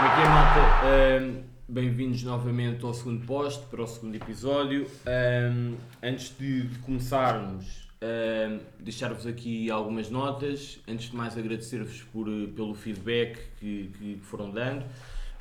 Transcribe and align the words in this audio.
Como 0.00 0.12
é 0.12 0.14
que 0.14 0.22
é, 0.22 0.28
malta? 0.30 0.60
Ahm, 0.86 1.42
Bem-vindos 1.68 2.22
novamente 2.22 2.82
ao 2.86 2.94
segundo 2.94 3.26
post, 3.26 3.66
para 3.66 3.82
o 3.82 3.86
segundo 3.86 4.14
episódio. 4.14 4.86
Ahm, 5.04 5.74
antes 6.02 6.34
de, 6.38 6.68
de 6.68 6.78
começarmos, 6.78 7.86
ahm, 8.00 8.60
deixar-vos 8.78 9.26
aqui 9.26 9.70
algumas 9.70 10.08
notas. 10.08 10.80
Antes 10.88 11.10
de 11.10 11.16
mais, 11.16 11.36
agradecer-vos 11.36 12.02
por, 12.04 12.28
eh, 12.28 12.46
pelo 12.46 12.72
feedback 12.72 13.40
que, 13.58 13.90
que 13.98 14.18
foram 14.22 14.50
dando, 14.50 14.86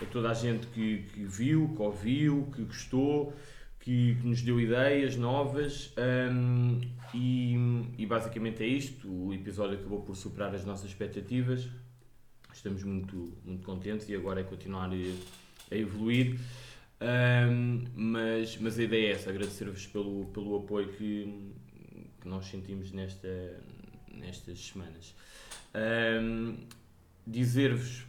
a 0.01 0.05
toda 0.11 0.29
a 0.29 0.33
gente 0.33 0.67
que, 0.67 1.03
que 1.03 1.23
viu, 1.23 1.73
que 1.73 1.81
ouviu, 1.81 2.49
que 2.53 2.63
gostou, 2.63 3.33
que, 3.79 4.15
que 4.15 4.27
nos 4.27 4.41
deu 4.41 4.59
ideias 4.59 5.15
novas. 5.15 5.93
e, 7.13 7.55
e 7.97 8.05
basicamente 8.05 8.61
é 8.61 8.67
isto. 8.67 9.07
O 9.07 9.33
episódio 9.33 9.79
acabou 9.79 10.01
por 10.01 10.17
superar 10.17 10.53
as 10.53 10.65
nossas 10.65 10.89
expectativas 10.89 11.69
estamos 12.59 12.83
muito, 12.83 13.33
muito 13.43 13.65
contentes 13.65 14.07
e 14.09 14.15
agora 14.15 14.41
é 14.41 14.43
continuar 14.43 14.89
a, 14.89 15.73
a 15.73 15.77
evoluir. 15.77 16.39
Ahm, 17.01 17.85
mas, 17.95 18.57
mas 18.57 18.77
a 18.77 18.83
ideia 18.83 19.07
é 19.07 19.11
essa, 19.11 19.29
agradecer-vos 19.29 19.87
pelo, 19.87 20.25
pelo 20.27 20.57
apoio 20.57 20.89
que, 20.89 21.51
que 22.21 22.27
nós 22.27 22.45
sentimos 22.45 22.91
nesta, 22.91 23.63
nestas 24.11 24.59
semanas. 24.59 25.15
Ahm, 25.73 26.55
Dizer-vos, 27.29 28.07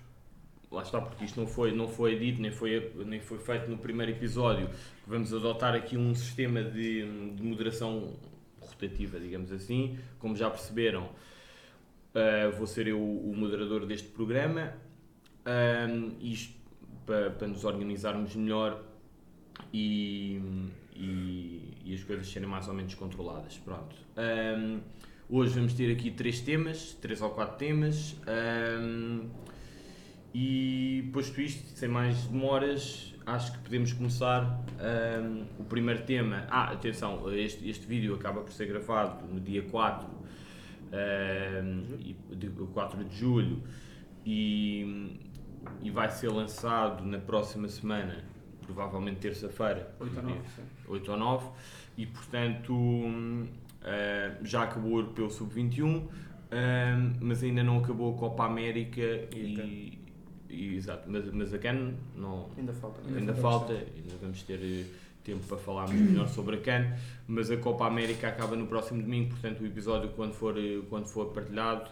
lá 0.71 0.83
está, 0.83 0.99
porque 0.99 1.27
isto 1.27 1.39
não 1.39 1.47
foi, 1.47 1.73
não 1.73 1.87
foi 1.87 2.19
dito, 2.19 2.41
nem 2.41 2.51
foi, 2.51 2.91
nem 3.05 3.21
foi 3.21 3.39
feito 3.39 3.69
no 3.69 3.77
primeiro 3.77 4.13
episódio, 4.13 4.67
que 4.69 5.11
vamos 5.11 5.35
adotar 5.35 5.75
aqui 5.75 5.95
um 5.95 6.15
sistema 6.15 6.63
de, 6.63 7.03
de 7.35 7.43
moderação 7.43 8.17
rotativa, 8.59 9.21
digamos 9.21 9.53
assim. 9.53 9.99
Como 10.19 10.35
já 10.35 10.49
perceberam, 10.49 11.11
Uh, 12.11 12.51
vou 12.57 12.67
ser 12.67 12.89
eu 12.89 13.01
o 13.01 13.33
moderador 13.37 13.87
deste 13.87 14.09
programa. 14.09 14.73
Um, 15.47 16.17
isto 16.21 16.55
para, 17.07 17.31
para 17.31 17.47
nos 17.47 17.65
organizarmos 17.65 18.35
melhor 18.35 18.83
e, 19.73 20.41
e, 20.95 21.77
e 21.85 21.95
as 21.95 22.03
coisas 22.03 22.29
serem 22.29 22.49
mais 22.49 22.67
ou 22.67 22.75
menos 22.75 22.95
controladas. 22.95 23.59
Pronto. 23.59 23.95
Um, 24.17 24.81
hoje 25.29 25.55
vamos 25.55 25.75
ter 25.75 25.93
aqui 25.93 26.11
três 26.11 26.41
temas, 26.41 26.95
três 27.01 27.23
ou 27.23 27.31
quatro 27.31 27.57
temas. 27.57 28.17
Um, 28.27 29.29
e 30.35 31.11
posto 31.13 31.41
isto, 31.41 31.77
sem 31.77 31.89
mais 31.89 32.25
demoras, 32.27 33.15
acho 33.27 33.53
que 33.53 33.59
podemos 33.59 33.93
começar 33.93 34.65
o 35.59 35.65
primeiro 35.65 36.05
tema. 36.05 36.47
Ah, 36.49 36.71
atenção, 36.73 37.33
este, 37.33 37.69
este 37.69 37.87
vídeo 37.87 38.15
acaba 38.15 38.41
por 38.41 38.53
ser 38.53 38.67
gravado 38.67 39.27
no 39.27 39.41
dia 39.41 39.63
4 39.63 40.20
e- 42.01 42.17
de 42.37 42.49
4 42.49 43.05
de 43.05 43.17
julho. 43.17 43.63
E, 44.25 45.19
e 45.83 45.91
vai 45.91 46.11
ser 46.11 46.29
lançado 46.29 47.05
na 47.05 47.19
próxima 47.19 47.69
semana, 47.69 48.25
provavelmente 48.63 49.19
terça-feira, 49.21 49.95
8 49.99 50.19
a 50.19 50.23
9, 50.23 50.39
sim. 50.57 50.63
8 50.89 51.11
ou 51.13 51.17
9, 51.17 51.49
e 51.97 52.07
portanto 52.07 52.75
ah, 53.83 54.37
já 54.43 54.63
acabou 54.65 54.93
o 54.93 54.99
Europeu 54.99 55.31
Sub-21, 55.31 55.85
hum, 55.87 56.09
mas 57.21 57.43
ainda 57.43 57.63
não 57.63 57.79
acabou 57.79 58.15
a 58.15 58.19
Copa 58.19 58.45
América 58.45 59.01
E 59.35 59.99
e, 60.53 60.75
exato, 60.75 61.09
mas, 61.09 61.31
mas 61.33 61.55
a 61.55 61.59
CAN 61.59 61.95
não, 62.17 62.51
Ainda 62.59 62.73
falta. 62.73 63.01
ainda, 63.07 63.19
Ainda 63.21 63.35
falta, 63.35 63.73
ainda 63.73 64.17
vamos 64.21 64.43
ter 64.43 64.85
tempo 65.31 65.47
para 65.47 65.59
falarmos 65.59 65.95
melhor 65.95 66.29
sobre 66.29 66.57
a 66.57 66.61
CAN, 66.61 66.93
mas 67.29 67.51
a 67.51 67.57
Copa 67.57 67.87
América 67.87 68.29
acaba 68.29 68.57
no 68.57 68.67
próximo 68.67 69.01
domingo, 69.01 69.31
portanto 69.31 69.61
o 69.61 69.67
episódio 69.67 70.11
quando 70.11 70.33
for, 70.33 70.55
quando 70.89 71.07
for 71.07 71.27
partilhado 71.27 71.91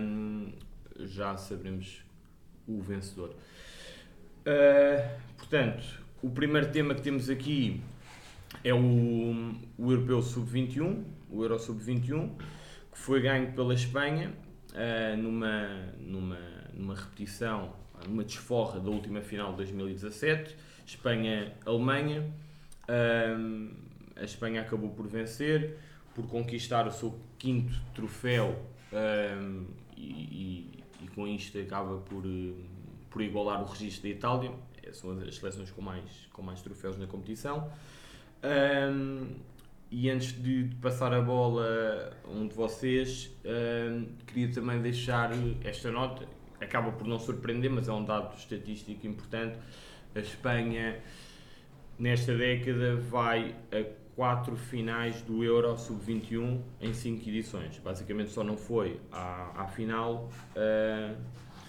hum, 0.00 0.52
já 0.98 1.36
saberemos 1.36 2.02
o 2.66 2.80
vencedor. 2.80 3.34
Ah, 4.46 5.16
portanto, 5.36 5.84
o 6.22 6.30
primeiro 6.30 6.70
tema 6.70 6.94
que 6.94 7.02
temos 7.02 7.28
aqui 7.28 7.80
é 8.64 8.72
o, 8.72 9.54
o 9.78 9.90
Europeu 9.90 10.22
Sub-21, 10.22 11.04
o 11.30 11.42
Euro 11.42 11.58
Sub-21, 11.58 12.30
que 12.92 12.98
foi 12.98 13.20
ganho 13.20 13.52
pela 13.52 13.74
Espanha 13.74 14.32
ah, 14.74 15.16
numa, 15.16 15.92
numa, 15.98 16.38
numa 16.72 16.94
repetição, 16.94 17.74
numa 18.08 18.24
desforra 18.24 18.80
da 18.80 18.90
última 18.90 19.20
final 19.20 19.50
de 19.50 19.58
2017, 19.58 20.56
Espanha-Alemanha. 20.86 22.24
Ahm, 22.94 23.70
a 24.16 24.24
Espanha 24.24 24.62
acabou 24.62 24.90
por 24.90 25.06
vencer, 25.06 25.78
por 26.14 26.26
conquistar 26.26 26.86
o 26.88 26.90
seu 26.90 27.16
quinto 27.38 27.72
troféu 27.94 28.60
ahm, 28.92 29.64
e, 29.96 30.02
e- 30.02 30.84
e 31.04 31.08
com 31.14 31.26
isto 31.26 31.56
acaba 31.58 31.98
por, 31.98 32.24
eh, 32.26 32.52
por 33.08 33.22
igualar 33.22 33.62
o 33.62 33.66
registro 33.66 34.02
da 34.02 34.08
Itália. 34.08 34.50
Eh, 34.82 34.92
São 34.92 35.12
as 35.12 35.36
seleções 35.36 35.70
com 35.70 35.80
mais, 35.82 36.28
com 36.32 36.42
mais 36.42 36.60
troféus 36.62 36.98
na 36.98 37.06
competição. 37.06 37.70
Ahm, 38.42 39.28
e 39.90 40.08
antes 40.10 40.32
de 40.40 40.70
passar 40.80 41.12
a 41.12 41.20
bola 41.20 42.16
a 42.24 42.28
um 42.30 42.46
de 42.46 42.54
vocês, 42.54 43.30
queria 44.26 44.48
também 44.52 44.80
deixar 44.80 45.30
esta 45.64 45.90
nota. 45.90 46.26
Acaba 46.60 46.92
por 46.92 47.06
não 47.08 47.18
surpreender, 47.18 47.70
mas 47.70 47.88
é 47.88 47.92
um 47.92 48.04
dado 48.04 48.36
estatístico 48.36 49.04
importante. 49.06 49.58
A 50.14 50.20
Espanha, 50.20 51.00
nesta 52.00 52.34
década, 52.34 52.96
vai 52.96 53.54
a 53.70 53.84
quatro 54.16 54.56
finais 54.56 55.22
do 55.22 55.44
Euro 55.44 55.76
Sub-21 55.76 56.60
em 56.80 56.92
cinco 56.92 57.28
edições. 57.28 57.78
Basicamente 57.78 58.30
só 58.30 58.42
não 58.42 58.56
foi 58.56 58.98
à, 59.12 59.62
à 59.62 59.66
final, 59.68 60.30
ah, 60.56 61.14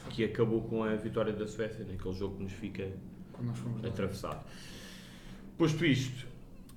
que 0.09 0.23
acabou 0.23 0.61
com 0.61 0.83
a 0.83 0.95
vitória 0.95 1.33
da 1.33 1.45
Suécia, 1.45 1.85
naquele 1.85 2.13
jogo 2.13 2.37
que 2.37 2.43
nos 2.43 2.53
fica 2.53 2.89
lá. 3.39 3.87
atravessado. 3.87 4.43
Posto 5.57 5.85
isto, 5.85 6.25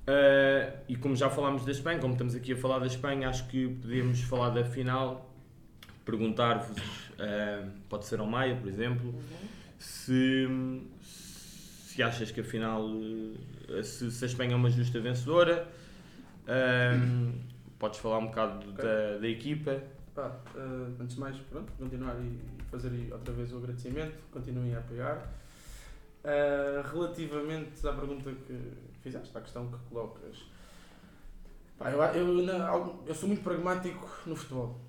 eh, 0.07 0.75
e 0.89 0.97
como 0.97 1.17
já 1.17 1.31
falámos 1.31 1.65
da 1.65 1.71
Espanha, 1.71 1.99
como 1.99 2.13
estamos 2.13 2.35
aqui 2.35 2.53
a 2.53 2.57
falar 2.57 2.81
da 2.81 2.87
Espanha, 2.87 3.29
acho 3.29 3.49
que 3.49 3.67
podemos 3.67 4.21
falar 4.23 4.51
da 4.51 4.65
final, 4.65 5.35
perguntar-vos, 6.05 6.77
eh, 7.19 7.65
pode 7.89 8.05
ser 8.05 8.21
ao 8.21 8.27
Maia, 8.27 8.57
por 8.57 8.69
exemplo, 8.69 9.15
se, 9.79 10.47
se 11.01 11.24
achas 12.03 12.31
que 12.31 12.41
a 12.41 12.45
final, 12.45 12.89
eh, 13.69 13.83
se, 13.83 14.11
se 14.11 14.25
a 14.25 14.27
Espanha 14.27 14.53
é 14.53 14.57
uma 14.57 14.71
justa 14.71 15.01
vencedora, 15.01 15.69
eh, 16.47 16.93
podes 17.79 17.99
falar 18.01 18.19
um 18.19 18.27
bocado 18.27 18.73
da, 18.73 19.19
da 19.19 19.29
equipa. 19.29 19.83
Pá, 20.15 20.37
eh, 20.55 20.61
antes 21.01 21.15
de 21.17 21.21
mais, 21.21 21.37
pronto, 21.51 21.73
continuar 21.79 22.17
e 22.21 22.39
fazer 22.71 22.91
outra 23.13 23.35
vez 23.35 23.53
o 23.53 23.59
agradecimento, 23.59 24.17
continuem 24.31 24.75
a 24.75 24.79
apoiar. 24.79 25.29
Eh, 26.23 26.83
relativamente 26.91 27.87
à 27.87 27.93
pergunta 27.93 28.31
que 28.47 28.59
fizeste, 29.03 29.37
à 29.37 29.41
questão 29.43 29.69
que 29.71 29.77
colocas, 29.91 30.39
pá, 31.79 31.91
eu, 31.91 32.01
eu, 32.03 32.43
na- 32.45 32.71
eu 33.07 33.15
sou 33.15 33.29
muito 33.29 33.43
pragmático 33.43 34.09
no 34.27 34.35
futebol 34.35 34.81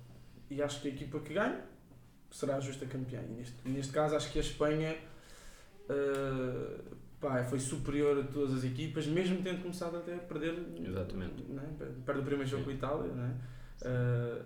e 0.50 0.62
acho 0.62 0.80
que 0.80 0.88
a 0.88 0.90
equipa 0.92 1.18
que 1.20 1.34
ganha 1.34 1.60
será 2.30 2.56
a 2.56 2.60
justa 2.60 2.86
campeã. 2.86 3.20
E 3.28 3.32
neste, 3.32 3.54
neste 3.68 3.92
caso, 3.92 4.16
acho 4.16 4.30
que 4.32 4.38
a 4.38 4.42
Espanha 4.42 4.96
eh, 5.88 6.80
pá, 7.20 7.42
foi 7.44 7.58
superior 7.58 8.18
a 8.18 8.22
todas 8.24 8.54
as 8.54 8.64
equipas, 8.64 9.06
mesmo 9.06 9.42
tendo 9.42 9.62
começado 9.62 9.96
até 9.96 10.14
a 10.14 10.18
perder. 10.18 10.54
Exatamente. 10.84 11.42
Né? 11.44 11.62
Perde 12.04 12.20
o 12.20 12.24
primeiro 12.24 12.46
jogo 12.46 12.62
Sim. 12.62 12.64
com 12.64 12.70
a 12.70 12.74
Itália, 12.74 13.12
né? 13.12 13.34
Eh, 13.82 14.42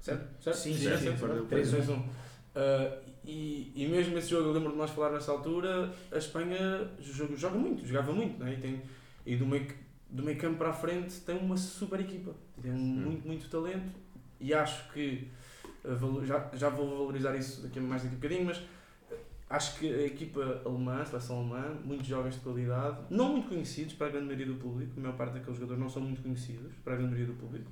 certo? 0.00 0.42
certo? 0.42 0.56
Sim, 0.56 0.74
sim, 0.74 0.78
sim, 0.78 1.16
perdeu, 1.16 1.46
certo. 1.46 1.46
perdeu. 1.46 1.80
3-2-1. 1.80 2.30
Uh, 2.50 3.10
e, 3.24 3.72
e 3.76 3.86
mesmo 3.86 4.16
esse 4.18 4.30
jogo, 4.30 4.48
eu 4.48 4.52
lembro 4.52 4.72
de 4.72 4.78
nós 4.78 4.90
falar 4.90 5.12
nessa 5.12 5.30
altura, 5.30 5.92
a 6.10 6.18
Espanha 6.18 6.90
joga, 6.98 7.36
joga 7.36 7.58
muito, 7.58 7.86
jogava 7.86 8.12
muito, 8.12 8.42
né? 8.42 8.54
e, 8.54 8.56
tem, 8.56 8.82
e 9.24 9.36
do, 9.36 9.46
meio, 9.46 9.68
do 10.08 10.22
meio 10.22 10.38
campo 10.38 10.58
para 10.58 10.70
a 10.70 10.72
frente 10.72 11.20
tem 11.20 11.36
uma 11.36 11.56
super 11.56 12.00
equipa, 12.00 12.34
tem 12.60 12.72
muito, 12.72 13.26
muito 13.26 13.48
talento 13.48 13.92
e 14.40 14.52
acho 14.52 14.90
que 14.92 15.28
uh, 15.84 16.26
já, 16.26 16.50
já 16.54 16.68
vou 16.70 16.88
valorizar 16.88 17.36
isso 17.36 17.62
daqui, 17.62 17.78
mais 17.78 18.02
daqui 18.02 18.14
a 18.14 18.18
bocadinho, 18.18 18.46
mas 18.46 18.58
uh, 18.58 18.62
acho 19.50 19.78
que 19.78 19.92
a 19.92 20.06
equipa 20.06 20.62
alemã, 20.64 21.02
a 21.02 21.04
seleção 21.04 21.40
alemã, 21.40 21.76
muitos 21.84 22.06
jovens 22.06 22.34
de 22.36 22.40
qualidade, 22.40 22.98
não 23.10 23.32
muito 23.32 23.48
conhecidos 23.48 23.94
para 23.94 24.06
a 24.06 24.10
grande 24.10 24.26
maioria 24.26 24.46
do 24.46 24.54
público, 24.54 24.92
a 24.96 25.00
maior 25.00 25.16
parte 25.16 25.32
daqueles 25.34 25.56
jogadores 25.58 25.82
não 25.82 25.90
são 25.90 26.00
muito 26.02 26.22
conhecidos 26.22 26.72
para 26.84 26.94
a 26.94 26.96
grande 26.96 27.12
maioria 27.12 27.34
do 27.34 27.38
público, 27.40 27.70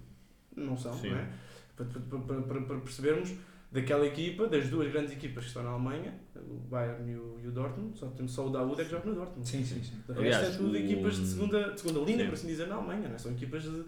não 0.57 0.77
são, 0.77 0.93
Sim. 0.95 1.11
não 1.11 1.19
é? 1.19 1.29
Para, 1.77 1.87
para- 1.87 2.41
para- 2.43 2.61
para- 2.63 2.79
percebermos 2.81 3.33
daquela 3.71 4.05
equipa, 4.07 4.49
das 4.49 4.69
duas 4.69 4.91
grandes 4.91 5.13
equipas 5.13 5.45
que 5.45 5.49
estão 5.51 5.63
na 5.63 5.71
Alemanha, 5.71 6.15
o 6.35 6.55
Bayern 6.69 7.13
e 7.13 7.15
o, 7.17 7.39
e 7.45 7.47
o 7.47 7.53
Dortmund, 7.53 7.97
só 7.97 8.09
temos 8.09 8.33
só 8.33 8.47
o 8.47 8.51
Daoud 8.51 8.81
é 8.81 8.85
que 8.85 8.91
joga 8.91 9.07
no 9.09 9.15
Dortmund. 9.15 9.49
Sim, 9.49 9.65
sim, 9.65 9.81
sim. 9.83 9.95
Resto 10.21 10.45
é 10.47 10.51
tudo 10.57 10.73
o- 10.73 10.77
equipas 10.77 11.17
de 11.17 11.27
segunda, 11.27 11.73
de 11.73 11.81
segunda 11.81 12.01
linha, 12.01 12.19
Sim. 12.21 12.27
por 12.27 12.35
assim 12.35 12.47
dizer, 12.49 12.67
na 12.67 12.75
Alemanha, 12.75 13.09
não 13.09 13.15
é? 13.15 13.19
são 13.19 13.31
equipas 13.31 13.63
de. 13.63 13.85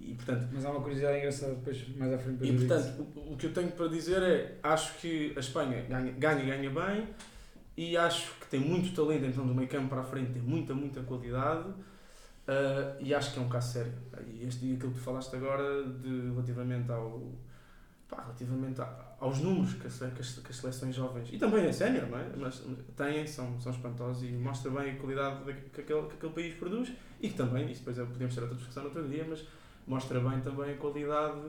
E 0.00 0.14
portanto, 0.14 0.48
Mas 0.52 0.64
há 0.64 0.70
uma 0.70 0.80
curiosidade 0.80 1.18
engraçada 1.18 1.54
depois, 1.54 1.88
mais 1.96 2.12
à 2.12 2.18
frente. 2.18 2.44
e, 2.44 2.52
portanto 2.58 3.06
o, 3.16 3.32
o 3.32 3.36
que 3.36 3.46
eu 3.46 3.52
tenho 3.52 3.70
para 3.72 3.88
dizer 3.88 4.22
é: 4.22 4.58
acho 4.62 4.98
que 4.98 5.32
a 5.36 5.40
Espanha 5.40 5.82
ganha, 5.88 6.12
ganha 6.12 6.42
e 6.42 6.46
ganha 6.46 6.70
bem, 6.70 7.08
e 7.76 7.96
acho 7.96 8.32
que 8.40 8.46
tem 8.48 8.60
muito 8.60 8.94
talento, 8.94 9.24
então 9.24 9.46
do 9.46 9.54
meio 9.54 9.68
campo 9.68 9.88
para 9.88 10.00
a 10.00 10.04
frente 10.04 10.32
tem 10.32 10.42
muita, 10.42 10.74
muita 10.74 11.00
qualidade. 11.02 11.68
ah, 12.48 12.96
e 13.00 13.14
acho 13.14 13.32
que 13.32 13.38
é 13.38 13.42
um 13.42 13.48
caso 13.48 13.72
sério. 13.72 13.92
E 14.32 14.44
este, 14.46 14.74
aquilo 14.74 14.90
que 14.92 14.98
tu 14.98 15.04
falaste 15.04 15.34
agora, 15.36 15.84
de, 15.84 16.30
relativamente 16.32 16.90
ao, 16.90 17.32
pá, 18.08 18.22
relativamente 18.22 18.80
a- 18.80 19.14
aos 19.20 19.38
números 19.38 19.74
que, 19.74 19.86
a 19.86 19.90
se- 19.90 20.10
que 20.10 20.20
as, 20.20 20.38
que 20.40 20.50
as 20.50 20.56
seleções 20.56 20.94
jovens, 20.94 21.28
e 21.32 21.38
também 21.38 21.66
a 21.66 21.72
sénior, 21.72 22.08
não 22.08 22.18
é? 22.18 22.26
Mas 22.36 22.62
têm, 22.96 23.26
são, 23.26 23.58
são 23.60 23.72
espantosos 23.72 24.24
e 24.28 24.32
mostra 24.32 24.70
bem 24.72 24.90
a 24.90 24.96
qualidade 24.96 25.44
da- 25.44 25.52
que, 25.52 25.80
aquele, 25.80 26.02
que 26.08 26.14
aquele 26.16 26.32
país 26.32 26.54
produz 26.54 26.92
e 27.22 27.28
que 27.28 27.34
também, 27.36 27.70
isso 27.70 27.80
depois 27.80 27.98
é- 27.98 28.04
podemos 28.04 28.34
ter 28.34 28.40
outra 28.42 28.56
discussão 28.56 28.82
no 28.82 28.88
outro 28.90 29.08
dia, 29.08 29.24
mas 29.28 29.44
mostra 29.86 30.20
bem 30.20 30.40
também 30.40 30.72
a 30.72 30.76
qualidade 30.76 31.40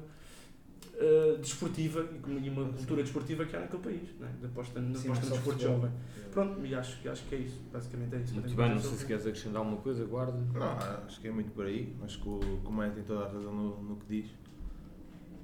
eh, 0.98 1.38
desportiva 1.42 2.02
e 2.16 2.20
como- 2.20 2.38
uma 2.40 2.72
cultura 2.74 3.04
desportiva 3.04 3.46
que 3.46 3.56
há 3.56 3.60
naquele 3.62 3.84
país, 3.84 4.10
não 4.20 4.28
é? 4.28 4.32
de 4.32 4.46
aposta, 4.46 4.80
de 4.80 4.98
Sim, 4.98 5.08
aposta 5.10 5.26
no 5.26 5.32
desporto 5.34 5.60
futebol. 5.60 5.82
jovem. 5.82 5.92
Pronto, 6.32 6.66
e 6.66 6.76
acho, 6.76 7.02
que- 7.02 7.10
acho 7.10 7.24
que 7.26 7.36
é 7.36 7.38
isso, 7.40 7.60
basicamente 7.72 8.16
é 8.16 8.20
isso. 8.20 8.34
Muito 8.34 8.56
bem, 8.56 8.70
não 8.70 8.80
sei 8.80 8.92
se 8.92 9.06
queres 9.06 9.26
acrescentar 9.28 9.58
alguma 9.58 9.78
coisa, 9.78 10.06
guarda. 10.06 10.38
Não, 10.54 11.06
acho 11.06 11.20
que 11.20 11.28
é 11.28 11.32
muito 11.32 11.52
por 11.52 11.66
aí. 11.66 11.94
Acho 12.04 12.22
que 12.22 12.30
o, 12.30 12.40
que 12.40 12.68
o 12.68 12.72
Maia 12.72 12.92
tem 12.92 13.04
toda 13.04 13.26
a 13.26 13.28
razão 13.28 13.54
no, 13.54 13.82
no 13.84 13.96
que 13.98 14.06
diz. 14.22 14.32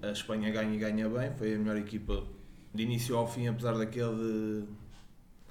A 0.02 0.12
Espanha 0.12 0.50
ganha 0.52 0.74
e 0.74 0.78
ganha 0.78 1.10
bem. 1.10 1.34
Foi 1.36 1.54
a 1.54 1.58
melhor 1.58 1.76
equipa 1.78 2.24
de 2.74 2.84
início 2.84 3.16
ao 3.18 3.28
fim, 3.28 3.48
apesar 3.48 3.78
daquele, 3.78 4.66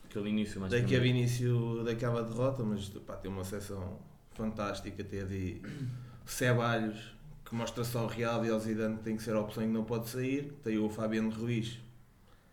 Aquele 0.05 0.29
início 0.31 0.61
mais 0.61 0.73
daquele 0.73 1.09
início 1.09 1.85
daquela 1.85 2.23
derrota. 2.25 2.63
Mas 2.65 2.89
pá, 2.89 3.17
tem 3.17 3.31
uma 3.31 3.45
seleção 3.45 3.99
fantástica. 4.33 5.05
Tem 5.05 5.21
ali 5.21 5.63
Ceballos, 6.27 7.15
que 7.51 7.57
mostra 7.57 7.83
só 7.83 8.05
o 8.05 8.07
real 8.07 8.47
e 8.47 8.49
ao 8.49 8.61
Zidane 8.61 8.97
que 8.99 9.03
tem 9.03 9.17
que 9.17 9.25
ser 9.25 9.35
a 9.35 9.41
opção 9.41 9.65
e 9.65 9.67
não 9.67 9.83
pode 9.83 10.09
sair. 10.09 10.53
Tem 10.63 10.79
o 10.79 10.89
Fabiano 10.89 11.31
Ruiz, 11.31 11.81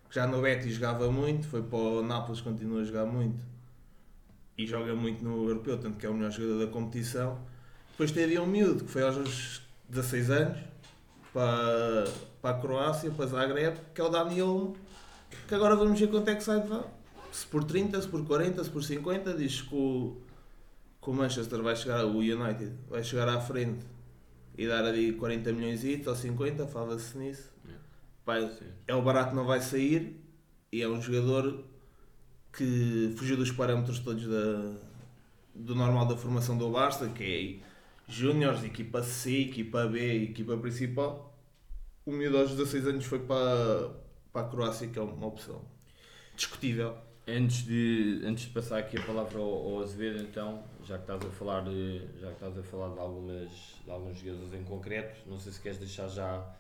que 0.09 0.15
já 0.15 0.25
no 0.25 0.41
Betis 0.41 0.73
jogava 0.73 1.11
muito. 1.11 1.47
Foi 1.47 1.61
para 1.61 1.77
o 1.77 2.03
Nápoles, 2.03 2.41
continua 2.41 2.81
a 2.81 2.83
jogar 2.83 3.05
muito. 3.05 3.39
E 4.57 4.65
joga 4.65 4.95
muito 4.95 5.23
no 5.23 5.47
europeu, 5.47 5.77
tanto 5.77 5.99
que 5.99 6.05
é 6.07 6.09
o 6.09 6.15
melhor 6.15 6.31
jogador 6.31 6.65
da 6.65 6.71
competição. 6.71 7.38
Depois 7.91 8.11
teve 8.11 8.39
um 8.39 8.47
miúdo 8.47 8.85
que 8.85 8.89
foi 8.89 9.03
aos 9.03 9.61
16 9.88 10.31
anos 10.31 10.57
para, 11.31 12.05
para 12.41 12.57
a 12.57 12.59
Croácia, 12.59 13.11
para 13.11 13.27
Zagreb, 13.27 13.77
que 13.94 14.01
é 14.01 14.03
o 14.03 14.09
Daniel, 14.09 14.75
que 15.47 15.53
agora 15.53 15.75
vamos 15.75 15.99
ver 15.99 16.09
quanto 16.09 16.27
é 16.27 16.35
que 16.35 16.44
sai 16.44 16.61
de 16.61 16.69
lá. 16.69 16.83
Se 17.31 17.45
por 17.45 17.63
30, 17.63 18.01
se 18.01 18.07
por 18.07 18.25
40, 18.25 18.63
se 18.63 18.69
por 18.71 18.83
50, 18.83 19.33
diz 19.35 19.61
que 19.61 19.75
o, 19.75 20.17
que 20.99 21.07
o 21.07 21.13
Manchester 21.13 21.61
vai 21.61 21.75
chegar, 21.75 22.03
o 22.03 22.17
United 22.17 22.71
vai 22.89 23.03
chegar 23.03 23.29
à 23.29 23.39
frente 23.39 23.85
e 24.57 24.68
dar 24.68 24.83
ali 24.86 25.13
40 25.13 25.54
milhões 25.54 25.83
ou 26.06 26.15
50, 26.15 26.68
fala-se 26.68 27.18
nisso. 27.18 27.51
Sim. 27.63 27.75
é 28.88 28.95
o 28.95 29.01
barato 29.01 29.36
não 29.36 29.45
vai 29.45 29.62
sair 29.62 30.19
e 30.71 30.81
é 30.81 30.88
um 30.88 31.01
jogador 31.01 31.63
que 32.51 33.13
fugiu 33.15 33.38
dos 33.38 33.51
parâmetros 33.51 34.00
todos 34.00 34.25
da, 34.25 34.74
do 35.54 35.75
normal 35.75 36.07
da 36.07 36.18
formação 36.18 36.57
do 36.57 36.69
Barça, 36.69 37.07
que 37.09 37.62
é 37.63 37.68
Júniors, 38.12 38.63
equipa 38.63 39.04
C, 39.04 39.42
equipa 39.42 39.86
B, 39.86 40.24
equipa 40.24 40.57
principal. 40.57 41.38
O 42.06 42.12
miúdo 42.12 42.38
aos 42.38 42.51
16 42.51 42.88
anos 42.88 43.06
foi 43.06 43.19
para, 43.19 43.92
para 44.31 44.48
a 44.48 44.50
Croácia, 44.50 44.88
que 44.88 44.98
é 44.98 45.01
uma 45.01 45.27
opção 45.27 45.62
discutível. 46.36 46.98
Antes 47.29 47.65
de, 47.65 48.21
antes 48.24 48.45
de 48.45 48.51
passar 48.51 48.77
aqui 48.79 48.97
a 48.97 49.01
palavra 49.01 49.38
ao, 49.38 49.45
ao 49.75 49.81
Azevedo, 49.83 50.21
então, 50.24 50.63
já 50.85 50.95
que 50.97 51.03
estás 51.03 51.25
a 51.25 51.29
falar 51.29 51.62
de, 51.65 52.00
já 52.21 52.27
que 52.27 52.33
estás 52.35 52.57
a 52.57 52.63
falar 52.63 52.94
de, 52.94 53.00
algumas, 53.00 53.50
de 53.83 53.91
alguns 53.91 54.18
jogadores 54.18 54.53
em 54.53 54.63
concreto, 54.63 55.29
não 55.29 55.38
sei 55.38 55.51
se 55.51 55.59
queres 55.59 55.77
deixar 55.77 56.07
já 56.07 56.56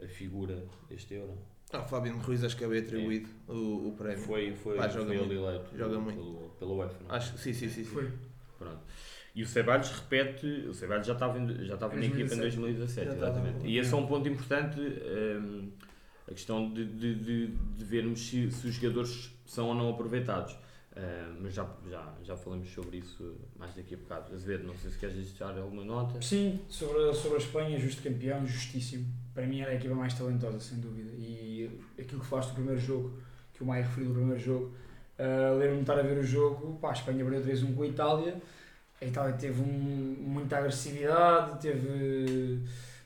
a 0.00 0.06
figura 0.06 0.64
deste 0.88 1.14
Euro. 1.14 1.36
Ah, 1.72 1.82
Fabiano 1.82 2.20
Ruiz 2.20 2.44
acho 2.44 2.56
que 2.56 2.62
é 2.62 2.68
bem 2.68 2.78
atribuído 2.78 3.28
o, 3.48 3.88
o 3.88 3.94
prémio. 3.98 4.22
Foi, 4.24 4.54
foi, 4.54 4.76
Pá, 4.76 4.86
joga 4.86 5.06
foi 5.06 5.16
muito. 5.18 5.32
eleito 5.32 5.76
Joga 5.76 5.88
pelo, 5.90 6.00
muito. 6.02 6.16
pelo, 6.16 6.50
pela 6.60 6.72
UEFA, 6.74 6.96
não 7.02 7.10
é? 7.12 7.16
Acho, 7.18 7.36
sim, 7.36 7.52
sim, 7.52 7.68
sim. 7.68 7.82
sim. 7.82 7.90
Foi. 7.90 8.12
Pronto. 8.56 8.82
E 9.34 9.42
o 9.42 9.46
Ceballos 9.48 9.90
repete, 9.90 10.46
o 10.46 10.74
Ceballos 10.74 11.08
já 11.08 11.14
estava, 11.14 11.40
em- 11.40 11.64
já 11.64 11.74
estava 11.74 11.96
na 11.96 12.06
equipa 12.06 12.34
em 12.34 12.38
2017, 12.38 13.06
Já 13.08 13.14
estava. 13.14 13.32
exatamente. 13.40 13.66
E 13.66 13.78
esse 13.78 13.92
é 13.92 13.96
um 13.96 14.06
ponto 14.06 14.28
importante, 14.28 14.78
hum, 14.80 15.72
a 16.28 16.30
questão 16.30 16.72
de, 16.72 16.84
de, 16.84 17.14
de, 17.16 17.46
de 17.48 17.84
vermos 17.84 18.20
se, 18.20 18.48
se 18.52 18.68
os 18.68 18.74
jogadores 18.76 19.33
são 19.44 19.68
ou 19.68 19.74
não 19.74 19.90
aproveitados. 19.90 20.56
Hum, 20.96 21.38
mas 21.42 21.54
já, 21.54 21.66
já, 21.90 22.14
já 22.22 22.36
falamos 22.36 22.68
sobre 22.72 22.98
isso 22.98 23.34
mais 23.56 23.74
daqui 23.74 23.94
a 23.94 23.96
bocado. 23.98 24.32
Azevedo, 24.32 24.64
não 24.64 24.74
sei 24.76 24.90
se 24.92 24.98
queres 24.98 25.16
deixar 25.16 25.58
alguma 25.58 25.84
nota. 25.84 26.22
Sim, 26.22 26.60
sobre, 26.68 27.08
a- 27.10 27.12
sobre 27.14 27.38
a 27.38 27.40
Espanha, 27.40 27.78
justo 27.80 28.00
campeão, 28.02 28.46
justíssimo. 28.46 29.04
Para 29.34 29.44
mim 29.44 29.60
era 29.60 29.72
a 29.72 29.74
equipa 29.74 29.94
mais 29.94 30.14
talentosa, 30.14 30.60
sem 30.60 30.78
dúvida. 30.78 31.10
E 31.18 31.68
aquilo 31.98 32.20
que 32.20 32.26
falaste 32.26 32.50
do 32.50 32.54
primeiro 32.54 32.80
jogo, 32.80 33.18
que 33.52 33.62
o 33.64 33.66
Maia 33.66 33.82
referiu 33.82 34.10
do 34.10 34.14
primeiro 34.14 34.40
jogo, 34.40 34.66
uh, 35.18 35.52
lembro-me 35.58 35.76
de 35.76 35.80
estar 35.82 35.98
a 35.98 36.02
ver 36.02 36.16
o 36.18 36.22
jogo, 36.22 36.78
pá, 36.78 36.90
a 36.90 36.92
Espanha 36.92 37.24
perdeu 37.24 37.42
3-1 37.42 37.74
com 37.74 37.82
a 37.82 37.86
Itália. 37.88 38.40
A 39.02 39.04
Itália 39.04 39.32
teve 39.34 39.60
um- 39.60 40.16
muita 40.20 40.58
agressividade, 40.58 41.60
teve 41.60 42.60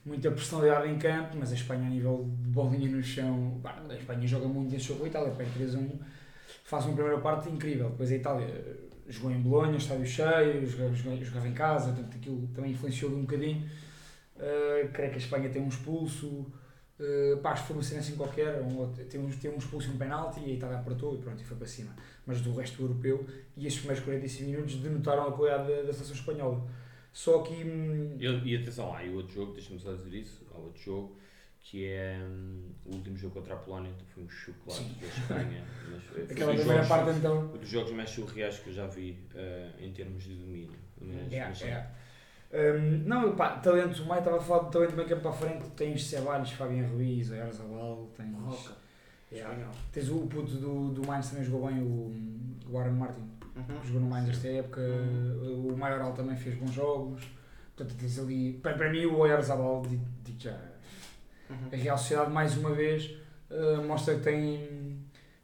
muita 0.04 0.30
personalidade 0.30 0.88
em 0.88 0.98
campo, 0.98 1.36
mas 1.38 1.52
a 1.52 1.54
Espanha 1.54 1.86
a 1.86 1.90
nível 1.90 2.28
de 2.42 2.48
bolinha 2.50 2.90
no 2.90 3.02
chão, 3.02 3.58
pá, 3.62 3.82
a 3.88 3.94
Espanha 3.94 4.26
joga 4.26 4.46
muito 4.46 4.74
esse 4.74 4.84
jogo 4.84 5.00
com 5.00 5.06
a 5.06 5.08
Itália, 5.08 5.30
perde 5.32 5.52
3-1, 5.58 5.98
faz 6.68 6.84
uma 6.84 6.94
primeira 6.94 7.18
parte 7.18 7.48
incrível. 7.48 7.88
Depois 7.88 8.12
a 8.12 8.14
Itália 8.14 8.46
eh, 8.46 8.74
jogou 9.08 9.30
em 9.30 9.40
Bolonha, 9.40 9.78
estádio 9.78 10.06
cheio, 10.06 10.66
jogava, 10.66 10.94
jogava- 10.94 11.48
em 11.48 11.54
casa, 11.54 11.92
portanto 11.92 12.16
aquilo 12.16 12.46
também 12.54 12.72
influenciou 12.72 13.10
um 13.10 13.22
bocadinho. 13.22 13.66
Uh, 14.36 14.88
creio 14.92 15.10
que 15.10 15.16
a 15.16 15.18
Espanha 15.18 15.48
tem 15.48 15.60
um 15.62 15.66
expulso, 15.68 16.26
uh, 17.00 17.36
pá, 17.42 17.52
acho 17.52 17.62
que 17.62 17.68
foi 17.68 17.76
uma 17.76 17.82
cena 17.82 18.00
assim 18.00 18.14
qualquer, 18.14 18.62
um, 18.62 18.86
tem, 18.92 19.18
um, 19.20 19.28
tem 19.30 19.50
um 19.50 19.56
expulso 19.56 19.88
e 19.88 19.94
um 19.94 19.96
penalti 19.98 20.40
e 20.40 20.52
a 20.52 20.54
Itália 20.54 20.78
apertou 20.78 21.14
e 21.16 21.18
pronto, 21.18 21.40
e 21.40 21.44
foi 21.44 21.56
para 21.56 21.66
cima. 21.66 21.90
Mas 22.26 22.40
do 22.42 22.54
resto 22.54 22.76
do 22.76 22.84
europeu, 22.84 23.26
e 23.56 23.66
estes 23.66 23.80
primeiros 23.80 24.04
45 24.04 24.50
minutos 24.50 24.74
denotaram 24.76 25.26
a 25.26 25.32
qualidade 25.32 25.68
da, 25.68 25.82
da 25.82 25.92
seleção 25.92 26.14
espanhola. 26.14 26.64
Só 27.12 27.40
que. 27.42 27.54
hum, 27.64 28.16
E, 28.20 28.26
e 28.26 28.56
atenção, 28.56 28.94
há 28.94 29.02
outro 29.10 29.34
jogo, 29.34 29.54
deixa-me 29.54 29.80
só 29.80 29.92
dizer 29.94 30.14
isso, 30.14 30.46
há 30.54 30.58
outro 30.58 30.80
jogo 30.80 31.16
que 31.70 31.84
é 31.86 32.18
hum, 32.26 32.62
o 32.86 32.94
último 32.94 33.14
jogo 33.18 33.34
contra 33.34 33.52
a 33.52 33.56
Polónia, 33.58 33.92
que 33.98 34.04
foi 34.06 34.22
um 34.24 34.28
chocolate 34.30 34.84
da 34.94 35.06
Espanha. 35.06 35.64
Mas 35.90 36.02
foi, 36.04 36.24
foi 36.24 36.32
Aquela 36.34 36.52
dos 36.52 36.60
primeira 36.62 36.82
jogos- 36.84 36.88
parte 37.04 37.18
então. 37.18 37.40
Um 37.42 37.58
dos 37.58 37.68
jogos 37.68 37.92
mais 37.92 38.08
surreais 38.10 38.58
que 38.58 38.70
eu 38.70 38.72
já 38.74 38.86
vi 38.86 39.18
eh, 39.34 39.70
em 39.78 39.92
termos 39.92 40.24
de 40.24 40.34
domínio. 40.34 40.78
Mas, 41.00 41.30
É, 41.62 41.90
é. 42.50 42.72
Hum, 42.78 43.02
não, 43.04 43.36
pá, 43.36 43.58
talento, 43.58 44.02
o 44.02 44.06
Maia 44.06 44.20
estava 44.20 44.38
a 44.38 44.40
falar 44.40 44.64
de 44.64 44.72
talento 44.72 44.96
bem 44.96 45.06
campo 45.06 45.20
para 45.20 45.30
a 45.30 45.34
frente, 45.34 45.68
tens 45.76 46.04
Ceballos, 46.06 46.50
Fabian 46.52 46.86
Ruiz, 46.86 47.30
Oyarzabal, 47.30 48.08
tens. 48.16 48.34
Roca. 48.34 48.72
É, 49.30 49.36
Espanhol. 49.36 49.70
tens 49.92 50.08
o 50.08 50.20
puto 50.26 50.52
do, 50.56 50.88
do 50.94 51.06
Mainz 51.06 51.28
também 51.28 51.44
jogou 51.44 51.68
bem, 51.68 51.78
o, 51.82 52.70
o 52.70 52.78
Aaron 52.78 52.92
Martin. 52.94 53.20
Uhum. 53.54 53.84
jogou 53.84 54.00
no 54.00 54.06
Mainz 54.08 54.30
esta 54.30 54.48
época, 54.48 54.80
Uhum. 54.80 55.68
o 55.74 55.76
Maioral 55.76 56.14
também 56.14 56.34
fez 56.34 56.54
bons 56.56 56.72
jogos. 56.72 57.22
Portanto, 57.76 57.94
tens 57.98 58.18
ali. 58.18 58.54
Para, 58.54 58.72
para 58.78 58.90
mim, 58.90 59.04
o 59.04 59.18
Oyarzabal, 59.18 59.82
digo, 59.86 60.04
digo 60.24 60.40
já, 60.40 60.58
Uhum. 61.50 61.56
a 61.72 61.76
Real 61.76 61.96
Sociedade, 61.98 62.30
mais 62.32 62.56
uma 62.56 62.70
vez, 62.70 63.10
eh, 63.50 63.76
mostra 63.86 64.14
que 64.14 64.20
tem. 64.20 64.98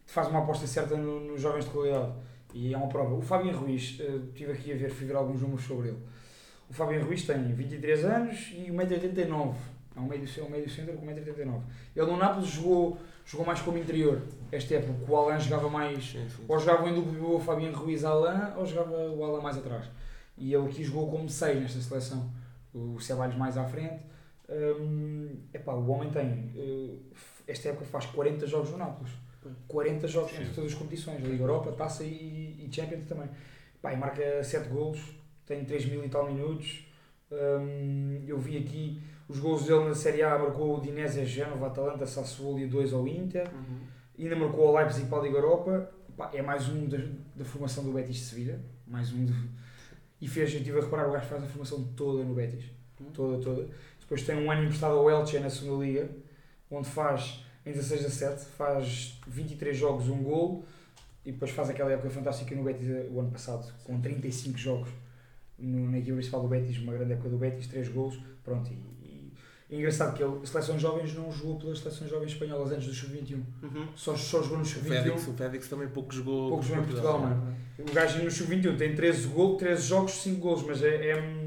faz 0.07 0.29
uma 0.29 0.41
aposta 0.41 0.67
certa 0.67 0.97
no- 0.97 1.21
nos 1.21 1.41
jovens 1.41 1.65
de 1.65 1.71
qualidade. 1.71 2.13
E 2.53 2.73
é 2.73 2.77
uma 2.77 2.89
prova. 2.89 3.15
O 3.15 3.23
Fabian 3.23 3.53
Ruiz, 3.57 3.99
eh, 4.01 4.21
estive 4.29 4.53
aqui 4.53 4.73
a 4.73 4.77
ver, 4.77 4.91
fui 4.91 5.07
ver 5.07 5.17
alguns 5.17 5.41
números 5.41 5.65
sobre 5.65 5.89
ele. 5.89 5.99
O 6.71 6.73
Fabian 6.75 7.03
Ruiz 7.03 7.25
tem 7.27 7.53
23 7.55 8.05
anos 8.05 8.53
e 8.55 8.71
1,89m. 8.71 9.55
É 9.97 10.01
um 10.01 10.05
meio, 10.07 10.23
um 10.47 10.51
meio 10.51 10.69
centro 10.69 10.93
com 10.95 11.07
1,89m. 11.07 11.63
Ele 11.97 12.07
no 12.07 12.17
Nápoles 12.17 12.49
jogou, 12.49 12.99
jogou 13.25 13.47
mais 13.47 13.61
como 13.63 13.79
interior. 13.79 14.21
Esta 14.53 14.75
época, 14.75 15.11
o 15.11 15.17
Alan 15.17 15.39
jogava 15.39 15.69
mais 15.71 16.05
Sim, 16.05 16.29
sim. 16.29 16.45
ou 16.47 16.59
jogava 16.59 16.89
em 16.89 16.95
duplo 16.95 17.37
o 17.37 17.41
Fabian 17.41 17.73
Ruiz 17.73 18.05
Alain 18.05 18.53
ou 18.57 18.67
jogava 18.67 18.95
o 19.11 19.25
Alain 19.25 19.43
mais 19.43 19.57
atrás. 19.57 19.87
E 20.37 20.53
ele 20.55 20.67
aqui 20.69 20.85
jogou 20.85 21.11
como 21.11 21.29
6 21.29 21.61
nesta 21.61 21.81
seleção. 21.81 22.31
O 22.75 23.01
Ceballos 23.01 23.37
mais 23.37 23.57
à 23.57 23.65
frente. 23.65 24.01
Hum, 24.49 25.37
epá, 25.53 25.73
o 25.73 25.89
homem 25.91 26.11
tem, 26.11 26.53
eh, 26.57 26.95
esta 27.47 27.71
época 27.71 27.85
faz 27.87 28.07
40 28.07 28.47
jogos 28.47 28.71
no 28.71 28.79
Nápoles. 28.79 29.13
40 29.69 30.09
jogos 30.09 30.31
Sim. 30.33 30.39
entre 30.43 30.55
todas 30.55 30.73
as 30.73 30.79
competições, 30.79 31.23
Liga 31.23 31.43
Europa, 31.43 31.73
Taça 31.73 32.03
e, 32.05 32.65
e 32.67 32.69
Champions 32.71 33.05
também. 33.07 33.29
Pá, 33.83 33.93
e 33.93 33.97
marca 33.97 34.43
7 34.43 34.69
golos, 34.69 35.01
tem 35.47 35.65
3 35.65 35.87
mil 35.87 36.05
e 36.05 36.09
tal 36.09 36.27
minutos. 36.33 36.87
Hum, 37.31 38.23
eu 38.27 38.39
vi 38.39 38.57
aqui 38.59 39.03
os 39.29 39.39
golos 39.39 39.65
dele 39.65 39.85
na 39.85 39.95
Série 39.95 40.23
A, 40.23 40.39
marcou 40.39 40.79
o 40.79 40.81
Dinese, 40.81 41.25
Génova, 41.25 41.67
Atalanta, 41.67 42.07
Sassuolo 42.07 42.59
e 42.59 42.67
2 42.67 42.93
ao 42.93 43.07
Inter 43.09 43.49
Uhum. 43.53 43.81
ainda 44.19 44.37
marcou 44.37 44.69
ao 44.69 44.75
Leipzig 44.77 45.07
para 45.09 45.19
a 45.19 45.23
Liga 45.23 45.39
Europa. 45.39 45.91
Pá, 46.17 46.31
é 46.33 46.41
mais 46.43 46.69
um 46.69 46.87
da, 46.87 46.99
da 47.35 47.45
formação 47.45 47.83
do 47.85 47.93
Betis 47.93 48.17
de 48.17 48.23
Sevilha. 48.23 48.61
Mais 48.87 49.13
um 49.13 49.25
de, 49.25 49.35
e 50.21 50.29
fez, 50.29 50.53
eu 50.53 50.59
estive 50.59 50.79
a 50.79 50.83
reparar, 50.83 51.09
o 51.09 51.13
gajo 51.13 51.27
faz 51.27 51.43
a 51.43 51.47
formação 51.47 51.83
toda 51.97 52.23
no 52.23 52.35
Betis. 52.35 52.65
Toda, 53.13 53.43
toda. 53.43 53.69
Depois 54.05 54.23
tem 54.23 54.37
um 54.37 54.51
ano 54.51 54.65
emprestado 54.65 54.95
ao 54.95 55.11
Elche 55.11 55.39
na 55.39 55.51
segunda 55.51 55.85
Liga, 55.85 56.09
onde 56.71 56.89
faz 56.89 57.43
em 57.65 57.73
16 57.73 58.05
a 58.05 58.11
7, 58.11 58.45
faz 58.57 59.19
23 59.27 59.77
jogos, 59.77 60.09
um 60.09 60.23
gol. 60.23 60.65
E 61.25 61.33
depois 61.33 61.51
faz 61.51 61.71
aquela 61.71 61.91
época 61.91 62.11
fantástica 62.11 62.55
no 62.55 62.63
Betis 62.63 62.89
eh, 62.89 63.09
o 63.11 63.19
ano 63.19 63.31
passado, 63.31 63.73
com 63.83 63.99
35 63.99 64.59
jogos 64.59 64.91
no, 65.59 65.91
na 65.91 65.99
equipa 65.99 66.17
principal 66.17 66.43
do 66.43 66.49
Betis, 66.49 66.77
uma 66.79 66.93
grande 66.93 67.15
época 67.15 67.31
do 67.31 67.39
Betis, 67.39 67.67
3 67.67 67.89
gols. 67.89 68.19
Pronto, 68.45 68.71
e, 68.71 68.75
e 69.03 69.33
é 69.71 69.79
engraçado 69.79 70.15
que 70.15 70.23
ele, 70.23 70.39
a 70.43 70.47
seleção 70.47 70.79
jovens 70.79 71.15
não 71.15 71.33
jogou 71.33 71.59
pelas 71.59 71.79
seleções 71.79 72.11
jovens 72.11 72.33
espanholas 72.33 72.71
antes 72.73 72.87
do 72.87 72.93
Sub-21. 72.93 73.43
Uhum. 73.63 73.89
Só, 73.97 74.15
só 74.15 74.43
jogou 74.43 74.59
no 74.59 74.65
O 74.65 74.67
Sub-21. 74.67 74.89
Félix, 74.89 75.29
o 75.29 75.33
Félix 75.33 75.69
também 75.69 75.89
pouco 75.89 76.13
jogou. 76.13 76.51
Pouco 76.51 76.63
jogou 76.63 76.83
em 76.83 76.87
por 76.87 76.93
Portugal, 76.93 77.19
mano. 77.21 77.57
O 77.79 77.93
gajo 77.93 78.23
no 78.23 78.31
Sub-21 78.31 78.77
tem 78.77 78.95
13, 78.95 79.29
gol, 79.29 79.57
13 79.57 79.83
jogos, 79.83 80.13
5 80.13 80.41
gols, 80.41 80.63
mas 80.63 80.83
é, 80.83 81.09
é, 81.09 81.44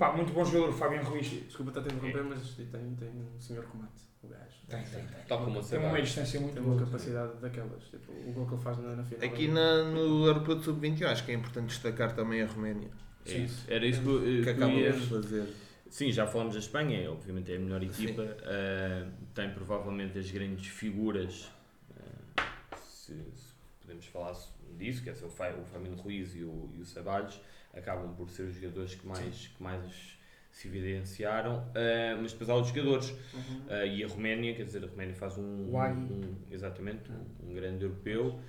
Pá, 0.00 0.12
muito 0.16 0.32
bom 0.32 0.42
jogador, 0.42 0.70
o 0.70 0.72
Fabian 0.72 1.02
Ruiz. 1.02 1.26
Desculpa 1.28 1.72
estar 1.72 1.80
a 1.82 1.84
te 1.84 1.94
interromper, 1.94 2.24
mas 2.24 2.54
tem, 2.54 2.66
tem 2.66 3.08
um 3.10 3.38
senhor 3.38 3.64
comate, 3.66 4.00
o 4.22 4.28
gajo. 4.28 4.44
Tem, 4.66 4.82
tem, 4.82 5.04
tem. 5.06 5.24
Tal 5.28 5.44
como 5.44 5.62
Tem 5.62 5.78
uma 5.78 6.00
distância 6.00 6.40
muito 6.40 6.54
Tem 6.54 6.62
boa. 6.62 6.74
uma 6.76 6.86
capacidade 6.86 7.36
daquelas. 7.38 7.84
Tipo, 7.84 8.10
o 8.10 8.32
gol 8.32 8.46
que 8.46 8.54
ele 8.54 8.62
faz 8.62 8.78
na, 8.78 8.96
na 8.96 9.04
final. 9.04 9.28
Aqui 9.28 9.48
na, 9.48 9.84
no 9.84 10.26
Europeu 10.26 10.54
de 10.56 10.64
Sub-21 10.64 11.02
acho 11.04 11.24
que 11.26 11.32
é 11.32 11.34
importante 11.34 11.66
destacar 11.66 12.14
também 12.14 12.40
a 12.40 12.46
Roménia, 12.46 12.88
É 13.26 13.32
isso. 13.32 13.64
Era 13.70 13.84
isso 13.84 14.00
que, 14.00 14.08
eu- 14.08 14.20
que 14.20 14.42
que 14.42 14.48
eu 14.48 14.52
acaba 14.54 14.72
ia... 14.72 14.92
de 14.92 15.06
fazer. 15.06 15.46
Sim, 15.90 16.10
já 16.10 16.26
falamos 16.26 16.54
da 16.54 16.60
Espanha, 16.60 16.98
é, 17.02 17.06
obviamente 17.10 17.52
é 17.52 17.56
a 17.56 17.58
melhor 17.58 17.82
equipa, 17.82 18.22
eh, 18.44 19.06
tem 19.34 19.50
provavelmente 19.52 20.16
as 20.18 20.30
grandes 20.30 20.68
figuras, 20.68 21.50
eh, 21.98 22.42
se, 22.76 23.12
se 23.34 23.52
podemos 23.82 24.06
falar 24.06 24.34
disso, 24.78 25.02
que 25.02 25.10
é 25.10 25.12
o, 25.12 25.28
Fa- 25.28 25.52
o 25.60 25.64
Famino 25.66 25.96
Ruiz 25.96 26.34
e 26.36 26.44
o, 26.44 26.70
e 26.74 26.80
o 26.80 26.86
Ceballos, 26.86 27.40
acabam 27.74 28.14
por 28.14 28.28
ser 28.30 28.42
os 28.44 28.54
jogadores 28.54 28.94
que 28.94 29.06
mais, 29.06 29.46
que 29.48 29.62
mais 29.62 30.18
se 30.50 30.66
evidenciaram, 30.68 31.64
eh, 31.74 32.16
mas 32.20 32.32
depois 32.32 32.50
há 32.50 32.54
outros 32.54 32.74
jogadores, 32.74 33.10
Uhum. 33.32 33.62
eh, 33.68 33.86
e 33.96 34.04
a 34.04 34.08
Roménia, 34.08 34.54
quer 34.54 34.64
dizer, 34.64 34.84
a 34.84 34.88
Roménia 34.88 35.14
faz 35.14 35.38
um, 35.38 35.78
Agui. 35.78 36.12
um- 36.12 36.36
exatamente, 36.50 37.10
um, 37.10 37.50
um 37.50 37.54
grande 37.54 37.84
europeu, 37.84 38.40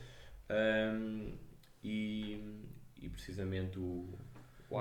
e, 1.84 2.64
e 3.02 3.10
precisamente 3.10 3.80
o, 3.80 4.10
o 4.70 4.76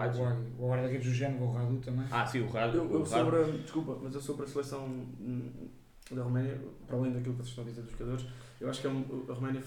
guarda-redes 0.69 1.07
do 1.07 1.15
Género, 1.15 1.45
o 1.45 1.53
Radu 1.53 1.79
também. 1.79 2.07
Ah, 2.11 2.27
sim, 2.27 2.41
o 2.41 2.49
Rado. 2.49 2.77
Eu, 2.79 2.85
eu 2.85 3.01
o 3.01 3.03
Rado- 3.05 3.09
sobre 3.09 3.37
a, 3.43 3.57
desculpa, 3.63 3.99
mas 4.03 4.15
eu 4.15 4.21
sobre 4.21 4.45
a 4.45 4.49
seleção 4.49 4.87
hum, 4.87 5.69
da 6.11 6.23
Roménia, 6.23 6.59
para 6.87 6.97
além 6.97 7.13
daquilo 7.13 7.35
que 7.35 7.43
vocês 7.43 7.49
estão 7.49 7.65
a 7.65 7.67
dizer 7.69 7.83
dos 7.83 7.93
jogadores, 7.93 8.27
eu 8.61 8.69
acho 8.71 8.81
que 8.81 8.87
é 8.87 8.91
um- 8.91 9.27
a 9.29 9.33
Roménia 9.35 9.63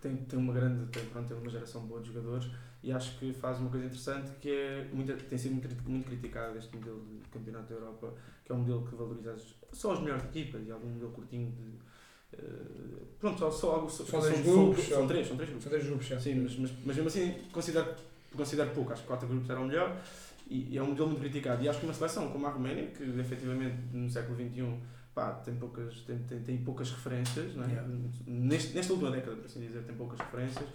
tem, 0.00 0.16
tem 0.16 0.38
uma 0.38 0.52
grande, 0.52 0.86
tem, 0.90 1.04
pronto, 1.06 1.28
tem 1.28 1.36
uma 1.36 1.48
geração 1.50 1.86
boa 1.86 2.00
de 2.00 2.08
jogadores 2.12 2.50
e 2.84 2.92
acho 2.92 3.18
que 3.18 3.32
faz 3.32 3.58
uma 3.58 3.70
coisa 3.70 3.86
interessante 3.86 4.30
que 4.40 4.50
é, 4.50 4.86
muita, 4.92 5.14
tem 5.14 5.38
sido 5.38 5.52
muito, 5.52 5.68
muito 5.90 6.06
criticado 6.06 6.56
este 6.58 6.76
modelo 6.76 7.02
de 7.22 7.28
campeonato 7.30 7.68
da 7.68 7.74
Europa, 7.80 8.14
que 8.44 8.52
é 8.52 8.54
um 8.54 8.58
modelo 8.58 8.86
que 8.86 8.94
valoriza 8.94 9.32
as- 9.32 9.54
só 9.72 9.92
as 9.94 10.00
melhores 10.00 10.24
equipas 10.24 10.66
e 10.66 10.70
algum 10.70 10.88
modelo 10.88 11.10
curtinho 11.12 11.50
de. 11.52 11.72
eh, 12.36 13.02
pronto, 13.18 13.38
só, 13.38 13.50
só 13.50 13.70
algo. 13.76 13.88
Só, 13.90 14.04
são, 14.04 14.20
são- 14.22 14.42
grupos, 14.42 14.84
são 14.88 15.06
três, 15.06 15.26
são 15.26 15.36
três 15.36 15.48
grupos. 15.50 15.62
São 15.64 15.70
três 15.72 15.86
grupos. 15.86 16.22
Sim, 16.22 16.34
mas, 16.42 16.56
mas, 16.58 16.70
mas 16.84 16.96
mesmo 16.96 17.08
assim 17.08 17.34
considero, 17.52 17.94
considero 18.36 18.70
pouco. 18.70 18.92
Acho 18.92 19.02
que 19.02 19.08
quatro 19.08 19.26
grupos 19.28 19.48
eram 19.50 19.66
melhor 19.66 19.96
e, 20.48 20.72
e 20.74 20.78
é 20.78 20.82
um 20.82 20.88
modelo 20.88 21.08
muito 21.08 21.20
criticado. 21.20 21.62
E 21.64 21.68
acho 21.68 21.78
que 21.80 21.86
uma 21.86 21.94
seleção 21.94 22.28
como 22.30 22.46
a 22.46 22.50
Roménia, 22.50 22.86
que 22.88 23.02
efetivamente 23.18 23.76
no 23.92 24.10
século 24.10 24.36
XXI 24.36 24.78
pá, 25.14 25.32
tem, 25.44 25.54
poucas, 25.54 26.00
tem, 26.00 26.18
tem, 26.18 26.40
tem 26.42 26.58
poucas 26.58 26.90
referências, 26.90 27.54
não 27.54 27.64
é? 27.64 27.68
Yeah. 27.68 27.88
Neste, 28.26 28.74
nesta 28.74 28.92
última 28.92 29.10
década, 29.12 29.36
por 29.36 29.46
assim 29.46 29.60
dizer, 29.60 29.82
tem 29.84 29.94
poucas 29.96 30.18
referências. 30.18 30.66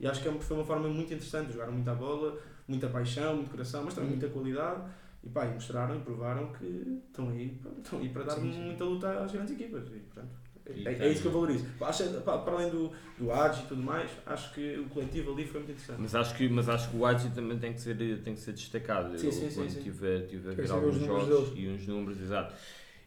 E 0.00 0.06
acho 0.06 0.20
que 0.22 0.28
é 0.28 0.30
uma- 0.30 0.40
foi 0.40 0.56
uma 0.56 0.64
forma 0.66 0.88
muito 0.88 1.12
interessante. 1.12 1.52
Jogaram 1.52 1.72
muita 1.72 1.94
bola, 1.94 2.38
muita 2.66 2.88
paixão, 2.88 3.36
muito 3.36 3.50
coração, 3.50 3.84
mas 3.84 3.94
também 3.94 4.10
Uhum. 4.10 4.16
muita 4.18 4.32
qualidade. 4.32 4.82
E, 5.22 5.28
pá, 5.30 5.46
e 5.46 5.54
mostraram 5.54 5.96
e 5.96 6.00
provaram 6.00 6.52
que 6.52 7.00
estão 7.06 7.30
aí, 7.30 7.58
estão 7.78 7.98
aí 7.98 8.08
para 8.10 8.24
dar 8.24 8.34
Sim, 8.34 8.52
sim. 8.52 8.60
muita 8.66 8.84
luta 8.84 9.24
às 9.24 9.32
grandes 9.32 9.52
equipas. 9.54 9.86
E, 9.88 9.98
portanto, 10.00 10.28
E 10.74 10.86
é, 10.88 10.92
é 10.92 11.08
isso 11.08 11.22
que 11.22 11.28
eu 11.28 11.32
valorizo. 11.32 11.66
Pá, 11.78 11.88
acho- 11.88 12.20
pá, 12.22 12.38
para 12.38 12.54
além 12.54 12.70
do, 12.70 12.90
do 13.18 13.30
Agi 13.32 13.62
e 13.64 13.66
tudo 13.66 13.82
mais, 13.82 14.10
acho 14.26 14.52
que 14.54 14.78
o 14.78 14.88
coletivo 14.88 15.32
ali 15.32 15.46
foi 15.46 15.60
muito 15.60 15.72
interessante. 15.72 16.00
Mas 16.00 16.14
acho 16.14 16.34
que, 16.36 16.48
mas 16.48 16.68
acho 16.68 16.90
que 16.90 16.96
o 16.96 17.06
Adji 17.06 17.30
também 17.30 17.58
tem 17.58 17.72
que 17.72 17.80
ser, 17.80 17.96
tem 18.22 18.34
que 18.34 18.40
ser 18.40 18.52
destacado. 18.52 19.16
Sim, 19.18 19.26
Eu, 19.26 19.32
sim, 19.32 19.50
sim, 19.50 19.54
quando 19.56 19.70
sim. 19.70 19.82
tive, 19.82 20.20
tive 20.26 20.50
a 20.50 20.54
ver 20.54 20.70
alguns 20.70 20.96
jogos 20.98 21.52
e 21.56 21.68
uns 21.68 21.86
números, 21.86 22.20
exato. 22.20 22.54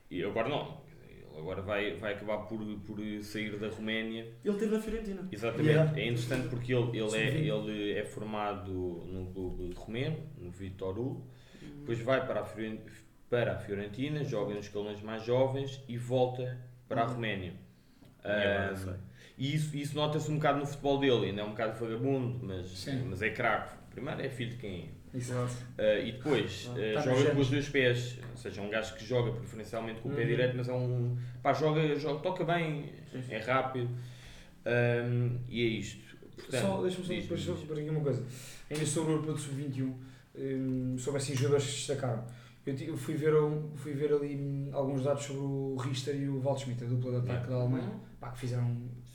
E 0.10 0.24
agora 0.24 0.50
não. 0.50 0.87
Agora 1.38 1.62
vai, 1.62 1.94
vai 1.96 2.13
acabar 2.13 2.39
por, 2.39 2.60
por 2.86 2.98
sair 3.22 3.58
da 3.58 3.70
Roménia. 3.70 4.24
Ele 4.44 4.53
esteve 4.53 4.72
na 4.75 4.82
Fiorentina. 4.82 5.27
Exatamente. 5.32 5.70
Yeah. 5.70 5.91
É 6.00 6.03
interessante 6.08 6.48
porque 6.50 6.74
ele, 6.74 6.98
ele, 7.00 7.15
é, 7.15 7.38
ele 7.56 7.91
é 7.94 8.03
formado 8.03 8.72
num 8.72 9.32
clube 9.32 9.72
romeno, 9.75 10.17
no 10.38 10.50
Vitor 10.50 10.98
Hugo. 10.98 11.27
Depois 11.79 12.00
vai 12.00 12.25
para 12.25 12.41
a, 12.41 12.44
Fioren- 12.44 12.79
para 13.29 13.53
a 13.53 13.58
Fiorentina, 13.60 14.24
joga 14.24 14.53
nos 14.56 14.65
escalões 14.65 15.01
mais 15.01 15.24
jovens 15.24 15.84
e 15.88 15.98
volta 15.98 16.58
para 16.88 17.01
a 17.03 17.06
Uhum. 17.08 17.13
Roménia. 17.13 17.53
agora 18.24 18.72
Ah, 18.72 18.75
sei. 18.75 18.94
e 19.38 19.53
isso, 19.56 19.75
isso 19.77 19.96
nota-se 19.96 20.29
um 20.32 20.36
bocado 20.36 20.60
no 20.60 20.65
futebol 20.65 21.00
dele, 21.00 21.27
ainda 21.27 21.41
é 21.41 21.44
um 21.46 21.50
bocado 21.51 21.79
vagabundo, 21.79 22.39
mas, 22.46 22.67
Sim. 22.67 23.06
mas 23.10 23.22
é 23.22 23.29
craque. 23.29 23.75
Primeiro 23.91 24.22
é 24.22 24.29
filho 24.29 24.51
de 24.51 24.58
quem 24.58 24.82
é. 24.82 24.97
Exato. 25.17 25.53
Ah, 25.77 26.00
e 26.00 26.12
depois 26.13 26.69
nos 26.95 27.03
joga 27.03 27.31
com 27.36 27.39
os 27.41 27.50
dois 27.50 27.69
pés, 27.69 28.17
ou 28.31 28.38
seja, 28.38 28.62
é 28.62 28.63
um 28.63 28.69
gajo 28.69 28.95
que 28.95 29.05
joga 29.05 29.31
preferencialmente 29.31 30.01
com 30.01 30.09
o 30.09 30.13
pé 30.13 30.21
Uhum. 30.21 30.27
direito, 30.27 30.55
mas 30.57 30.69
é 30.69 30.74
um. 30.74 31.17
pá, 31.41 31.53
joga, 31.53 31.95
joga, 31.95 32.19
toca 32.21 32.43
bem, 32.45 32.91
Sim, 33.12 33.21
sim. 33.24 33.33
é 33.33 33.39
rápido. 33.39 33.89
Ahm, 34.65 35.38
e 35.47 35.62
é 35.62 35.65
isto. 35.65 36.17
Portanto, 36.36 36.62
Só, 36.62 36.81
deixa-me 36.81 37.05
só 37.38 37.53
depois 37.53 37.79
aqui 37.79 37.89
uma 37.89 38.01
coisa. 38.01 38.24
Ainda 38.69 38.86
sobre 38.86 39.12
o 39.12 39.13
Europeu 39.15 39.33
de 39.33 39.41
Sub-21, 39.41 39.93
hum, 40.36 40.95
sobre 40.97 41.17
assim 41.19 41.36
jogadores 41.36 41.65
que 41.65 41.71
se 41.71 41.77
destacaram. 41.88 42.25
Eu, 42.65 42.97
fui, 42.97 43.15
ver, 43.15 43.33
um- 43.33 43.71
fui 43.77 43.93
ver 43.93 44.12
ali 44.13 44.36
hum, 44.36 44.69
alguns 44.74 45.03
dados 45.03 45.24
sobre 45.24 45.41
o 45.41 45.77
Richter 45.77 46.15
e 46.15 46.27
o 46.27 46.41
Waldschmidt, 46.43 46.83
a 46.83 46.88
dupla 46.88 47.12
de 47.12 47.17
ataque 47.17 47.31
Yeah. 47.47 47.47
da 47.47 47.55
Alemanha, 47.62 47.91
pá, 48.19 48.29
que 48.31 48.39
fizeram 48.39 48.67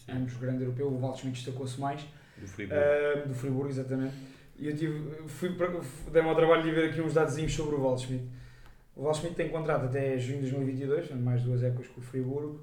Sim, 0.06 0.12
ambos 0.12 0.34
grande 0.38 0.62
europeu. 0.64 0.88
O 0.88 0.98
Waldschmidt 1.00 1.36
destacou-se 1.44 1.78
mais, 1.78 2.00
do 2.38 2.46
Friburgo. 2.48 2.82
hum, 2.82 3.28
do 3.28 3.34
Friburgo, 3.34 3.68
exatamente. 3.68 4.14
E 4.62 4.68
eu 4.68 4.76
tive, 4.76 5.28
fui, 5.28 5.50
para- 5.54 5.72
dei-me 6.12 6.28
ao 6.28 6.36
trabalho 6.36 6.62
de 6.62 6.70
ver 6.70 6.90
aqui 6.90 7.00
uns 7.00 7.14
dados 7.14 7.34
sobre 7.52 7.74
o 7.74 7.82
Waldschmidt. 7.82 8.24
O 8.94 9.02
Waldschmidt 9.02 9.34
tem 9.34 9.48
contrato 9.48 9.86
até 9.86 10.16
junho 10.18 10.40
de 10.42 10.50
2022, 10.50 11.00
portanto, 11.00 11.20
mais 11.24 11.42
duas 11.42 11.64
épocas 11.64 11.88
com 11.88 12.00
o 12.00 12.04
Friburgo. 12.04 12.60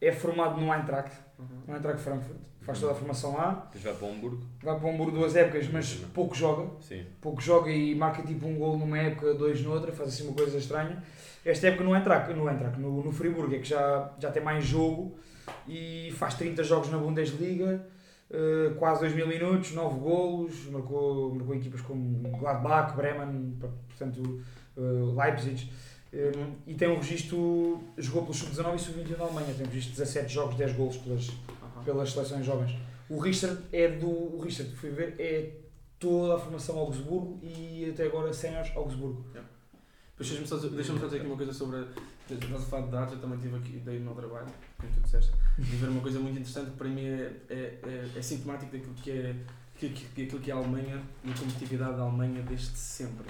É 0.00 0.12
formado 0.12 0.60
no 0.60 0.72
Eintracht, 0.72 1.10
Uhum. 1.36 1.46
no 1.66 1.74
Eintracht 1.74 2.00
Frankfurt. 2.00 2.38
Faz 2.60 2.78
toda 2.78 2.92
a 2.92 2.94
formação 2.94 3.34
lá. 3.34 3.68
Depois 3.72 3.82
vai 3.82 3.94
para 3.94 4.06
o 4.06 4.12
Hamburgo. 4.12 4.42
Vai 4.62 4.78
para 4.78 4.86
o 4.86 4.90
Hamburgo 4.92 5.12
duas 5.18 5.34
épocas, 5.34 5.68
mas 5.72 5.94
pouco 6.14 6.36
joga. 6.36 6.70
Sim. 6.80 7.04
Pouco 7.20 7.40
joga 7.40 7.68
e 7.70 7.94
marca 7.96 8.22
tipo 8.22 8.46
um 8.46 8.56
gol 8.56 8.78
numa 8.78 8.98
época, 8.98 9.34
dois 9.34 9.60
noutra, 9.62 9.90
faz 9.90 10.10
assim 10.10 10.24
uma 10.28 10.34
coisa 10.36 10.56
estranha. 10.58 11.02
Esta 11.44 11.66
época 11.68 11.82
no 11.82 11.96
Eintracht, 11.96 12.32
no, 12.34 12.48
Eintracht, 12.48 12.78
no, 12.78 13.02
no 13.02 13.10
Friburgo, 13.12 13.54
é 13.54 13.58
que 13.58 13.68
já, 13.68 14.12
já 14.20 14.30
tem 14.30 14.42
mais 14.42 14.64
jogo 14.64 15.18
e 15.66 16.12
faz 16.16 16.34
30 16.34 16.62
jogos 16.62 16.90
na 16.90 16.98
Bundesliga, 16.98 17.84
eh, 18.30 18.72
quase 18.78 19.00
2 19.00 19.14
mil 19.14 19.26
minutos, 19.26 19.72
9 19.72 20.00
golos, 20.00 20.66
marcou, 20.70 21.34
marcou 21.34 21.54
equipas 21.54 21.80
como 21.80 22.28
Gladbach, 22.38 22.94
Bremen, 22.96 23.56
portanto 23.88 24.40
eh, 24.76 24.80
Leipzig. 24.80 25.70
Eh, 26.12 26.32
e 26.66 26.74
tem 26.74 26.88
um 26.88 26.96
registro, 26.96 27.80
jogou 27.96 28.22
pelo 28.22 28.34
Sub-19 28.34 28.74
e 28.74 28.78
Sub-21 28.78 29.16
da 29.16 29.24
Alemanha, 29.24 29.54
tem 29.54 29.66
um 29.66 29.68
registro 29.68 29.92
de 29.94 30.00
17 30.00 30.32
jogos, 30.32 30.54
10 30.56 30.72
golos 30.72 30.96
pelas, 30.98 31.28
Uhum. 31.28 31.84
pelas 31.84 32.12
seleções 32.12 32.44
jovens. 32.46 32.76
O 33.08 33.18
Richter 33.18 33.56
é 33.72 33.88
do. 33.88 34.08
O 34.08 34.40
Richter, 34.40 34.66
fui 34.66 34.90
ver, 34.90 35.14
é 35.18 35.50
toda 35.98 36.34
a 36.34 36.38
formação 36.38 36.78
Augsburgo 36.78 37.38
e 37.42 37.90
até 37.90 38.04
agora 38.06 38.32
séniores 38.32 38.70
Augsburgo. 38.76 39.24
Depois 39.32 40.28
deixa-me 40.30 40.46
só, 40.46 40.56
deixa-me 40.56 40.98
só 40.98 41.06
dizer 41.06 41.18
aqui 41.18 41.26
uma 41.26 41.36
coisa 41.36 41.52
sobre. 41.52 41.84
Estás 42.30 42.52
a 42.52 42.58
falar 42.58 42.84
de 42.84 42.92
dados, 42.92 43.14
eu 43.14 43.20
também 43.20 43.38
tive 43.38 43.56
aqui, 43.56 43.78
dei 43.78 43.98
o 43.98 44.02
meu 44.02 44.14
trabalho, 44.14 44.46
como 44.76 44.92
tu 44.92 45.00
disseste, 45.00 45.32
e 45.58 45.62
ver 45.62 45.88
uma 45.88 46.02
coisa 46.02 46.18
muito 46.20 46.38
interessante 46.38 46.72
que 46.72 46.76
para 46.76 46.88
mim 46.88 47.06
é, 47.06 47.32
é, 47.48 47.54
é, 47.82 48.10
é 48.18 48.22
sintomático 48.22 48.70
daquilo 48.70 48.94
que 48.94 49.10
é, 49.10 49.34
que, 49.78 49.88
que, 49.88 50.22
aquilo 50.24 50.38
que 50.38 50.50
é 50.50 50.54
a 50.54 50.58
Alemanha 50.58 51.02
e 51.24 51.30
a 51.30 51.34
competitividade 51.34 51.96
da 51.96 52.02
Alemanha 52.02 52.42
desde 52.42 52.76
sempre. 52.76 53.26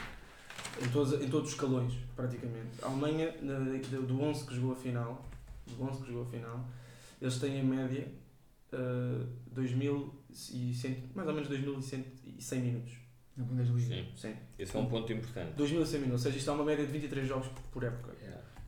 Em 0.83 0.89
todos, 0.89 1.13
em 1.13 1.29
todos 1.29 1.49
os 1.49 1.55
escalões, 1.55 1.95
praticamente. 2.17 2.83
A 2.83 2.87
Alemanha, 2.87 3.35
na, 3.41 3.59
do 3.59 4.03
do 4.03 4.21
11 4.21 4.47
que 4.47 4.55
jogou 4.57 4.73
a 4.73 4.77
final, 4.77 5.25
do 5.67 5.83
11 5.83 6.03
que 6.03 6.09
jogou 6.09 6.23
a 6.25 6.31
final, 6.31 6.69
eles 7.23 7.39
têm 7.39 7.61
em 7.61 7.65
média 7.65 8.09
uh, 8.73 9.27
2100, 9.53 11.11
mais 11.15 11.29
ou 11.29 11.35
menos 11.35 11.49
2100 11.49 12.61
minutos. 12.61 12.95
Na 13.37 13.45
Bundesliga. 13.45 13.95
Sim. 13.95 14.07
Sim. 14.17 14.35
Esse 14.59 14.77
é 14.77 14.81
um 14.81 14.87
ponto 14.87 15.13
importante. 15.13 15.53
2100 15.57 16.01
minutos, 16.01 16.25
ou 16.25 16.31
seja, 16.31 16.39
isto 16.39 16.51
é 16.51 16.55
uma 16.55 16.65
média 16.65 16.85
de 16.85 16.91
23 16.91 17.29
jogos 17.29 17.47
por 17.71 17.85
época. 17.85 18.18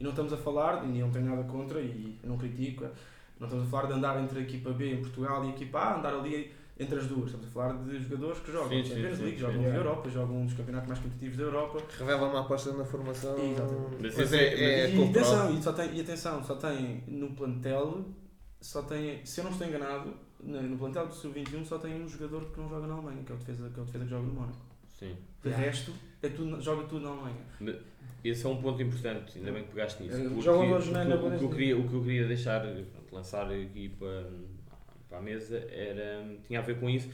E 0.00 0.02
não 0.02 0.10
estamos 0.10 0.32
a 0.32 0.36
falar, 0.38 0.82
e 0.84 0.98
não 0.98 1.10
tenho 1.10 1.26
nada 1.26 1.42
contra, 1.44 1.78
e 1.78 2.18
eu 2.22 2.28
não 2.30 2.38
critico, 2.38 2.84
não 3.38 3.46
estamos 3.46 3.66
a 3.66 3.70
falar 3.70 3.86
de 3.88 3.92
andar 3.92 4.18
entre 4.22 4.38
a 4.38 4.42
equipa 4.42 4.70
B 4.70 4.94
em 4.94 5.00
Portugal 5.02 5.44
e 5.44 5.48
a 5.48 5.50
equipa 5.50 5.78
A, 5.78 5.98
andar 5.98 6.14
ali 6.14 6.50
entre 6.78 6.98
as 6.98 7.06
duas. 7.06 7.26
Estamos 7.26 7.46
a 7.46 7.50
falar 7.50 7.72
de 7.84 8.02
jogadores 8.02 8.38
que 8.40 8.50
jogam 8.50 8.70
Sim, 8.70 8.84
Champions 8.84 9.18
sim, 9.18 9.22
League, 9.24 9.36
sim. 9.36 9.42
jogam 9.42 9.62
na 9.62 9.68
Europa, 9.68 10.08
jogam 10.08 10.36
um 10.40 10.46
dos 10.46 10.54
campeonatos 10.54 10.88
mais 10.88 11.00
competitivos 11.00 11.36
da 11.36 11.42
Europa. 11.44 11.82
Revela 11.98 12.28
uma 12.28 12.40
aposta 12.40 12.72
na 12.72 12.84
formação. 12.86 13.36
Exatamente. 13.38 14.16
Mas 14.16 14.32
é, 14.32 14.42
é- 14.42 14.80
é, 14.80 14.90
e, 14.90 14.96
com 14.96 15.10
atenção, 15.10 15.54
e, 15.54 15.62
só 15.62 15.72
tem, 15.74 15.94
e 15.94 16.00
atenção, 16.00 16.42
só 16.42 16.54
tem 16.54 17.04
no 17.06 17.32
plantel, 17.32 18.04
só 18.58 18.80
tem, 18.82 19.24
se 19.26 19.40
eu 19.40 19.44
não 19.44 19.50
estou 19.52 19.66
enganado, 19.66 20.14
no 20.42 20.62
no 20.62 20.78
plantel 20.78 21.08
do 21.08 21.14
Sub-21 21.14 21.62
só 21.66 21.76
tem 21.78 22.02
um 22.02 22.08
jogador 22.08 22.46
que 22.46 22.58
não 22.58 22.70
joga 22.70 22.86
na 22.86 22.94
Alemanha, 22.94 23.22
que 23.22 23.32
é 23.32 23.34
o 23.34 23.38
defesa 23.38 23.68
que, 23.68 23.78
é 23.78 23.82
o 23.82 23.84
defesa 23.84 24.04
que 24.04 24.10
joga 24.10 24.22
no 24.26 24.32
Mónaco. 24.32 24.58
Sim. 25.00 25.16
De 25.42 25.48
resto, 25.48 25.92
é 26.22 26.28
tudo, 26.28 26.60
joga 26.60 26.86
tudo 26.86 27.00
na 27.00 27.10
Alemanha. 27.10 27.80
Esse 28.22 28.44
é 28.44 28.48
um 28.50 28.60
ponto 28.60 28.80
importante, 28.82 29.38
ainda 29.38 29.50
bem 29.50 29.64
que 29.64 29.70
pegaste 29.70 30.02
nisso. 30.02 30.16
Eh, 30.16 30.28
Porque 30.28 30.44
todos 30.44 30.84
que, 30.88 30.92
na- 30.92 31.14
o, 31.16 31.38
que 31.38 31.44
eu 31.44 31.48
queria, 31.50 31.78
o 31.78 31.88
que 31.88 31.94
eu 31.94 32.02
queria 32.02 32.26
deixar, 32.26 32.60
pronto, 32.60 33.14
lançar 33.14 33.50
aqui 33.50 33.88
para, 33.98 34.26
para 35.08 35.18
a 35.18 35.22
mesa 35.22 35.56
era, 35.70 36.22
tinha 36.46 36.58
a 36.58 36.62
ver 36.62 36.78
com 36.78 36.90
isso, 36.90 37.08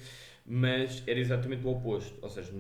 mas 0.44 1.04
era 1.06 1.20
exatamente 1.20 1.64
o 1.64 1.70
oposto. 1.70 2.12
Ou 2.20 2.28
seja, 2.28 2.52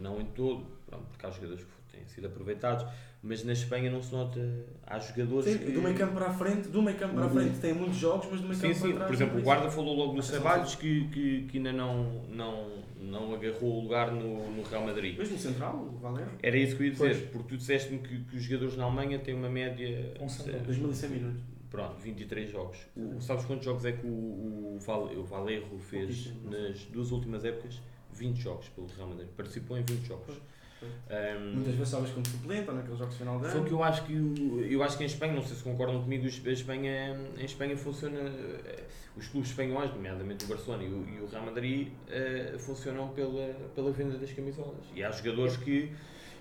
não 0.00 0.18
em 0.18 0.24
todo, 0.24 0.64
pronto, 0.86 1.04
porque 1.10 1.26
há 1.26 1.30
jogadores 1.30 1.62
que 1.62 1.96
têm 1.98 2.06
sido 2.06 2.28
aproveitados, 2.28 2.86
mas 3.22 3.44
na 3.44 3.52
Espanha 3.52 3.90
não 3.90 4.02
se 4.02 4.12
nota, 4.12 4.40
há 4.86 4.98
jogadores 4.98 5.52
Sim, 5.52 5.58
que... 5.58 5.72
do 5.72 5.82
meio 5.82 5.94
campo 5.94 6.14
para 6.14 6.28
a 6.28 6.32
frente, 6.32 6.68
do 6.68 6.80
meio 6.80 6.96
campo 6.96 7.14
para 7.16 7.26
a 7.26 7.28
frente 7.28 7.58
tem 7.58 7.74
muitos 7.74 7.98
jogos, 7.98 8.28
mas 8.30 8.40
do 8.40 8.48
meio 8.48 8.58
Sim, 8.58 8.68
campo 8.68 8.74
sim, 8.76 8.80
para 8.88 8.94
trás. 8.94 9.06
por 9.08 9.14
exemplo, 9.14 9.38
o 9.40 9.42
guarda 9.42 9.70
falou 9.70 9.94
logo 9.94 10.12
no 10.14 10.20
Acho 10.20 10.30
que 10.30 10.36
Ceballos 10.38 10.74
que, 10.74 11.08
que, 11.08 11.42
que 11.50 11.58
ainda 11.58 11.70
não, 11.70 12.22
não, 12.30 12.82
não 13.00 13.34
agarrou 13.34 13.78
o 13.78 13.82
lugar 13.82 14.12
no, 14.12 14.50
no 14.50 14.62
Real 14.62 14.84
Madrid. 14.84 15.16
Mesmo 15.18 15.34
no 15.34 15.40
central, 15.40 15.76
o 15.76 15.98
Valero. 15.98 16.30
Era 16.42 16.56
isso 16.56 16.76
que 16.76 16.82
eu 16.82 16.86
ia 16.86 16.92
dizer, 16.92 17.14
Pois. 17.16 17.30
porque 17.30 17.48
tu 17.48 17.56
disseste-me 17.56 17.98
que, 17.98 18.24
que 18.24 18.36
os 18.36 18.42
jogadores 18.42 18.76
na 18.76 18.84
Alemanha 18.84 19.18
têm 19.18 19.34
uma 19.34 19.48
média. 19.48 20.14
Um 20.20 20.28
central. 20.28 20.60
eh, 20.60 20.64
2100 20.64 21.10
minutos. 21.10 21.42
Pronto, 21.70 22.00
23 22.00 22.50
jogos. 22.50 22.78
O, 22.96 23.20
sabes 23.20 23.44
quantos 23.44 23.64
jogos 23.64 23.84
é 23.84 23.92
que 23.92 24.04
o, 24.06 24.10
o, 24.74 24.78
Val, 24.80 25.04
o 25.06 25.24
Valerro 25.24 25.78
fez 25.78 26.32
nas 26.44 26.80
duas 26.86 27.10
últimas 27.12 27.44
épocas? 27.44 27.80
20 28.12 28.36
jogos 28.38 28.68
pelo 28.70 28.88
Real 28.88 29.08
Madrid. 29.08 29.28
Participou 29.36 29.78
em 29.78 29.82
20 29.82 30.04
jogos. 30.04 30.24
Pois, 30.26 30.38
Ahm, 31.10 31.54
Muitas 31.54 31.74
vezes 31.74 31.90
talvez 31.90 32.12
como 32.14 32.26
suplente 32.26 32.68
ou 32.70 32.76
naqueles 32.76 32.98
jogos 32.98 33.14
de 33.14 33.18
final 33.20 33.38
de 33.40 33.50
só 33.50 33.58
ano. 33.58 33.66
que 33.66 33.72
eu 33.72 33.82
acho 33.84 34.02
que 34.04 34.12
o- 34.14 34.60
eu 34.68 34.82
acho 34.82 34.96
que 34.96 35.02
em 35.02 35.06
Espanha, 35.06 35.32
não 35.34 35.42
sei 35.42 35.56
se 35.56 35.62
concordam 35.62 36.00
comigo, 36.02 36.24
a 36.24 36.50
Espanha, 36.52 37.16
em 37.38 37.44
Espanha 37.44 37.76
funciona 37.76 38.18
eh, 38.18 38.84
os 39.16 39.26
clubes 39.28 39.50
espanhóis, 39.50 39.90
nomeadamente 39.92 40.44
o 40.44 40.48
Barcelona 40.48 40.82
e 40.84 40.86
o, 40.88 41.08
e 41.08 41.20
o 41.20 41.26
Real 41.28 41.44
Madrid, 41.44 41.88
eh, 42.08 42.54
funcionam 42.58 43.08
pela, 43.08 43.54
pela 43.74 43.90
venda 43.92 44.16
das 44.16 44.32
camisolas. 44.32 44.84
E 44.94 45.02
há 45.02 45.10
jogadores 45.10 45.56
que, 45.56 45.90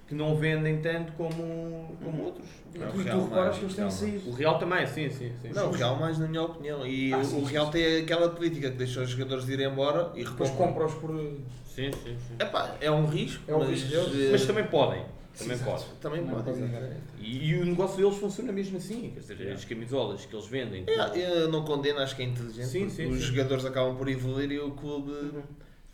que 0.07 0.15
não 0.15 0.35
vendem 0.35 0.79
tanto 0.81 1.11
como, 1.13 1.97
como 2.03 2.23
outros. 2.23 2.47
E 2.73 2.77
Não, 2.79 2.87
tu, 2.87 2.93
o 2.93 2.97
tu 2.99 3.03
Real 3.03 3.23
reparas 3.23 3.57
que 3.57 3.63
eles 3.65 3.75
têm 3.75 3.91
saído. 3.91 4.29
O 4.29 4.33
Real 4.33 4.57
também, 4.59 4.87
sim, 4.87 5.09
sim, 5.09 5.31
sim. 5.41 5.49
Não, 5.53 5.69
o 5.69 5.71
Real 5.71 5.95
mais 5.99 6.17
na 6.17 6.27
minha 6.27 6.43
opinião. 6.43 6.85
E 6.87 7.11
Ah, 7.13 7.17
o, 7.19 7.23
sim, 7.25 7.41
o 7.41 7.45
Real 7.45 7.65
sim. 7.65 7.71
tem 7.73 7.97
aquela 8.03 8.29
política 8.29 8.71
que 8.71 8.77
deixa 8.77 9.01
os 9.01 9.09
jogadores 9.09 9.47
ir 9.49 9.59
embora 9.59 10.11
e 10.15 10.23
Depois 10.23 10.49
recompra. 10.49 10.65
compra-os 10.85 10.93
por. 10.95 11.39
Sim, 11.79 11.91
sim, 12.03 12.17
sim. 12.27 12.35
Epá, 12.39 12.75
é 12.81 12.91
um 12.91 13.05
risco, 13.05 13.43
É 13.47 13.55
um 13.55 13.59
mas, 13.59 13.69
risco 13.69 13.89
deles. 13.89 14.27
eh, 14.27 14.31
Mas 14.31 14.45
também 14.45 14.67
podem. 14.67 15.05
Também 15.37 15.55
Sim, 15.57 15.63
podem. 15.63 15.85
também 16.01 16.25
pode, 16.27 16.43
podem 16.43 16.63
exatamente. 16.65 17.01
E, 17.17 17.49
e 17.51 17.55
o 17.61 17.65
negócio 17.65 17.95
deles 17.97 18.17
funciona 18.17 18.51
mesmo 18.51 18.75
assim. 18.77 19.11
Quer 19.13 19.19
dizer, 19.21 19.51
as 19.53 19.63
camisolas 19.63 20.25
que 20.25 20.35
eles 20.35 20.47
vendem. 20.47 20.83
É, 20.87 21.43
Eu 21.43 21.49
não 21.49 21.63
condeno, 21.63 21.99
acho 21.99 22.13
que 22.15 22.23
é 22.23 22.25
inteligente. 22.25 22.67
Sim, 22.67 22.89
sim, 22.89 23.05
os 23.07 23.15
sim. 23.19 23.23
jogadores 23.23 23.63
acabam 23.63 23.95
por 23.95 24.09
evoluir 24.09 24.51
e 24.51 24.59
o 24.59 24.71
clube 24.71 25.13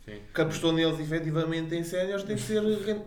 Sim. 0.04 0.18
que 0.34 0.40
apostou 0.40 0.72
neles 0.72 0.98
efetivamente 0.98 1.72
em 1.76 1.84
séniores 1.84 2.24
tem 2.24 2.34
que 2.34 2.42
ser 2.42 2.60
re- 2.60 3.02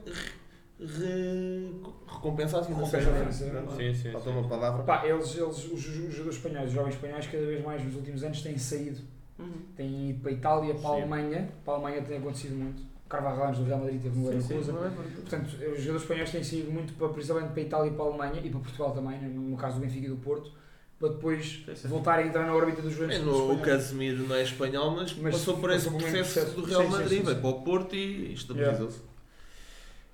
re- 0.79 1.81
recompensado 2.07 2.65
financeiramente. 2.67 3.33
Sim, 3.35 3.93
sim, 3.93 4.11
sim. 4.17 4.29
uma 4.29 4.47
palavra. 4.47 4.83
Pá, 4.83 5.05
eles, 5.05 5.35
eles, 5.35 5.57
os, 5.65 5.73
os 5.73 5.81
jogadores 6.13 6.35
espanhóis, 6.37 6.67
os 6.69 6.73
jovens 6.73 6.93
espanhóis, 6.93 7.25
cada 7.27 7.45
vez 7.45 7.63
mais 7.65 7.83
nos 7.83 7.95
últimos 7.95 8.23
anos 8.23 8.41
têm 8.41 8.57
saído. 8.57 9.01
Uhum. 9.39 9.61
Têm 9.75 10.09
ido 10.11 10.19
para 10.21 10.31
a 10.31 10.33
Itália, 10.33 10.75
para 10.75 10.89
a. 10.89 10.93
Alemanha. 10.93 11.49
Para 11.63 11.73
a 11.73 11.77
Alemanha 11.77 12.01
tem 12.03 12.17
acontecido 12.17 12.55
muito. 12.55 12.81
Carvajal 13.07 13.47
antes 13.47 13.59
do 13.61 13.65
Real 13.65 13.79
Madrid 13.79 14.01
teve 14.01 14.19
no. 14.19 14.29
Leverkusen. 14.29 14.73
Portanto, 14.73 15.45
os 15.47 15.57
jogadores 15.79 16.01
espanhóis 16.01 16.31
têm 16.31 16.43
saído 16.43 16.71
muito, 16.71 16.93
para, 16.93 17.09
principalmente 17.09 17.51
para 17.53 17.61
a 17.61 17.65
Itália 17.65 17.89
e 17.89 17.93
para 17.93 18.03
a 18.03 18.07
Alemanha 18.07 18.41
e 18.43 18.49
para 18.49 18.59
Portugal 18.59 18.91
também, 18.91 19.19
no 19.21 19.41
no 19.49 19.57
caso 19.57 19.75
do 19.75 19.81
Benfica 19.81 20.05
e 20.05 20.09
do 20.09 20.17
Porto, 20.17 20.51
para 20.99 21.09
depois 21.09 21.63
Sim, 21.65 21.75
sim. 21.75 21.87
voltarem 21.87 22.25
a 22.25 22.27
entrar 22.27 22.45
na 22.45 22.53
órbita 22.53 22.81
dos 22.83 22.93
jogadores 22.93 23.19
É, 23.21 23.23
no- 23.25 23.53
o. 23.53 23.59
Casemiro 23.61 24.27
não 24.27 24.35
é 24.35 24.43
espanhol, 24.43 24.91
mas, 24.91 25.15
Mas 25.15 25.33
passou 25.35 25.57
por 25.57 25.71
esse 25.71 25.87
um 25.87 25.97
processo 25.97 26.33
processo. 26.33 26.55
do 26.55 26.65
Real 26.65 26.83
Sim, 26.83 26.89
Madrid, 26.89 27.25
sim. 27.25 27.35
para 27.35 27.47
o 27.49 27.61
Porto 27.63 27.95
e 27.95 28.33
estabilizou-se. 28.33 29.01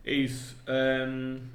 É 0.05 0.13
isso. 0.13 0.55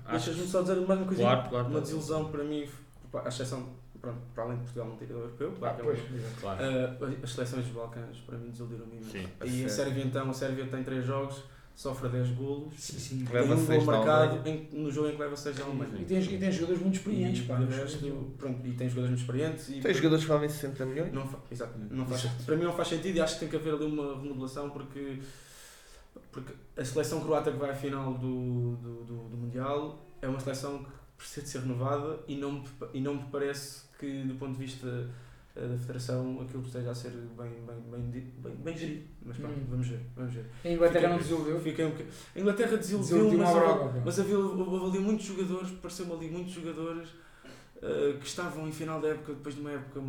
Acho 0.04 0.26
Deixas-me 0.26 0.46
só 0.50 0.60
dizer 0.62 0.74
mais 0.80 0.98
uma 1.00 1.06
coisinha. 1.06 1.28
Claro, 1.28 1.40
claro, 1.48 1.64
Uma 1.66 1.70
claro. 1.70 1.80
desilusão 1.80 2.30
para 2.30 2.44
mim, 2.44 2.66
a 3.14 3.28
exceção, 3.28 3.64
pronto, 4.00 4.18
para 4.34 4.44
além 4.44 4.56
de 4.56 4.62
Portugal 4.64 4.88
não 4.88 4.96
ter 4.96 5.04
ido 5.04 5.14
ao 5.14 5.20
europeu, 5.20 5.52
Ah, 5.56 5.58
claro 5.58 5.74
que 5.76 5.80
é 5.80 5.84
pois, 5.84 5.98
um- 6.00 6.40
Claro. 6.40 6.60
Ah, 6.64 7.14
as 7.22 7.30
seleções 7.32 7.64
dos 7.66 7.74
Balcãs 7.74 8.16
para 8.26 8.38
mim 8.38 8.50
desiludiram-me. 8.50 8.96
imenso. 8.96 9.10
Sim. 9.10 9.26
E 9.44 9.64
a 9.64 9.68
Sérvia 9.68 10.04
então, 10.04 10.30
a 10.30 10.34
Sérvia 10.34 10.66
tem 10.66 10.82
3 10.84 11.04
jogos, 11.06 11.42
sofre 11.76 12.08
10 12.10 12.28
golos, 12.30 12.74
Sim, 12.76 12.98
sim. 12.98 13.24
tem 13.24 13.34
Leva 13.34 13.54
um 13.54 13.64
gol 13.66 13.84
marcado 13.84 14.48
em- 14.48 14.68
no 14.72 14.90
jogo 14.90 15.08
em 15.08 15.12
que 15.12 15.18
leva 15.22 15.34
6 15.36 15.56
da 15.56 15.64
Alemanha. 15.64 15.98
E 16.00 16.04
tem, 16.04 16.18
e 16.18 16.52
jogadores 16.52 16.82
muito 16.82 16.94
experientes, 16.96 17.42
E 17.42 17.46
pá. 17.46 17.56
resto, 17.56 18.34
pronto, 18.38 18.66
e 18.66 18.72
tem 18.72 18.88
jogadores 18.88 19.10
muito 19.10 19.20
experientes. 19.20 19.68
E 19.70 19.80
Tem 19.80 19.94
jogadores 19.94 20.24
que 20.24 20.30
valem 20.30 20.48
60 20.48 20.84
milhões? 20.84 21.12
Não, 21.12 21.26
exato, 21.50 21.72
não 21.90 22.04
faz, 22.06 22.22
para 22.44 22.56
mim 22.56 22.64
não 22.64 22.72
faz 22.72 22.88
sentido 22.88 23.16
e 23.16 23.20
acho 23.20 23.34
que 23.34 23.40
tem 23.40 23.48
que 23.48 23.56
haver 23.56 23.74
ali 23.74 23.84
uma 23.86 24.20
remodelação 24.20 24.68
porque, 24.70 25.20
porque 26.32 26.52
a 26.76 26.84
seleção 26.84 27.20
croata 27.20 27.50
que 27.50 27.58
vai 27.58 27.70
à 27.70 27.74
final 27.74 28.12
do, 28.14 28.76
do, 28.76 29.04
do, 29.04 29.28
do 29.30 29.36
Mundial 29.36 30.06
é 30.20 30.28
uma 30.28 30.38
seleção 30.40 30.84
que 30.84 30.90
precisa 31.20 31.42
de 31.42 31.48
ser 31.48 31.60
renovada 31.60 32.20
e 32.26 32.36
não, 32.36 32.52
me, 32.52 32.62
e 32.94 33.00
não 33.00 33.14
me 33.14 33.24
parece 33.30 33.82
que 33.98 34.22
do 34.24 34.34
ponto 34.36 34.52
de 34.58 34.64
vista 34.64 35.08
eh, 35.54 35.66
da 35.68 35.76
Federação 35.78 36.40
aquilo 36.40 36.62
esteja 36.64 36.90
a 36.90 36.94
ser 36.94 37.10
bem, 37.10 37.50
bem, 37.66 37.80
bem, 37.90 38.32
bem, 38.42 38.54
bem 38.56 38.76
gerido. 38.76 39.04
Mas 39.24 39.36
pronto, 39.36 39.54
Hum. 39.58 39.66
vamos 39.68 39.86
ver, 39.88 40.00
vamos 40.16 40.32
ver. 40.32 40.46
A 40.64 40.68
Inglaterra 40.68 41.08
não 41.10 41.18
Fiquei- 41.18 41.36
desiludiu. 41.36 41.60
Fiquei 41.60 41.84
um 41.84 41.92
A 42.36 42.40
Inglaterra 42.40 42.76
desiludiu, 42.76 43.16
Desiludiu 43.16 43.38
mas, 43.38 43.50
pá. 43.52 44.02
mas 44.04 44.20
havia, 44.20 44.36
ali 44.36 44.98
muitos 44.98 45.26
jogadores, 45.26 45.70
pareceu-me 45.72 46.12
ali 46.14 46.30
muitos 46.30 46.52
jogadores 46.52 47.08
eh, 47.82 48.16
que 48.18 48.26
estavam 48.26 48.66
em 48.68 48.72
final 48.72 49.00
da 49.00 49.08
época, 49.08 49.34
depois 49.34 49.54
de 49.54 49.60
uma 49.60 49.70
época 49.72 50.00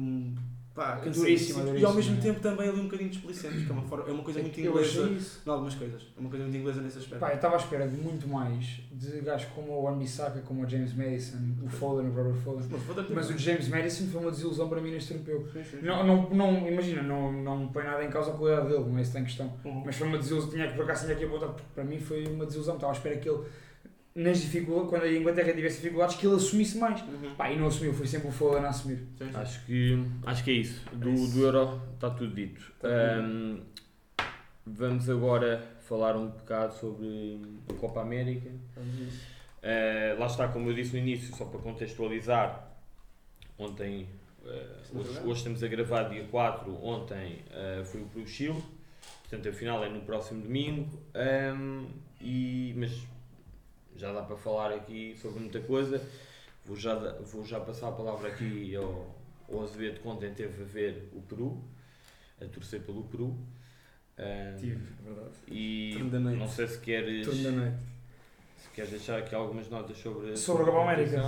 pá, 0.74 0.96
Duríssima, 0.96 1.60
cansadíssima, 1.60 1.78
e 1.78 1.86
ao 1.86 1.94
mesmo 1.94 2.18
é. 2.18 2.22
tempo 2.22 2.40
também 2.40 2.70
ali 2.70 2.80
um 2.80 2.84
bocadinho 2.84 3.10
displicentes, 3.10 3.66
que 3.66 3.70
é 3.70 3.74
uma, 3.74 3.82
forma, 3.84 4.10
é 4.10 4.12
uma 4.12 4.24
coisa 4.24 4.42
muito 4.42 4.60
Eu 4.60 4.78
achei 4.78 5.04
inglesa 5.04 5.42
em 5.46 5.50
algumas 5.50 5.76
coisas. 5.76 6.02
É 6.02 6.20
uma 6.20 6.30
coisa 6.30 6.46
muito 6.46 6.58
inglesa 6.58 6.82
nesse 6.82 6.98
aspecto. 6.98 7.20
Pá, 7.20 7.30
eu 7.30 7.36
estava 7.36 7.56
à 7.56 7.58
espera 7.58 7.88
de 7.88 7.98
muito 7.98 8.28
mais 8.28 8.82
de 8.92 9.22
gajos 9.22 9.50
como 9.54 9.72
o 9.72 9.82
Wan-Bissaka, 9.84 10.42
como 10.42 10.64
o 10.64 10.70
James 10.70 10.94
Madison, 10.94 11.38
o 11.62 11.70
Foden, 11.70 12.10
o 12.10 12.14
Robert 12.14 12.36
Foden. 12.36 12.68
Mas, 13.14 13.30
o 13.30 13.38
James 13.38 13.68
Madison 13.68 14.08
foi 14.08 14.22
uma 14.22 14.32
desilusão 14.32 14.70
para 14.70 14.82
mim 14.82 14.92
neste 14.92 15.14
europeu. 15.14 15.46
Sim, 15.52 15.64
sim. 15.64 15.78
Não, 15.82 16.06
não, 16.06 16.30
não, 16.30 16.68
imagina, 16.68 17.02
não, 17.02 17.32
não 17.32 17.68
põe 17.68 17.84
nada 17.84 18.04
em 18.04 18.10
causa 18.10 18.32
a 18.32 18.34
qualidade 18.34 18.70
dele, 18.70 18.86
não 18.86 18.98
é 18.98 19.02
isso 19.02 19.12
que 19.12 19.18
tem 19.18 19.26
questão. 19.26 19.54
Uhum. 19.66 19.84
Mas 19.86 19.96
foi 19.96 20.08
uma 20.08 20.18
desilusão, 20.18 20.50
tinha 20.50 20.68
que 20.68 20.76
por 20.76 20.84
acaso 20.84 21.04
tinha 21.04 21.16
aqui 21.16 21.26
apontado, 21.26 21.54
porque 21.54 21.70
para 21.74 21.84
mim 21.84 22.00
foi 22.00 22.26
uma 22.28 22.46
desilusão. 22.46 22.76
Estava 22.76 22.94
à 22.94 22.96
espera 22.96 23.18
que 23.18 23.30
ele, 23.30 23.40
nas 24.14 24.42
dificuldades, 24.42 24.90
quando 24.90 25.04
a 25.04 25.12
Inglaterra 25.12 25.54
tivesse 25.54 25.78
dificuldades, 25.78 26.16
que 26.18 26.28
ele 26.28 26.36
assumisse 26.36 26.78
mais. 26.78 27.02
Uhum. 27.02 27.36
Pá, 27.36 27.50
e 27.52 27.58
não 27.58 27.68
assumiu, 27.68 27.94
foi 27.94 28.08
sempre 28.08 28.28
o 28.28 28.32
Foden 28.32 28.66
a 28.66 28.70
assumir. 28.70 28.98
Sim, 29.18 29.32
sim. 29.32 29.38
Acho 29.38 29.66
que, 29.66 30.06
acho 30.26 30.44
que 30.44 30.52
é 30.52 30.54
isso. 30.56 30.82
Do, 30.92 31.10
É 31.10 31.14
isso. 31.14 31.34
do 31.34 31.46
Euro 31.46 31.82
está 31.94 32.10
tudo 32.10 32.34
dito. 32.34 32.72
Tá 32.80 32.90
Hum, 33.22 33.62
vamos 34.66 35.10
agora 35.10 35.64
falar 35.88 36.16
um 36.16 36.28
bocado 36.28 36.74
sobre 36.74 37.40
a 37.70 37.74
Copa 37.76 38.02
América. 38.02 38.50
Uh, 38.50 40.20
lá 40.20 40.26
está, 40.26 40.48
como 40.48 40.70
eu 40.70 40.74
disse 40.74 40.94
no 40.94 41.00
início, 41.00 41.36
só 41.36 41.46
para 41.46 41.60
contextualizar, 41.60 42.68
ontem, 43.58 44.08
uh, 44.44 45.00
hoje, 45.00 45.20
hoje 45.20 45.32
estamos 45.34 45.64
a 45.64 45.68
gravar 45.68 46.04
dia 46.10 46.26
4, 46.26 46.84
ontem 46.84 47.42
uh, 47.52 47.86
foi 47.86 48.24
o 48.24 48.28
Chile, 48.28 48.62
portanto 49.22 49.50
a 49.50 49.54
final 49.54 49.84
é 49.84 49.90
no 49.90 50.02
próximo 50.02 50.42
domingo, 50.42 50.90
um, 51.56 51.88
e, 52.20 52.74
mas 52.76 52.92
já 54.02 54.12
dá 54.12 54.24
para 54.24 54.36
falar 54.36 54.74
aqui 54.74 55.16
sobre 55.22 55.40
muita 55.40 55.60
coisa, 55.62 56.02
vou 56.66 56.76
já, 56.76 56.96
vou 57.22 57.46
já 57.46 57.60
passar 57.60 57.90
a 57.90 57.92
palavra 57.92 58.30
aqui 58.30 58.76
ao, 58.76 59.16
ao 59.48 59.64
Azevedo, 59.64 60.00
que 60.02 60.08
ontem 60.08 60.34
teve 60.34 60.64
a 60.64 60.66
ver 60.66 61.10
o 61.14 61.22
Peru, 61.22 61.62
a 62.42 62.46
torcer 62.46 62.82
pelo 62.82 63.04
Peru. 63.04 63.38
Um, 64.18 64.58
Tive, 64.60 64.84
verdade. 65.04 65.30
e 65.48 65.92
Turno 65.94 66.10
da 66.12 66.20
noite. 66.20 66.38
não 66.40 66.48
sei 66.48 66.68
se 66.68 66.80
queres 66.80 67.26
Turno 67.26 67.44
da 67.44 67.52
noite. 67.52 67.78
se 68.58 68.70
queres 68.72 68.90
deixar 68.92 69.20
aqui 69.20 69.34
algumas 69.36 69.70
notas 69.70 69.98
sobre, 69.98 70.36
Sobre 70.36 70.64
a 70.64 70.66
Copa 70.66 70.82
América. 70.82 71.22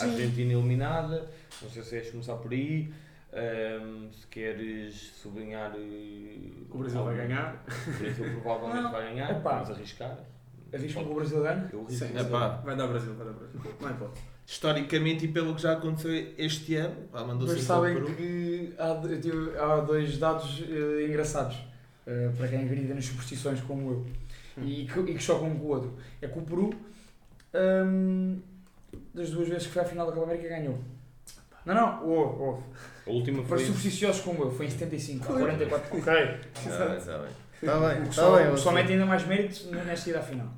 A 0.00 0.04
Argentina 0.04 0.52
eliminada, 0.54 1.28
não 1.60 1.68
sei 1.70 1.82
se 1.82 1.90
queres 1.90 2.10
começar 2.10 2.36
por 2.36 2.50
aí, 2.52 2.92
ahm, 3.32 4.10
se 4.10 4.26
queres 4.28 4.94
sublinhar 5.20 5.72
eh, 5.76 6.38
O 6.70 6.78
Brasil 6.78 7.04
vai 7.04 7.14
algum- 7.14 7.28
ganhar. 7.28 7.64
O 7.86 7.98
Brasil 7.98 8.24
provavelmente 8.40 8.82
Não. 8.84 8.90
vai 8.92 9.02
ganhar, 9.12 9.32
vamos 9.40 9.70
arriscar. 9.70 10.18
Arriscam 10.72 11.04
que 11.04 11.10
o 11.10 11.14
Brasil 11.14 11.42
ganha? 11.42 11.68
Eu. 11.72 11.86
Sim, 11.88 12.16
Epá. 12.18 12.60
vai 12.64 12.76
dar 12.76 12.86
Brasil, 12.86 13.14
vai 13.14 13.26
dar 13.26 13.32
Brasil. 13.32 13.60
Não 13.80 13.90
importa. 13.90 14.18
Historicamente 14.46 15.24
e 15.24 15.28
pelo 15.28 15.54
que 15.54 15.62
já 15.62 15.72
aconteceu 15.74 16.10
este 16.36 16.74
ano, 16.76 16.96
pá, 17.12 17.22
mandou-se 17.24 17.54
Mas 17.54 17.62
sabem 17.64 17.94
para 17.94 18.02
o 18.02 18.06
Peru. 18.06 18.16
que 18.16 18.74
há, 18.78 18.88
eu 19.04 19.20
tive- 19.20 19.58
há 19.58 19.76
dois 19.80 20.18
dados 20.18 20.62
eh, 20.68 21.06
engraçados 21.08 21.56
eh, 22.06 22.30
para 22.36 22.48
quem 22.48 22.64
acredita 22.64 22.94
nas 22.94 23.04
superstições 23.04 23.60
como 23.60 23.90
eu 24.58 24.64
e, 24.64 24.84
que, 24.86 24.98
e 25.00 25.14
que 25.14 25.18
chocam 25.22 25.48
um 25.48 25.56
com 25.58 25.64
o 25.64 25.68
outro. 25.68 25.94
É 26.20 26.26
que 26.26 26.38
o 26.38 26.42
Peru, 26.42 26.70
hum, 27.54 28.40
das 29.14 29.30
duas 29.30 29.48
vezes 29.48 29.66
que 29.66 29.72
foi 29.72 29.82
à 29.82 29.84
final 29.84 30.06
da 30.06 30.12
Copa 30.12 30.26
América, 30.26 30.48
ganhou. 30.48 30.78
Não, 31.64 31.74
não, 31.74 32.04
houve, 32.08 32.42
houve. 32.42 32.62
A 33.06 33.10
última 33.10 33.38
Para 33.44 33.56
foi. 33.56 33.66
supersticiosos 33.66 34.22
como 34.22 34.42
eu, 34.44 34.50
foi 34.50 34.66
em 34.66 34.70
75, 34.70 35.32
há 35.32 35.38
44. 35.38 35.98
Ok. 35.98 36.12
Está 36.66 36.86
bem, 36.86 36.96
está 36.98 37.18
bem. 37.18 37.28
Está 37.62 37.78
O 37.78 37.88
bem, 37.88 38.02
está 38.08 38.36
bem. 38.36 38.56
só 38.56 38.72
mete 38.72 38.92
ainda 38.92 39.06
mais 39.06 39.24
mérito 39.26 39.66
nesta 39.70 40.10
ida 40.10 40.18
à 40.18 40.22
final. 40.22 40.48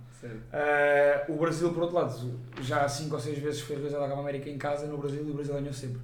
Eh, 0.52 1.24
o 1.28 1.34
Brasil, 1.36 1.72
por 1.72 1.82
outro 1.84 1.96
lado, 1.96 2.40
já 2.62 2.88
5 2.88 3.14
ou 3.14 3.20
6 3.20 3.38
vezes 3.38 3.60
foi 3.60 3.76
realizada 3.76 4.04
a 4.04 4.08
Copa 4.08 4.20
América 4.22 4.48
em 4.50 4.58
casa 4.58 4.86
no 4.86 4.98
Brasil 4.98 5.24
e 5.26 5.30
o 5.30 5.34
Brasil 5.34 5.54
ganhou 5.54 5.72
sempre. 5.72 6.00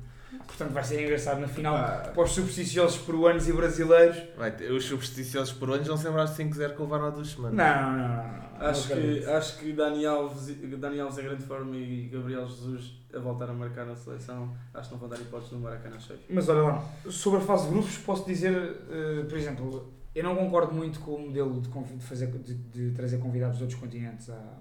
Portanto, 0.47 0.73
vai 0.73 0.85
ser 0.85 1.03
engraçado 1.03 1.41
na 1.41 1.49
final 1.49 1.75
Ah, 1.77 2.11
para 2.15 2.23
os 2.23 2.31
supersticiosos 2.33 2.99
peruanos 2.99 3.49
e 3.49 3.53
brasileiros. 3.53 4.17
Vai 4.37 4.51
ter- 4.53 4.71
os 4.71 4.85
supersticiosos 4.85 5.53
por 5.53 5.71
anos 5.71 5.87
vão 5.89 5.97
se 5.97 6.05
lembrar 6.07 6.25
de 6.27 6.35
5-0 6.35 6.75
que 6.75 6.83
levaram 6.83 7.07
há 7.07 7.11
duas 7.11 7.29
Não, 7.37 7.51
semanas. 7.51 7.57
não, 7.57 7.93
não. 7.93 8.09
não. 8.09 8.41
Acho 8.61 8.95
Não 8.95 9.01
que, 9.03 9.25
acho 9.25 9.59
que 9.59 9.73
Dani 9.73 10.05
Alves, 10.07 10.55
Dani 10.79 11.01
Alves 11.01 11.19
em 11.19 11.23
grande 11.23 11.43
forma 11.45 11.75
e 11.77 12.09
Gabriel 12.13 12.47
Jesus 12.47 12.93
a 13.15 13.19
voltar 13.19 13.49
a 13.49 13.53
marcar 13.55 13.87
na 13.87 13.97
seleção, 13.97 14.55
acho 14.75 14.89
que 14.89 14.95
não 14.95 15.01
vão 15.01 15.09
dar 15.09 15.17
hipóteses 15.19 15.53
no 15.53 15.61
Maracanã 15.61 15.99
cheio. 15.99 16.19
Mas 16.29 16.49
olha 16.49 16.63
lá, 16.63 16.85
sobre 17.09 17.39
a 17.41 17.43
fase 17.43 17.65
de 17.65 17.71
grupos, 17.73 17.97
posso 17.99 18.27
dizer, 18.27 18.53
eh, 18.91 19.25
por 19.29 19.37
exemplo, 19.39 19.93
eu 20.15 20.25
não 20.25 20.35
concordo 20.37 20.73
muito 20.73 21.01
com 21.01 21.13
o 21.15 21.21
modelo 21.27 21.61
de, 21.61 21.69
de 21.97 22.05
fazer, 22.05 22.27
de, 22.29 22.55
de 22.55 22.91
trazer 22.95 23.19
convidados 23.19 23.59
de 23.59 23.65
outros 23.65 23.79
continentes. 23.81 24.29
À... 24.31 24.59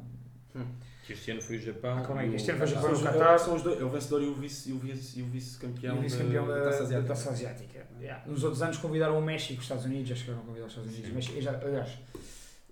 Hum. 0.56 0.66
Que 1.06 1.14
este 1.14 1.32
ano 1.32 1.42
foi 1.42 1.58
o 1.58 1.60
Japão. 1.60 1.98
Ah, 1.98 2.02
calma 2.02 2.22
aí, 2.22 2.28
e 2.30 2.32
o 2.34 2.36
este 2.36 2.52
ano 2.52 2.60
foi 2.60 2.68
o 2.68 2.70
Qatar. 2.72 2.82
Japão. 2.84 2.94
Os- 2.94 3.02
Qatar. 3.20 3.40
são 3.40 3.56
os 3.56 3.62
dois, 3.64 3.82
é 3.82 3.84
o 3.84 3.90
vencedor 3.90 4.22
e 4.22 4.28
o 4.28 4.36
vice- 4.36 4.72
o 4.72 4.78
vice- 4.78 5.22
o 5.22 5.26
vice-campeão 5.26 5.96
E 5.96 6.00
o 6.00 6.02
vice-campeão 6.04 6.48
da, 6.48 6.54
da, 6.54 6.60
da 6.60 6.66
Taça 6.70 6.78
da 6.78 6.84
Asiática. 6.86 7.08
Taça 7.08 7.30
Asiática. 7.32 7.88
Yeah. 8.00 8.24
Nos 8.28 8.44
outros 8.44 8.62
anos 8.62 8.78
convidaram 8.78 9.18
o 9.18 9.22
México 9.22 9.54
e 9.54 9.58
os 9.58 9.64
Estados 9.64 9.86
Unidos, 9.86 10.08
já 10.10 10.16
chegaram 10.16 10.40
a 10.40 10.46
convidar 10.46 10.66
os 10.68 10.72
Estados 10.72 10.92
Unidos. 10.94 11.12
Mas, 11.14 11.26
já, 11.44 11.52
aliás, 11.58 11.98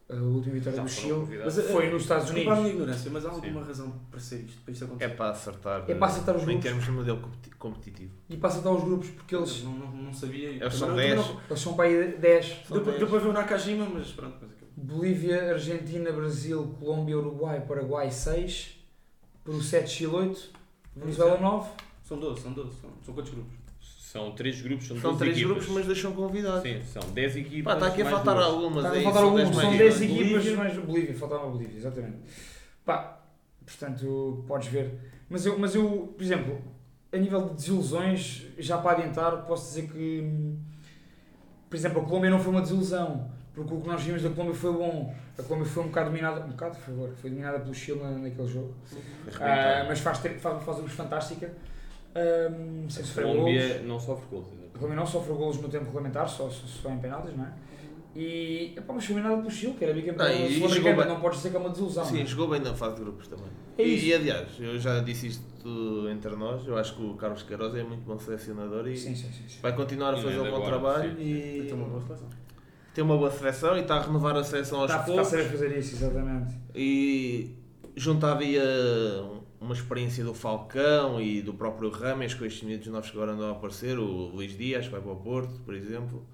a 0.09 0.13
última 0.15 0.53
vitória 0.55 0.77
Já 0.77 0.83
do 0.83 0.89
foram 0.89 1.01
Chile 1.01 1.13
convidados. 1.19 1.55
Mas, 1.57 1.65
foi 1.71 1.89
nos 1.89 2.01
Estados 2.03 2.25
Desculpa 2.25 2.51
a 2.51 2.55
minha 2.55 2.59
Unidos. 2.67 2.81
ignorância, 2.81 3.11
mas 3.11 3.25
há 3.25 3.29
alguma 3.29 3.61
Sim. 3.61 3.67
razão 3.67 4.01
para 4.09 4.19
ser 4.19 4.35
isto, 4.41 4.61
para 4.61 4.71
isto 4.71 4.83
É 4.83 4.87
acontecer? 4.87 5.15
para 5.15 5.29
acertar. 5.31 5.83
É 5.87 5.95
para 5.95 6.07
acertar 6.07 6.35
os 6.35 6.41
Em 6.43 6.45
grupos. 6.45 6.63
termos 6.63 6.85
de 6.85 6.91
modelo 6.91 7.19
competi- 7.19 7.49
competitivo. 7.57 8.13
E 8.29 8.37
passa 8.37 8.61
dar 8.61 8.71
os 8.71 8.83
grupos 8.83 9.09
porque 9.09 9.35
eles, 9.35 9.63
não, 9.63 9.73
não, 9.73 9.91
não 9.91 10.13
sabia. 10.13 10.49
Eles 10.49 10.59
Também 10.59 10.77
são 10.79 10.87
não- 10.89 10.95
10. 10.95 11.09
também 11.19 11.33
não- 11.35 11.41
eles 11.49 11.59
são 11.61 11.73
para 11.73 11.85
aí 11.85 12.17
10. 12.17 12.45
São 12.45 12.77
Deu, 12.77 12.81
para- 12.81 12.83
10. 12.93 12.97
deu 12.99 13.07
para 13.07 13.19
ver 13.19 13.27
o 13.27 13.33
Nakajima, 13.33 13.87
mas 13.93 14.07
pronto. 14.11 14.37
Mas 14.41 14.51
aquilo. 14.51 14.69
Bolívia, 14.77 15.51
Argentina, 15.53 16.11
Brasil, 16.11 16.75
Colômbia, 16.79 17.17
Uruguai, 17.17 17.61
Paraguai 17.67 18.09
6. 18.11 18.77
Peru 19.43 19.61
7, 19.61 19.89
Chile 19.89 20.11
8. 20.13 20.49
Venezuela 20.95 21.37
9. 21.39 21.69
São 22.03 22.17
12, 22.19 22.41
são 22.41 22.53
12. 22.53 22.71
São, 22.79 22.89
são 23.03 23.13
quantos 23.13 23.31
grupos? 23.33 23.53
São 24.07 24.31
três 24.31 24.61
grupos, 24.61 24.87
são, 24.87 24.95
São 24.97 25.11
12 25.11 25.19
três 25.19 25.35
equipas. 25.37 25.55
grupos, 25.57 25.73
mas 25.75 25.85
deixam 25.85 26.13
convidados. 26.13 26.61
Sim, 26.61 26.81
são 26.85 27.01
10 27.11 27.35
equipas. 27.35 27.73
Está 27.73 27.87
aqui 27.87 28.01
a 28.01 28.05
faltar 28.09 28.35
duas. 28.35 28.47
algumas. 28.47 28.85
Está 28.85 28.95
é 28.95 28.97
a 28.97 29.01
isso, 29.01 29.03
faltar 29.11 29.21
são 29.23 29.35
10 29.35 29.47
são 29.49 29.55
mais 29.65 29.77
10 29.77 29.93
duas. 29.99 30.01
equipas, 30.01 30.31
Bolívia. 30.43 30.55
mas 30.57 30.77
Bolívia, 30.85 31.13
faltava 31.15 31.43
a 31.43 31.49
Bolívia, 31.49 31.77
exatamente. 31.77 32.17
Pá, 32.85 33.19
portanto, 33.65 34.45
podes 34.47 34.67
ver. 34.69 34.93
Mas 35.29 35.45
eu, 35.45 35.59
mas 35.59 35.75
eu, 35.75 36.13
por 36.15 36.23
exemplo, 36.23 36.61
a 37.11 37.17
nível 37.17 37.49
de 37.49 37.55
desilusões, 37.55 38.45
já 38.57 38.77
para 38.77 38.97
adiantar, 38.99 39.45
posso 39.45 39.67
dizer 39.75 39.91
que, 39.91 40.53
por 41.69 41.75
exemplo, 41.75 42.01
a 42.01 42.05
Colômbia 42.05 42.29
não 42.29 42.39
foi 42.39 42.51
uma 42.53 42.61
desilusão, 42.61 43.29
porque 43.53 43.73
o 43.73 43.81
que 43.81 43.87
nós 43.89 44.01
vimos 44.01 44.23
da 44.23 44.29
Colômbia 44.29 44.55
foi 44.55 44.71
bom. 44.71 45.13
A 45.37 45.43
Colômbia 45.43 45.69
foi 45.69 45.83
um 45.83 45.87
bocado 45.87 46.09
dominada, 46.11 46.45
um 46.45 46.49
bocado, 46.51 46.75
por 46.77 46.83
favor, 46.85 47.09
foi 47.21 47.29
dominada 47.29 47.59
pelo 47.59 47.73
Chile 47.73 47.99
na- 48.01 48.11
naquele 48.11 48.47
jogo. 48.47 48.73
Ah, 49.41 49.83
mas 49.85 49.99
faz, 49.99 50.19
faz, 50.19 50.63
faz 50.63 50.79
uma 50.79 50.87
fantástica. 50.87 51.51
Um, 52.17 52.89
sem 52.89 53.03
sofrer 53.03 53.25
golos. 53.27 53.81
Não 53.85 53.99
sofre 53.99 54.25
gols. 54.31 54.47
A 54.73 54.77
Colômbia 54.77 54.97
não 54.99 55.05
sofreu 55.05 55.35
golos 55.35 55.61
no 55.61 55.69
tempo 55.69 55.85
regulamentar, 55.85 56.27
só, 56.27 56.49
só, 56.49 56.65
só 56.67 56.89
em 56.89 56.97
penaltis, 56.99 57.35
não 57.35 57.45
é? 57.45 57.53
E, 58.15 58.73
epá, 58.75 58.93
mas 58.93 59.05
foi 59.05 59.15
dominada 59.15 59.37
pelo 59.41 59.51
Chile, 59.51 59.73
que 59.73 59.83
era 59.85 59.93
bicampeão 59.93 60.25
Não, 60.27 60.33
e 60.33 60.37
sul-americano, 60.55 60.75
jogou 60.75 60.95
bem. 60.95 61.07
não 61.13 61.19
podes 61.21 61.37
dizer 61.37 61.49
que 61.51 61.55
é 61.55 61.59
uma 61.59 61.69
desilusão. 61.69 62.03
não 62.03 62.11
Sim, 62.11 62.21
é? 62.21 62.25
jogou 62.25 62.47
bem 62.47 62.59
na 62.61 62.73
fase 62.73 62.95
de 62.95 63.01
grupos 63.01 63.27
também. 63.27 63.45
É 63.77 63.83
e, 63.83 63.95
isso. 63.95 64.05
e, 64.05 64.13
aliás, 64.15 64.47
eu 64.59 64.79
já 64.79 64.99
disse 65.01 65.27
isto 65.27 66.07
entre 66.09 66.35
nós, 66.35 66.65
eu 66.65 66.77
acho 66.77 66.95
que 66.95 67.03
o 67.03 67.13
Carlos 67.15 67.43
Queiroz 67.43 67.75
é 67.75 67.83
muito 67.83 68.01
bom 68.03 68.17
selecionador 68.17 68.87
e 68.87 68.97
Sim, 68.97 69.13
sim, 69.15 69.31
sim. 69.31 69.43
sim. 69.47 69.59
vai 69.61 69.75
continuar 69.75 70.13
a 70.13 70.17
fazer 70.17 70.39
um 70.39 70.45
ainda 70.45 70.49
bom 70.49 70.55
agora, 70.65 70.69
trabalho 70.79 71.15
sim, 71.15 71.21
e 71.21 71.63
Tem 71.67 71.73
uma 71.73 71.85
boa 71.89 72.01
seleção. 72.01 72.27
tem 72.95 73.03
uma 73.03 73.17
boa 73.17 73.31
seleção 73.31 73.77
e 73.77 73.81
está 73.81 73.97
a 73.97 74.01
renovar 74.01 74.35
a 74.35 74.43
seleção 74.43 74.79
aos 74.79 74.89
Está, 74.89 75.01
está 75.01 75.11
a 75.13 75.15
poucos 75.25 75.51
fazer 75.51 75.77
isso, 75.77 75.95
exatamente. 75.95 76.55
e 76.73 77.55
juntava 77.95 78.41
aí 78.41 78.57
a- 78.57 79.37
uma 79.59 79.73
experiência 79.73 80.23
do 80.23 80.33
Falcão 80.33 81.19
e 81.21 81.41
do 81.41 81.53
próprio 81.53 81.89
Rames 81.89 82.33
com 82.33 82.45
estes 82.45 82.63
miúdos 82.63 82.87
novos 82.87 83.09
que 83.09 83.17
agora 83.17 83.31
andam 83.33 83.47
a 83.49 83.51
aparecer, 83.51 83.97
o 83.97 84.05
Luís 84.05 84.55
Dias 84.57 84.85
que 84.85 84.91
vai 84.91 85.01
para 85.01 85.11
o 85.11 85.15
Porto, 85.15 85.59
por 85.65 85.73
exemplo. 85.73 86.25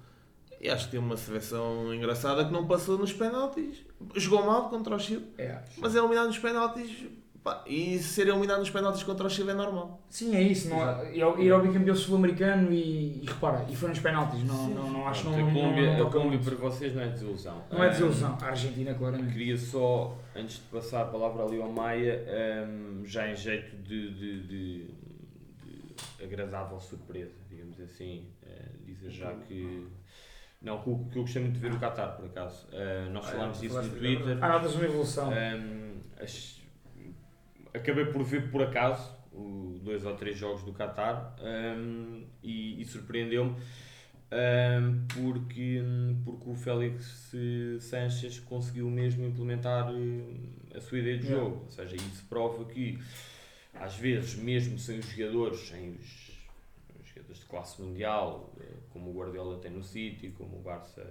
E 0.60 0.68
acho 0.70 0.86
que 0.86 0.92
tem 0.92 1.00
uma 1.00 1.16
seleção 1.16 1.92
engraçada 1.94 2.44
que 2.44 2.52
não 2.52 2.66
passou 2.66 2.96
nos 2.96 3.12
penaltis. 3.12 3.84
Jogou 4.14 4.44
mal 4.46 4.68
contra 4.70 4.94
o 4.94 4.98
Chile, 4.98 5.26
É. 5.36 5.62
mas 5.78 5.94
é 5.94 5.98
eliminado 5.98 6.26
nos 6.28 6.38
penaltis. 6.38 6.90
Pá, 7.44 7.62
e 7.66 7.98
ser 7.98 8.26
eliminado 8.26 8.58
nos 8.60 8.70
penaltis 8.70 9.02
contra 9.02 9.26
o 9.26 9.30
Chile 9.30 9.50
é 9.50 9.54
normal. 9.54 10.02
Sim, 10.08 10.34
é 10.34 10.40
isso. 10.42 10.68
Não, 10.70 10.82
é- 11.02 11.14
ir 11.14 11.22
ao- 11.22 11.38
ir 11.38 11.52
ao 11.52 11.60
bicampeão 11.60 11.94
sul-americano 11.94 12.72
e, 12.72 13.22
e 13.22 13.26
repara, 13.26 13.64
e 13.68 13.76
foi 13.76 13.90
nos 13.90 13.98
penaltis. 14.00 14.42
Não, 14.42 14.68
não, 14.70 14.90
não 14.90 15.06
acho 15.06 15.24
que 15.24 15.28
não, 15.28 15.34
a 15.34 15.38
não, 15.42 15.52
Colômbia, 15.52 15.86
não, 15.86 15.92
a 15.92 15.96
toca 15.98 16.10
Colômbia 16.12 16.38
muito. 16.38 16.44
para 16.56 16.68
vocês 16.70 16.94
não 16.94 17.02
é 17.02 17.08
desilusão. 17.08 17.62
Não 17.70 17.84
é 17.84 17.90
desilusão. 17.90 18.38
A 18.40 18.46
Argentina, 18.46 18.94
claramente. 18.94 19.32
Queria 19.32 19.56
só, 19.58 20.16
antes 20.34 20.56
de 20.56 20.62
passar 20.62 21.02
a 21.02 21.06
palavra 21.06 21.44
ali 21.44 21.60
ao 21.60 21.70
Maia, 21.70 22.24
ahm, 22.26 23.04
já 23.04 23.30
em 23.30 23.36
jeito 23.36 23.76
de, 23.76 24.10
de- 24.14 24.42
de- 24.46 24.84
de 25.64 26.24
agradável 26.24 26.80
surpresa, 26.80 27.34
digamos 27.50 27.78
assim, 27.80 28.28
eh, 28.42 28.68
dizer 28.86 29.10
já 29.10 29.32
que. 29.34 29.86
Não, 30.62 30.80
que 30.80 30.88
eu, 30.88 31.06
que 31.12 31.18
eu 31.18 31.22
gostei 31.22 31.42
muito 31.42 31.56
de 31.56 31.60
ver 31.60 31.72
o 31.74 31.78
Qatar, 31.78 32.16
por 32.16 32.24
acaso. 32.24 32.66
Ah, 32.72 33.10
nós 33.10 33.26
Ah, 33.26 33.32
falámos 33.32 33.58
é, 33.58 33.60
disso 33.60 33.82
no. 33.82 33.88
Twitter. 33.90 34.38
Ah, 34.40 34.48
notas 34.48 34.74
uma 34.74 34.84
evolução. 34.84 35.30
Ahm, 35.30 35.98
ach- 36.18 36.53
acabei 37.74 38.06
por 38.06 38.22
ver 38.22 38.50
por 38.50 38.62
acaso 38.62 39.12
dois 39.82 40.04
ou 40.04 40.14
três 40.16 40.38
jogos 40.38 40.62
do 40.62 40.72
Qatar 40.72 41.36
ahm, 41.40 42.22
e, 42.42 42.80
e 42.80 42.84
surpreendeu-me 42.84 43.54
ahm, 44.30 45.06
porque, 45.12 45.82
porque 46.24 46.50
o 46.50 46.54
Félix 46.54 47.32
Sanches 47.80 48.40
conseguiu 48.40 48.88
mesmo 48.90 49.26
implementar 49.26 49.90
eh, 49.90 50.76
a 50.76 50.80
sua 50.80 50.98
ideia 50.98 51.18
de 51.18 51.28
jogo. 51.28 51.62
Ou 51.64 51.70
seja, 51.70 51.94
isso 51.96 52.24
prova 52.28 52.64
que 52.64 52.98
às 53.74 53.96
vezes, 53.96 54.36
mesmo 54.36 54.78
sem 54.78 54.98
os 54.98 55.06
jogadores, 55.06 55.68
sem 55.68 55.90
os, 55.90 56.30
os 57.00 57.08
jogadores 57.08 57.40
de 57.40 57.46
classe 57.46 57.82
mundial, 57.82 58.54
eh, 58.60 58.64
como 58.90 59.10
o 59.10 59.14
Guardiola 59.14 59.58
tem 59.58 59.70
no 59.70 59.82
City, 59.82 60.30
como 60.30 60.58
o 60.58 60.62
Barça 60.62 61.02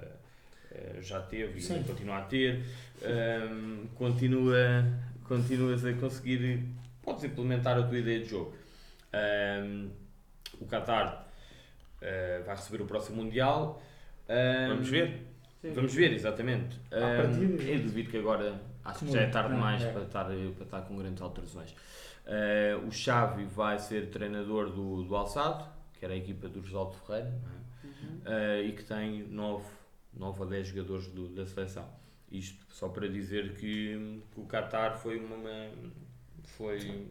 eh, 0.72 0.98
já 1.02 1.22
teve 1.22 1.60
e 1.60 1.62
Sim. 1.62 1.84
continuar 1.84 2.20
a 2.20 2.26
ter, 2.26 2.64
ahm, 3.04 3.86
continua, 3.96 4.58
continuas 5.24 5.86
a 5.86 5.94
conseguir, 5.94 6.66
podes 7.02 7.24
implementar 7.24 7.78
a 7.78 7.84
tua 7.84 7.98
ideia 7.98 8.20
de 8.20 8.26
jogo. 8.30 8.54
Ahm, 9.14 9.90
o 10.60 10.66
Qatar 10.66 11.28
eh, 12.02 12.42
vai 12.46 12.56
receber 12.56 12.84
o 12.84 12.86
próximo 12.86 13.24
Mundial. 13.24 13.82
Ahm, 14.30 14.70
Vamos 14.70 14.90
ver. 14.90 15.28
Vamos 15.74 15.94
ver, 15.94 16.14
exatamente. 16.14 16.78
Ahm, 16.92 17.18
partida, 17.18 17.64
eu 17.64 17.80
duvido 17.82 18.10
que 18.12 18.18
agora, 18.18 18.60
acho 18.84 19.06
que 19.06 19.12
já 19.12 19.22
é 19.22 19.28
tarde 19.28 19.54
demais 19.54 19.82
é. 19.82 19.92
para, 19.92 20.04
estar, 20.04 20.26
para 20.26 20.64
estar 20.66 20.82
com 20.82 20.98
grandes 20.98 21.22
alterações. 21.22 21.74
Ah, 22.26 22.78
o 22.86 22.92
Xavi 22.92 23.46
vai 23.46 23.80
ser 23.80 24.10
treinador 24.10 24.70
do, 24.72 25.04
do 25.04 25.16
Alçado, 25.16 25.66
que 25.98 26.04
era 26.06 26.14
a 26.14 26.18
equipa 26.18 26.48
do 26.50 26.62
Josaldo 26.62 26.94
Ferreira, 27.06 27.30
é? 27.30 27.88
Ah, 28.26 28.62
e 28.62 28.72
que 28.74 28.84
tem 28.84 29.24
9, 29.28 29.64
9 30.14 30.44
a 30.44 30.46
10 30.46 30.68
jogadores 30.68 31.08
do- 31.08 31.30
da 31.30 31.46
seleção. 31.46 31.88
Isto 32.34 32.66
só 32.74 32.90
para 32.90 33.08
dizer 33.08 33.54
que, 33.54 34.20
que 34.34 34.40
o 34.42 34.46
Qatar 34.46 34.98
foi 34.98 35.20
uma, 35.20 35.70
foi, 36.58 37.08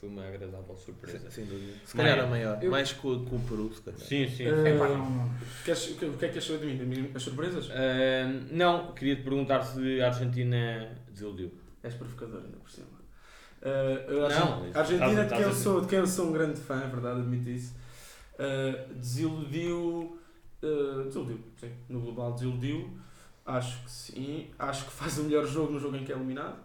foi 0.00 0.08
uma 0.08 0.26
agradável 0.26 0.74
surpresa. 0.74 1.30
Sem 1.30 1.44
dúvida. 1.44 1.74
Se 1.84 1.94
calhar 1.94 2.18
a 2.20 2.26
maior. 2.26 2.62
Eu- 2.64 2.70
Mais 2.70 2.90
que 2.92 3.06
o, 3.06 3.24
que 3.26 3.34
o 3.34 3.38
Peru, 3.40 3.70
se 3.74 3.82
calhar. 3.82 4.00
Sim, 4.00 4.26
sim. 4.26 4.44
É 4.44 4.70
Eh, 4.70 4.78
pá, 4.78 4.86
O 4.88 6.16
que, 6.18 6.24
é 6.24 6.28
que 6.30 6.38
achou 6.38 6.56
de 6.56 6.66
mim? 6.66 7.10
As 7.14 7.22
surpresas? 7.22 7.68
Ah, 7.70 8.26
não, 8.50 8.92
queria 8.94 9.16
te 9.16 9.22
perguntar 9.22 9.62
se 9.62 10.00
a 10.00 10.06
Argentina 10.06 10.96
desiludiu. 11.10 11.52
És 11.82 11.92
provocador 11.94 12.40
ainda 12.42 12.56
por 12.56 12.70
cima. 12.70 12.86
Eh, 13.60 14.04
eu 14.08 14.24
acho- 14.26 14.40
Não, 14.40 14.64
a 14.74 14.78
Argentina, 14.78 15.24
de, 15.24 15.28
quem 15.34 15.40
eu 15.42 15.48
a- 15.50 15.52
sou, 15.54 15.80
de 15.82 15.86
quem 15.88 15.98
eu 15.98 16.06
sou 16.06 16.28
um 16.28 16.32
grande 16.32 16.58
fã, 16.58 16.82
é 16.82 16.86
verdade, 16.88 17.20
admito 17.20 17.50
isso, 17.50 17.74
eh, 18.38 18.86
desiludiu. 18.96 20.18
desiludiu, 21.04 21.38
sim. 21.60 21.70
No 21.90 22.00
global 22.00 22.32
desiludiu. 22.32 22.90
Acho 23.46 23.82
que 23.84 23.90
sim. 23.90 24.46
Acho 24.58 24.86
que 24.86 24.92
faz 24.92 25.18
o 25.18 25.24
melhor 25.24 25.46
jogo 25.46 25.72
no 25.72 25.80
jogo 25.80 25.96
em 25.96 26.04
que 26.04 26.12
é 26.12 26.16
eliminado. 26.16 26.56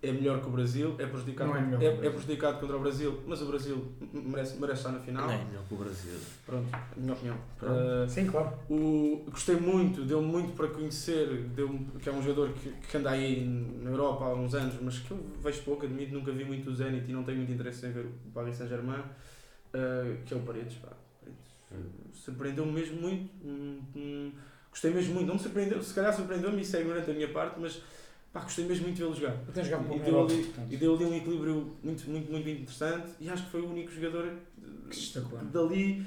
É 0.00 0.10
melhor 0.10 0.40
que 0.40 0.48
o 0.48 0.50
Brasil. 0.50 0.96
É 0.98 1.06
prejudicado, 1.06 1.50
Não 1.50 1.56
é 1.56 1.60
melhor 1.60 1.82
é, 1.82 1.96
que 1.96 2.00
o 2.00 2.04
é 2.06 2.10
prejudicado 2.10 2.58
contra 2.58 2.76
o 2.76 2.80
Brasil, 2.80 3.22
mas 3.24 3.40
o 3.40 3.46
Brasil 3.46 3.92
merece, 4.12 4.56
merece 4.58 4.80
estar 4.80 4.90
na 4.90 4.98
final. 4.98 5.28
Não 5.28 5.32
é 5.32 5.44
melhor 5.44 5.62
que 5.68 5.74
o 5.74 5.76
Brasil. 5.76 6.18
Pronto, 6.44 6.68
a 6.72 7.00
minha 7.00 7.12
opinião. 7.12 7.36
Eh, 7.62 8.08
Sim, 8.08 8.26
claro. 8.26 8.52
o, 8.68 9.24
gostei 9.30 9.54
muito, 9.56 10.04
deu-me 10.04 10.26
muito 10.26 10.56
para 10.56 10.66
conhecer, 10.68 11.44
deu 11.54 11.78
que 12.00 12.08
é 12.08 12.12
um 12.12 12.20
jogador 12.20 12.52
que, 12.52 12.72
que 12.72 12.96
anda 12.96 13.10
aí 13.10 13.44
na 13.46 13.90
Europa 13.90 14.24
há 14.24 14.34
uns 14.34 14.54
anos, 14.54 14.74
mas 14.82 14.98
que 14.98 15.12
eu 15.12 15.24
vejo 15.40 15.62
pouco, 15.62 15.86
admito, 15.86 16.12
nunca 16.14 16.32
vi 16.32 16.44
muito 16.44 16.70
o 16.70 16.74
Zenit 16.74 17.08
e 17.08 17.12
não 17.12 17.22
tenho 17.22 17.38
muito 17.38 17.52
interesse 17.52 17.86
em 17.86 17.92
ver 17.92 18.06
o 18.06 18.30
Paris 18.34 18.56
Saint-Germain, 18.56 19.04
eh, 19.72 20.16
que 20.26 20.34
é 20.34 20.36
o 20.36 20.40
Paredes. 20.40 20.78
Pá. 20.78 20.88
Paredes. 21.20 21.92
Surpreendeu-me 22.12 22.72
mesmo 22.72 23.00
muito, 23.00 23.30
hum, 23.44 23.80
hum, 23.94 24.32
gostei 24.72 24.90
mesmo 24.90 25.14
muito, 25.14 25.26
não 25.28 25.34
me 25.34 25.40
surpreendeu, 25.40 25.80
se 25.82 25.94
calhar 25.94 26.12
surpreendeu-me, 26.12 26.62
isso 26.62 26.76
é 26.76 26.80
ignorante 26.80 27.06
da 27.06 27.12
minha 27.12 27.28
parte, 27.28 27.60
mas 27.60 27.80
pá, 28.32 28.40
gostei 28.40 28.64
mesmo 28.64 28.84
muito 28.84 28.96
de 28.96 29.02
vê-lo 29.02 29.14
jogar. 29.14 29.36
Eu 29.46 29.52
tenho 29.52 29.66
jogado 29.66 29.84
um 29.84 29.88
pouco 29.88 30.02
E 30.02 30.04
deu, 30.04 30.20
ali, 30.24 30.42
portanto, 30.42 30.72
e 30.72 30.76
deu 30.76 30.94
ali 30.94 31.04
um 31.04 31.14
equilíbrio 31.14 31.76
muito, 31.84 32.10
muito, 32.10 32.32
muito 32.32 32.48
interessante 32.48 33.08
e 33.20 33.28
acho 33.28 33.44
que 33.44 33.50
foi 33.50 33.60
o 33.60 33.70
único 33.70 33.92
jogador 33.92 34.32
que 34.90 35.18
dali 35.52 36.04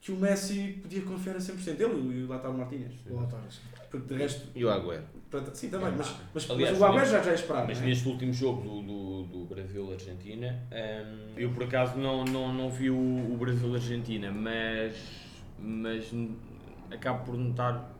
que 0.00 0.12
o 0.12 0.16
Messi 0.16 0.78
podia 0.80 1.02
confiar 1.02 1.34
a 1.34 1.38
100%. 1.40 1.80
Ele 1.80 2.20
e 2.20 2.22
o 2.22 2.28
Lautaro 2.28 2.54
Martínez. 2.56 2.92
O 3.10 3.16
Lautaro, 3.16 3.42
sim. 3.50 3.62
Porque 3.90 4.14
de 4.14 4.20
resto, 4.20 4.46
E 4.54 4.64
o 4.64 4.70
Agüero. 4.70 5.02
sim, 5.52 5.68
também, 5.68 5.92
mas, 5.96 6.14
mas, 6.32 6.50
Aliás, 6.50 6.78
mas 6.78 6.80
o 6.80 6.84
Agüero 6.84 7.10
já, 7.10 7.22
já 7.22 7.30
é 7.32 7.34
esperado. 7.34 7.66
Mas 7.66 7.82
é? 7.82 7.84
neste 7.84 8.08
último 8.08 8.32
jogo 8.32 8.62
do, 8.62 8.82
do, 8.82 9.22
do 9.24 9.44
Brasil-Argentina, 9.46 10.62
hum, 10.70 11.32
eu 11.36 11.50
por 11.50 11.64
acaso 11.64 11.98
não, 11.98 12.24
não, 12.24 12.54
não 12.54 12.70
vi 12.70 12.88
o, 12.88 12.96
o 12.96 13.36
Brasil-Argentina, 13.36 14.30
mas, 14.30 14.94
mas 15.58 16.12
acabo 16.92 17.24
por 17.24 17.36
notar 17.36 17.95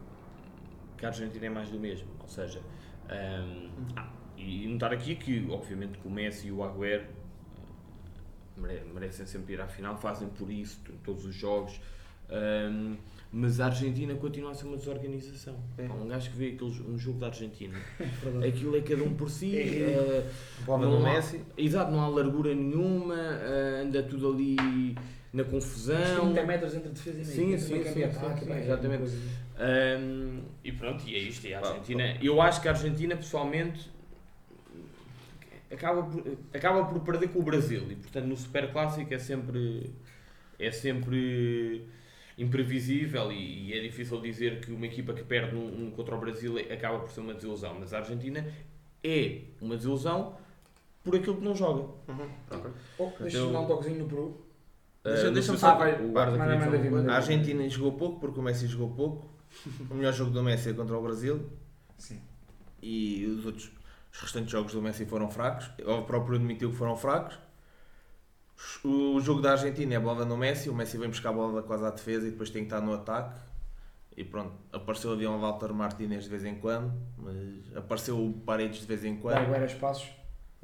que 0.96 1.04
a 1.04 1.08
Argentina 1.08 1.46
é 1.46 1.50
mais 1.50 1.68
do 1.68 1.78
mesmo. 1.78 2.08
Ou 2.20 2.28
seja, 2.28 2.60
hum, 3.04 3.68
ah, 3.96 4.08
e 4.36 4.66
notar 4.68 4.92
aqui 4.92 5.14
que, 5.16 5.46
obviamente, 5.50 5.98
que 5.98 6.06
o 6.06 6.10
Messi 6.10 6.48
e 6.48 6.52
o 6.52 6.62
Agüero 6.62 7.04
eh, 7.04 8.60
mere- 8.60 8.84
merecem 8.92 9.26
sempre 9.26 9.54
ir 9.54 9.60
à 9.60 9.66
final, 9.66 9.96
fazem 9.96 10.28
por 10.28 10.50
isso 10.50 10.80
todos 11.04 11.24
os 11.24 11.34
jogos. 11.34 11.80
Ahm, 12.28 12.96
mas 13.32 13.60
a 13.60 13.66
Argentina 13.66 14.14
continua 14.14 14.50
a 14.50 14.54
ser 14.54 14.66
uma 14.66 14.76
desorganização. 14.76 15.56
É. 15.78 15.86
Pá, 15.86 15.94
Um 15.94 16.08
gajo 16.08 16.30
que 16.30 16.36
vê 16.36 16.48
aqueles, 16.50 16.80
um 16.80 16.98
jogo 16.98 17.18
da 17.20 17.26
Argentina, 17.28 17.78
aquilo 18.46 18.76
é 18.76 18.80
cada 18.80 19.02
um 19.04 19.14
por 19.14 19.30
si. 19.30 19.56
É 19.56 20.28
Bola 20.64 20.86
não 20.86 21.06
há- 21.06 21.12
Messi. 21.14 21.40
Exato, 21.56 21.92
não 21.92 22.00
há 22.00 22.08
largura 22.08 22.52
nenhuma, 22.54 23.14
eh, 23.16 23.82
anda 23.84 24.02
tudo 24.02 24.32
ali 24.32 24.56
na 25.36 25.44
confusão. 25.44 26.32
30 26.32 26.46
metros 26.46 26.74
entre 26.74 26.88
defesa 26.88 27.10
e 27.20 27.24
meio. 27.24 27.36
Sim, 27.36 27.52
Entre 27.52 27.58
sim, 27.60 27.82
campo 27.82 27.94
sim, 27.94 28.04
ataque, 28.04 28.44
sim, 28.46 28.52
é 28.52 28.58
exatamente. 28.62 29.12
Um, 29.58 30.42
e 30.64 30.72
pronto, 30.72 31.04
e 31.06 31.14
é 31.14 31.18
isto. 31.18 31.46
E 31.46 31.54
a 31.54 31.58
Argentina, 31.60 32.16
eu 32.22 32.40
acho 32.40 32.60
que 32.62 32.68
a 32.68 32.70
Argentina, 32.72 33.14
pessoalmente, 33.16 33.90
acaba 35.70 36.02
por, 36.04 36.36
acaba 36.54 36.84
por 36.86 37.00
perder 37.00 37.28
com 37.28 37.40
o 37.40 37.42
Brasil. 37.42 37.86
E 37.90 37.96
portanto, 37.96 38.24
no 38.26 38.36
Super 38.36 38.72
Clássico 38.72 39.12
é 39.12 39.18
sempre, 39.18 39.90
é 40.58 40.70
sempre 40.70 41.86
imprevisível. 42.38 43.30
E, 43.30 43.68
e 43.68 43.72
é 43.74 43.80
difícil 43.80 44.18
dizer 44.20 44.60
que 44.60 44.72
uma 44.72 44.86
equipa 44.86 45.12
que 45.12 45.22
perde 45.22 45.54
um, 45.54 45.86
um 45.86 45.90
contra 45.90 46.14
o 46.14 46.18
Brasil 46.18 46.56
acaba 46.72 46.98
por 47.00 47.10
ser 47.10 47.20
uma 47.20 47.34
desilusão. 47.34 47.76
Mas 47.78 47.92
a 47.92 47.98
Argentina 47.98 48.46
é 49.04 49.40
uma 49.60 49.76
desilusão 49.76 50.34
por 51.04 51.14
aquilo 51.14 51.36
que 51.36 51.44
não 51.44 51.54
joga. 51.54 51.82
Uhum. 52.08 52.28
Ok. 52.50 52.70
Oh, 52.98 53.04
deixa-me 53.20 53.28
Então- 53.28 53.52
dar 53.52 53.60
um 53.60 53.66
toquezinho 53.66 53.98
no 53.98 54.08
Peru. 54.08 54.45
Deixa- 55.06 55.22
Uh, 55.22 55.24
não 55.26 55.32
deixa-me 55.34 55.58
só- 55.58 55.74
vai, 55.76 56.04
o 56.04 56.08
guarda 56.12 56.36
manda- 56.38 56.56
manda 56.58 56.90
manda 56.90 57.12
A. 57.12 57.16
Argentina 57.16 57.68
jogou 57.68 57.92
pouco 57.92 58.20
porque 58.20 58.40
o 58.40 58.42
Messi 58.42 58.66
jogou 58.66 58.90
pouco. 58.90 59.30
O 59.90 59.94
melhor 59.94 60.12
jogo 60.12 60.30
do 60.30 60.42
Messi 60.42 60.70
é 60.70 60.72
contra 60.72 60.96
o 60.98 61.02
Brasil 61.02 61.48
Sim. 61.96 62.20
e 62.82 63.24
os 63.26 63.46
outros 63.46 63.70
os 64.12 64.20
restantes 64.20 64.50
jogos 64.50 64.72
do 64.72 64.80
Messi 64.82 65.04
foram 65.06 65.30
fracos. 65.30 65.70
O 65.84 66.02
próprio 66.02 66.36
admitiu 66.36 66.70
que 66.70 66.76
foram 66.76 66.96
fracos. 66.96 67.38
O 68.84 69.20
jogo 69.20 69.42
da 69.42 69.52
Argentina 69.52 69.94
é 69.94 69.96
a 69.96 70.00
bola 70.00 70.24
no 70.24 70.36
Messi. 70.36 70.70
O 70.70 70.74
Messi 70.74 70.96
vem 70.96 71.08
buscar 71.08 71.30
a 71.30 71.32
bola 71.32 71.62
quase 71.62 71.84
à 71.84 71.90
defesa 71.90 72.26
e 72.26 72.30
depois 72.30 72.48
tem 72.50 72.62
que 72.62 72.66
estar 72.74 72.80
no 72.80 72.94
ataque. 72.94 73.38
E 74.16 74.24
pronto, 74.24 74.54
apareceu 74.72 75.12
ali 75.12 75.26
um 75.26 75.38
Walter 75.38 75.72
Martinez 75.74 76.24
de 76.24 76.30
vez 76.30 76.42
em 76.44 76.54
quando, 76.54 76.90
mas 77.18 77.36
apareceu 77.76 78.18
o 78.18 78.32
Paredes 78.32 78.80
de 78.80 78.86
vez 78.86 79.04
em 79.04 79.14
Dá 79.16 79.20
quando, 79.20 79.36
agora 79.36 79.66
espaços. 79.66 80.08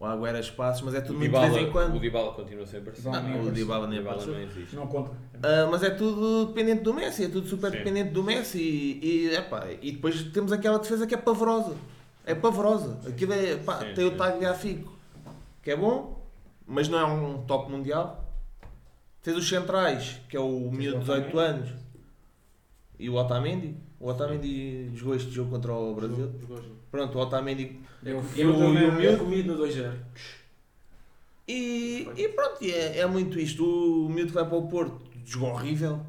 O 0.02 0.04
Agüero 0.06 0.38
espaços, 0.40 0.82
mas 0.82 0.94
é 0.94 1.00
tudo 1.00 1.18
muito 1.18 1.30
de 1.32 1.38
vez 1.48 1.56
em 1.56 1.70
quando. 1.70 1.96
o 1.96 2.00
Dybala 2.00 2.32
continua 2.32 2.66
sem 2.66 2.80
aparecer. 2.80 3.02
Dybala 3.02 3.22
Não, 3.22 3.28
nem 3.30 3.38
o 3.38 3.42
O 3.42 3.44
nem 3.44 3.52
Dybala 3.52 3.86
apareceu. 3.86 4.32
não 4.34 4.40
existe. 4.42 4.76
Não 4.76 4.86
conta. 4.88 5.10
Ah, 5.42 5.68
mas 5.70 5.82
é 5.82 5.90
tudo 5.90 6.46
dependente 6.46 6.82
do 6.82 6.92
Messi, 6.92 7.24
é 7.24 7.28
tudo 7.28 7.46
super 7.48 7.70
Sim. 7.70 7.78
dependente 7.78 8.10
do 8.10 8.22
Messi 8.24 8.58
e, 8.58 9.00
e, 9.30 9.34
epá, 9.36 9.66
e 9.80 9.92
depois 9.92 10.22
temos 10.32 10.50
aquela 10.52 10.78
defesa 10.78 11.06
que 11.06 11.14
é 11.14 11.18
pavorosa. 11.18 11.76
É 12.26 12.34
pavorosa. 12.34 12.98
Aquilo 13.06 13.32
é, 13.32 13.56
pá, 13.56 13.78
Sim, 13.80 13.94
tem 13.94 14.04
o 14.04 14.16
Tagliafico, 14.16 14.92
que 15.62 15.70
é 15.70 15.76
bom, 15.76 16.20
mas 16.66 16.88
não 16.88 16.98
é 16.98 17.04
um 17.04 17.42
top 17.42 17.70
mundial. 17.70 18.18
Tens 19.22 19.36
os 19.36 19.48
centrais, 19.48 20.20
que 20.28 20.36
é 20.36 20.40
o 20.40 20.68
miúdo 20.70 20.98
de 20.98 21.04
18 21.04 21.28
Otamendi. 21.28 21.38
anos, 21.38 21.70
e 23.04 23.10
o 23.10 23.14
Otamendi. 23.14 23.74
O 24.00 24.08
Otamendi 24.08 24.90
jogou 24.94 25.14
este 25.14 25.30
jogo 25.30 25.50
contra 25.50 25.72
o 25.72 25.94
Brasil. 25.94 26.30
Jogou, 26.40 26.56
jogou. 26.56 26.76
Pronto, 26.90 27.18
o 27.18 27.20
Otamendi 27.20 27.80
Eu, 28.04 28.22
E 28.36 28.40
eu 28.40 28.50
o- 28.50 28.58
também- 28.58 28.82
e 28.84 28.88
o 28.88 28.92
miúdo? 28.94 29.18
comido 29.18 29.52
no 29.52 29.58
2-0. 29.58 29.92
E, 31.46 32.08
e 32.16 32.28
pronto, 32.28 32.58
é, 32.62 32.98
é 32.98 33.06
muito 33.06 33.38
isto. 33.38 33.64
O 33.64 34.08
miúdo 34.08 34.28
que 34.28 34.34
vai 34.34 34.46
para 34.46 34.56
o 34.56 34.68
Porto 34.68 35.00
jogou 35.24 35.50
horrível. 35.50 36.00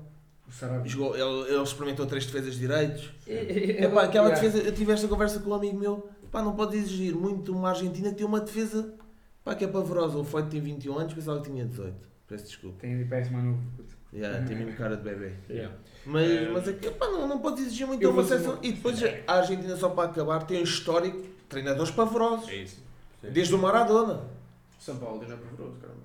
Jogou, 0.86 1.16
ele, 1.18 1.52
ele 1.54 1.64
experimentou 1.64 2.06
três 2.06 2.26
defesas 2.28 2.54
de 2.54 2.60
direitos. 2.62 3.10
É 3.28 3.86
Epá, 3.86 4.04
aquela 4.04 4.30
defesa, 4.30 4.60
eu 4.60 4.72
tive 4.72 4.92
esta 4.92 5.08
conversa 5.08 5.40
com 5.40 5.50
um 5.50 5.54
amigo 5.56 5.80
meu, 5.80 6.08
pá, 6.32 6.44
não 6.44 6.56
pode 6.56 6.78
exigir 6.78 7.16
muito 7.16 7.52
uma 7.52 7.70
Argentina 7.70 8.10
que 8.10 8.18
tem 8.18 8.26
uma 8.26 8.40
defesa 8.40 8.94
pá, 9.44 9.56
que 9.56 9.64
é 9.66 9.68
pavorosa. 9.68 10.18
O 10.20 10.24
Foyt 10.24 10.50
tem 10.50 10.62
21 10.62 10.98
anos, 11.00 11.14
pensava 11.14 11.42
que 11.42 11.50
tinha 11.50 11.66
18. 11.66 12.08
Peço 12.28 12.46
desculpa. 12.46 12.78
Tem 12.82 13.04
parece 13.08 13.32
mais 13.32 13.44
novo. 13.46 13.60
Yeah, 14.14 14.46
tem 14.46 14.56
mesmo 14.58 14.74
cara 14.78 14.96
de 14.96 15.04
bebê. 15.04 15.34
Yeah. 15.50 15.74
Mas, 16.06 16.30
É. 16.30 16.50
mas 16.50 16.68
é 16.68 16.74
que, 16.74 16.90
pá, 16.92 17.08
não, 17.08 17.28
não 17.28 17.40
pode 17.40 17.62
exigir 17.62 17.88
muito 17.88 18.08
uma 18.08 18.24
seleção. 18.24 18.54
uma- 18.54 18.60
E 18.66 18.72
depois 18.74 19.00
a 19.28 19.34
Argentina, 19.34 19.76
só 19.76 19.90
para 19.90 20.10
acabar, 20.10 20.44
tem 20.46 20.60
um 20.60 20.64
histórico 20.64 21.18
de 21.22 21.28
treinadores 21.50 21.92
pavorosos. 21.92 22.48
É 22.50 22.56
isso. 22.58 22.76
Sim. 23.22 23.32
Desde 23.32 23.56
o 23.56 23.58
Maradona. 23.58 24.22
São 24.80 24.98
Paulo 24.98 25.26
já 25.26 25.34
é 25.34 25.38
pavoroso, 25.38 25.78
caramba. 25.80 26.04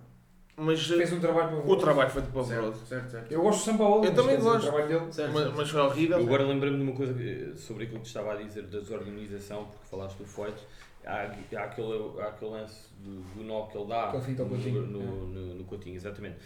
Mas 0.61 0.85
Fez 0.87 1.13
um 1.13 1.21
trabalho 1.21 1.61
para 1.63 1.71
o 1.71 1.77
trabalho 1.77 2.11
foi 2.11 2.23
de 2.23 2.29
pavoroso. 2.29 2.79
Certo, 2.79 2.89
certo, 2.89 3.11
certo. 3.11 3.33
Eu 3.33 3.43
gosto 3.43 3.59
do 3.61 3.65
São 3.65 3.77
Paulo. 3.77 4.05
Eu 4.05 4.15
também 4.15 4.41
gosto. 4.41 4.63
Trabalho 4.63 4.89
dele. 4.89 5.13
Certo, 5.13 5.33
Mas, 5.33 5.43
certo. 5.43 5.57
mas 5.57 5.71
foi 5.71 5.81
horrível. 5.83 6.19
Eu 6.19 6.25
agora 6.27 6.45
lembrei-me 6.47 6.77
de 6.79 6.83
uma 6.83 6.93
coisa 6.97 7.15
sobre 7.57 7.85
aquilo 7.85 7.99
que 7.99 8.05
te 8.05 8.09
estava 8.09 8.33
a 8.33 8.37
dizer 8.37 8.63
da 8.63 8.79
desorganização, 8.81 9.65
porque 9.67 9.87
falaste 9.89 10.17
do 10.17 10.25
Foyt. 10.25 10.57
Há, 11.05 11.13
há, 11.57 11.65
aquele, 11.65 12.21
há 12.21 12.25
aquele 12.29 12.51
lance 12.51 12.81
do, 12.99 13.21
do 13.35 13.45
nó 13.45 13.67
que 13.67 13.79
ele 13.79 13.87
dá 13.87 14.13
no, 14.13 14.87
no, 14.87 15.27
no, 15.29 15.55
no 15.55 15.65
Coutinho, 15.65 15.95
exatamente. 15.97 16.37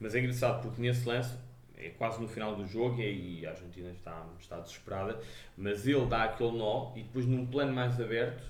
Mas 0.00 0.14
é 0.14 0.20
engraçado 0.20 0.62
porque 0.62 0.80
nesse 0.80 1.06
lance, 1.08 1.34
é 1.76 1.90
quase 1.90 2.20
no 2.20 2.28
final 2.28 2.54
do 2.56 2.66
jogo 2.66 3.00
e 3.00 3.44
a 3.46 3.50
Argentina 3.50 3.90
está, 3.90 4.24
está 4.40 4.58
desesperada, 4.60 5.18
mas 5.56 5.86
ele 5.86 6.06
dá 6.06 6.24
aquele 6.24 6.52
nó 6.56 6.92
e 6.96 7.02
depois 7.02 7.26
num 7.26 7.46
plano 7.46 7.72
mais 7.72 8.00
aberto 8.00 8.42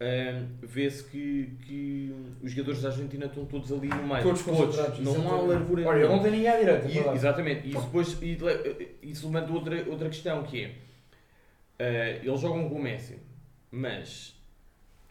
hum, 0.00 0.48
vê-se 0.62 1.04
que, 1.04 1.52
que 1.64 2.14
os 2.42 2.50
jogadores 2.52 2.82
da 2.82 2.88
Argentina 2.88 3.26
estão 3.26 3.44
todos 3.44 3.70
ali 3.72 3.88
no 3.88 4.06
meio. 4.06 4.22
Todos 4.22 4.42
concentrados. 4.42 4.98
Não 5.00 5.32
há 5.32 5.40
largura 5.40 5.86
Olha, 5.88 6.08
não 6.08 6.20
tem 6.22 6.32
ninguém 6.32 6.48
à 6.48 6.56
direita. 6.58 6.86
é 6.86 6.90
E- 6.90 6.94
verdade. 6.94 7.16
exatamente, 7.16 7.68
e 7.68 7.72
depois 7.72 8.18
e 8.22 8.38
isso 9.02 9.26
levanta 9.26 9.52
outra, 9.52 9.84
outra 9.88 10.08
questão 10.08 10.42
que 10.42 10.64
é 10.64 10.74
eh, 11.78 12.20
eles 12.22 12.40
jogam 12.40 12.68
com 12.68 12.76
o 12.76 12.82
Messi, 12.82 13.18
mas 13.70 14.36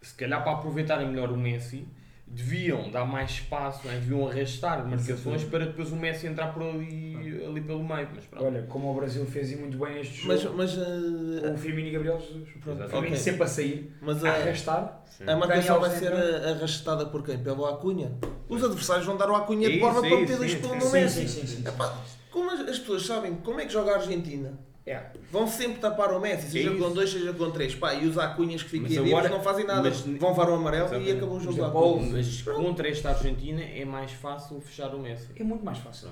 se 0.01 0.15
calhar 0.15 0.43
para 0.43 0.53
aproveitarem 0.53 1.07
melhor 1.07 1.31
o 1.31 1.37
Messi 1.37 1.85
deviam 2.27 2.89
dar 2.89 3.05
mais 3.05 3.31
espaço, 3.31 3.85
não 3.85 3.93
é? 3.93 3.95
deviam 3.97 4.27
arrastar 4.27 4.87
marcações 4.87 5.43
para 5.43 5.65
depois 5.65 5.91
o 5.91 5.95
Messi 5.95 6.27
entrar 6.27 6.53
por 6.53 6.63
ali, 6.63 7.43
ali 7.45 7.61
pelo 7.61 7.83
meio. 7.83 8.07
Mas 8.15 8.25
pronto. 8.25 8.45
Olha, 8.45 8.63
como 8.63 8.91
o 8.91 8.95
Brasil 8.95 9.25
fez 9.25 9.51
e 9.51 9.55
muito 9.57 9.77
bem 9.77 9.99
este 9.99 10.25
Mas, 10.27 10.41
jogo. 10.41 10.57
mas, 10.57 10.73
com 10.73 10.81
uh, 10.81 11.53
o 11.53 11.57
Firmino 11.57 11.87
e 11.89 11.91
Gabriel 11.91 12.19
Jesus. 12.19 12.49
Pronto, 12.61 12.83
Firmino 12.87 13.07
ok. 13.07 13.17
sempre 13.17 13.43
a 13.43 13.47
sair, 13.47 13.93
mas 14.01 14.23
a 14.23 14.29
a, 14.29 14.35
arrastar. 14.35 15.03
Sim. 15.09 15.29
a 15.29 15.35
marcação 15.35 15.79
vai 15.79 15.89
ser 15.89 16.11
uh, 16.13 16.49
arrastada 16.55 17.05
por 17.07 17.23
quem? 17.23 17.37
Pelo 17.37 17.65
Acunha. 17.65 18.11
Os 18.47 18.63
adversários 18.63 19.05
vão 19.05 19.17
dar 19.17 19.29
o 19.29 19.35
Acunha 19.35 19.69
de 19.69 19.79
forma 19.79 20.01
para 20.01 20.17
meter 20.17 20.37
dois 20.37 20.51
sim, 20.51 20.59
pelo 20.59 20.73
sim, 20.73 20.79
no 20.79 20.85
sim, 20.85 20.91
Messi. 20.91 21.27
sim, 21.27 21.41
sim, 21.41 21.47
sim. 21.47 21.67
Epá, 21.67 21.97
como 22.29 22.49
as, 22.49 22.61
as 22.61 22.79
pessoas 22.79 23.05
sabem 23.05 23.35
como 23.35 23.59
é 23.59 23.65
que 23.65 23.73
joga 23.73 23.91
a 23.91 23.95
Argentina, 23.95 24.57
É. 24.85 24.99
vão 25.31 25.47
sempre 25.47 25.79
tapar 25.79 26.11
o 26.11 26.19
Messi, 26.19 26.49
seja 26.49 26.69
É 26.71 26.73
com 26.75 26.85
isso. 26.85 26.93
dois, 26.95 27.11
seja 27.11 27.33
com 27.33 27.51
três. 27.51 27.75
Pá, 27.75 27.93
e 27.93 28.07
os 28.07 28.17
Acunhas 28.17 28.63
que 28.63 28.69
fiquem 28.69 28.87
vivos 28.89 29.07
agora- 29.09 29.29
não 29.29 29.41
fazem 29.41 29.63
nada. 29.65 29.81
mas- 29.83 30.01
vão 30.01 30.29
levar 30.31 30.49
o 30.49 30.55
amarelo 30.55 30.83
e 30.83 30.87
Exatamente. 30.87 31.11
acabou 31.17 31.37
o 31.37 31.39
jogo 31.39 31.61
lá. 31.61 31.67
Apolo- 31.67 32.01
Mas 32.01 32.41
contra 32.41 32.89
esta 32.89 33.09
Argentina 33.09 33.61
é 33.61 33.85
mais 33.85 34.11
fácil 34.11 34.59
fechar 34.59 34.93
o 34.95 34.99
Messi. 34.99 35.27
É 35.35 35.43
muito 35.43 35.63
mais 35.63 35.77
fácil. 35.77 36.09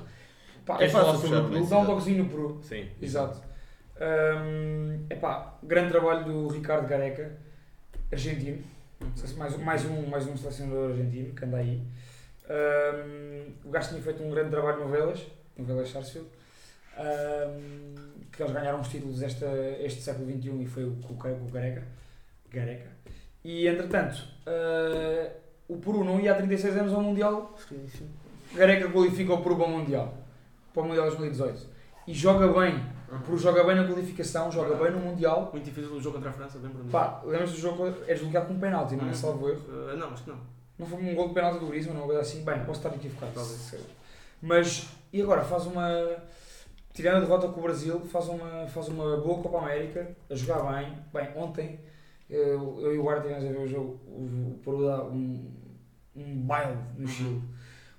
Pá, 0.66 0.82
É 0.84 0.88
fácil 0.88 1.20
fechar 1.20 1.42
o? 1.42 1.48
Messi, 1.50 1.70
Dá 1.70 1.80
um 1.80 1.86
toquezinho 1.86 2.24
no 2.26 2.30
Peru. 2.30 2.60
Sim. 2.62 2.88
Exato. 3.02 3.42
Hum, 4.00 5.06
epá, 5.10 5.58
grande 5.64 5.90
trabalho 5.92 6.24
do 6.26 6.48
Ricardo 6.50 6.88
Gareca, 6.88 7.38
argentino. 8.12 8.64
Mais, 9.38 9.56
um- 9.56 9.62
mais, 9.64 9.86
um, 9.86 10.06
mais 10.08 10.28
um 10.28 10.38
selecionador 10.38 10.92
argentino 10.92 11.34
que 11.34 11.44
anda 11.46 11.58
aí. 11.58 11.82
Hum, 12.50 13.46
o 13.66 13.70
gajo 13.72 13.90
tinha 13.90 14.02
feito 14.02 14.22
um 14.24 14.30
grande 14.30 14.52
trabalho 14.52 14.80
no 14.82 14.90
Velas, 14.90 15.22
no 15.58 15.66
Velas 15.66 15.90
Sarsfield, 15.90 16.28
hum, 16.98 17.96
que 18.32 18.42
eles 18.42 18.54
ganharam 18.54 18.80
os 18.80 18.88
títulos 18.88 19.22
esta, 19.22 19.48
este 19.80 20.02
século 20.02 20.26
XXI 20.32 20.62
e 20.62 20.65
foi 20.68 20.84
o, 20.84 20.89
o, 20.89 21.13
o 21.13 21.52
Gareca. 21.52 21.84
Gareca. 22.52 22.89
E 23.44 23.68
entretanto, 23.68 24.24
uh, 24.48 25.32
o 25.68 25.78
Peru 25.78 26.04
não 26.04 26.20
ia 26.20 26.32
há 26.32 26.36
36 26.36 26.78
anos 26.78 26.94
ao 26.94 27.02
Mundial 27.02 27.56
Gareca 28.54 28.89
qualifica 28.89 29.34
o 29.34 29.42
Peru 29.42 29.56
para 29.56 29.65
o 29.65 29.70
Mundial, 29.70 30.18
para 30.74 30.84
o 30.84 30.88
Mundial 30.88 31.06
2018 31.06 31.68
e 32.08 32.13
joga 32.13 32.48
bem. 32.60 32.84
O 33.12 33.20
Peru 33.20 33.38
joga 33.38 33.63
bem 33.63 33.76
na 33.76 33.86
qualificação, 33.86 34.52
joga 34.52 34.76
bem 34.76 34.92
no 34.92 35.00
Mundial. 35.00 35.50
Muito 35.52 35.65
difícil 35.65 35.92
o 35.92 36.02
jogo 36.02 36.15
contra 36.15 36.32
a 36.32 36.34
França, 36.34 36.58
lembro-me. 36.58 36.89
Pá, 36.89 37.22
lembras 37.24 37.52
do 37.52 37.58
jogo? 37.58 37.88
É 38.08 38.13
desbloqueado 38.13 38.48
com 38.48 38.54
um 38.54 38.60
penalti, 38.60 38.96
não 38.96 39.06
é? 39.06 39.08
Uhum. 39.08 39.13
Salvo 39.13 39.50
erro. 39.50 39.62
Uh, 39.68 39.96
não, 39.96 40.10
acho 40.10 40.24
que 40.24 40.30
não. 40.32 40.39
Não 40.78 40.88
foi 40.88 41.04
um 41.04 41.13
gol 41.13 41.28
de 41.28 41.34
penalti 41.36 41.60
do 41.60 41.68
Griezmann, 41.68 41.98
uma 41.98 42.06
coisa 42.06 42.22
assim. 42.22 42.44
Bem, 42.44 42.63
posso 42.65 42.80
estar 42.80 42.96
equivocado. 42.96 43.32
Talvez. 43.34 43.76
Mas, 44.42 44.88
e 45.13 45.22
agora? 45.22 45.44
Faz 45.44 45.65
uma. 45.68 45.88
Tirando 47.02 47.18
a 47.18 47.20
derrota 47.22 47.48
com 47.48 47.62
o 47.62 47.64
Brasil, 47.64 47.98
faz 48.02 48.28
uma, 48.28 48.68
faz 48.68 48.90
uma 48.90 49.16
boa 49.18 49.42
Copa 49.42 49.60
América, 49.60 50.16
a 50.30 50.36
jogar 50.36 50.60
bem. 50.74 50.98
Bem, 51.14 51.30
ontem 51.38 51.80
eu, 52.30 52.78
eu 52.82 52.94
e 52.94 52.98
o 52.98 53.04
Guarda 53.04 53.22
tivemos 53.22 53.46
a 53.46 53.48
ver 53.48 53.58
o 53.60 53.68
jogo, 53.68 54.00
o, 54.06 54.52
o 54.52 54.60
Peru 54.62 54.86
dá 54.86 55.04
um, 55.06 55.50
um 56.14 56.36
baile 56.42 56.76
no 56.98 57.08
Chile. 57.08 57.42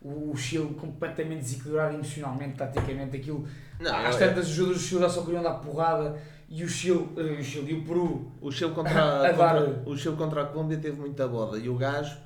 O, 0.03 0.31
o 0.33 0.37
Chile 0.37 0.75
completamente 0.75 1.41
desequilibrado 1.41 1.95
emocionalmente, 1.95 2.59
taticamente, 2.59 3.17
aquilo. 3.17 3.47
Não, 3.81 3.95
às 3.97 4.17
tantas 4.17 4.49
os 4.49 4.55
jogadores 4.55 4.83
do 4.83 4.87
Chile 4.89 5.01
já 5.01 5.09
só 5.09 5.23
queriam 5.23 5.43
dar 5.43 5.55
porrada 5.55 6.19
e 6.47 6.63
o 6.63 6.69
Chile, 6.69 7.09
eh, 7.17 7.41
o 7.41 7.43
Chile 7.43 7.73
e 7.73 7.79
o 7.79 7.85
Peru 7.85 8.31
O 8.41 8.51
Chile 8.53 8.73
contra, 8.75 8.93
A 8.93 9.33
dar- 9.33 9.63
contra- 9.63 9.83
o 9.91 9.97
Chile 9.97 10.17
contra 10.17 10.43
a 10.43 10.47
Colômbia 10.47 10.77
teve 10.79 11.01
muita 11.01 11.27
bola 11.27 11.59
e 11.59 11.69
o 11.71 11.75
gajo 11.77 12.19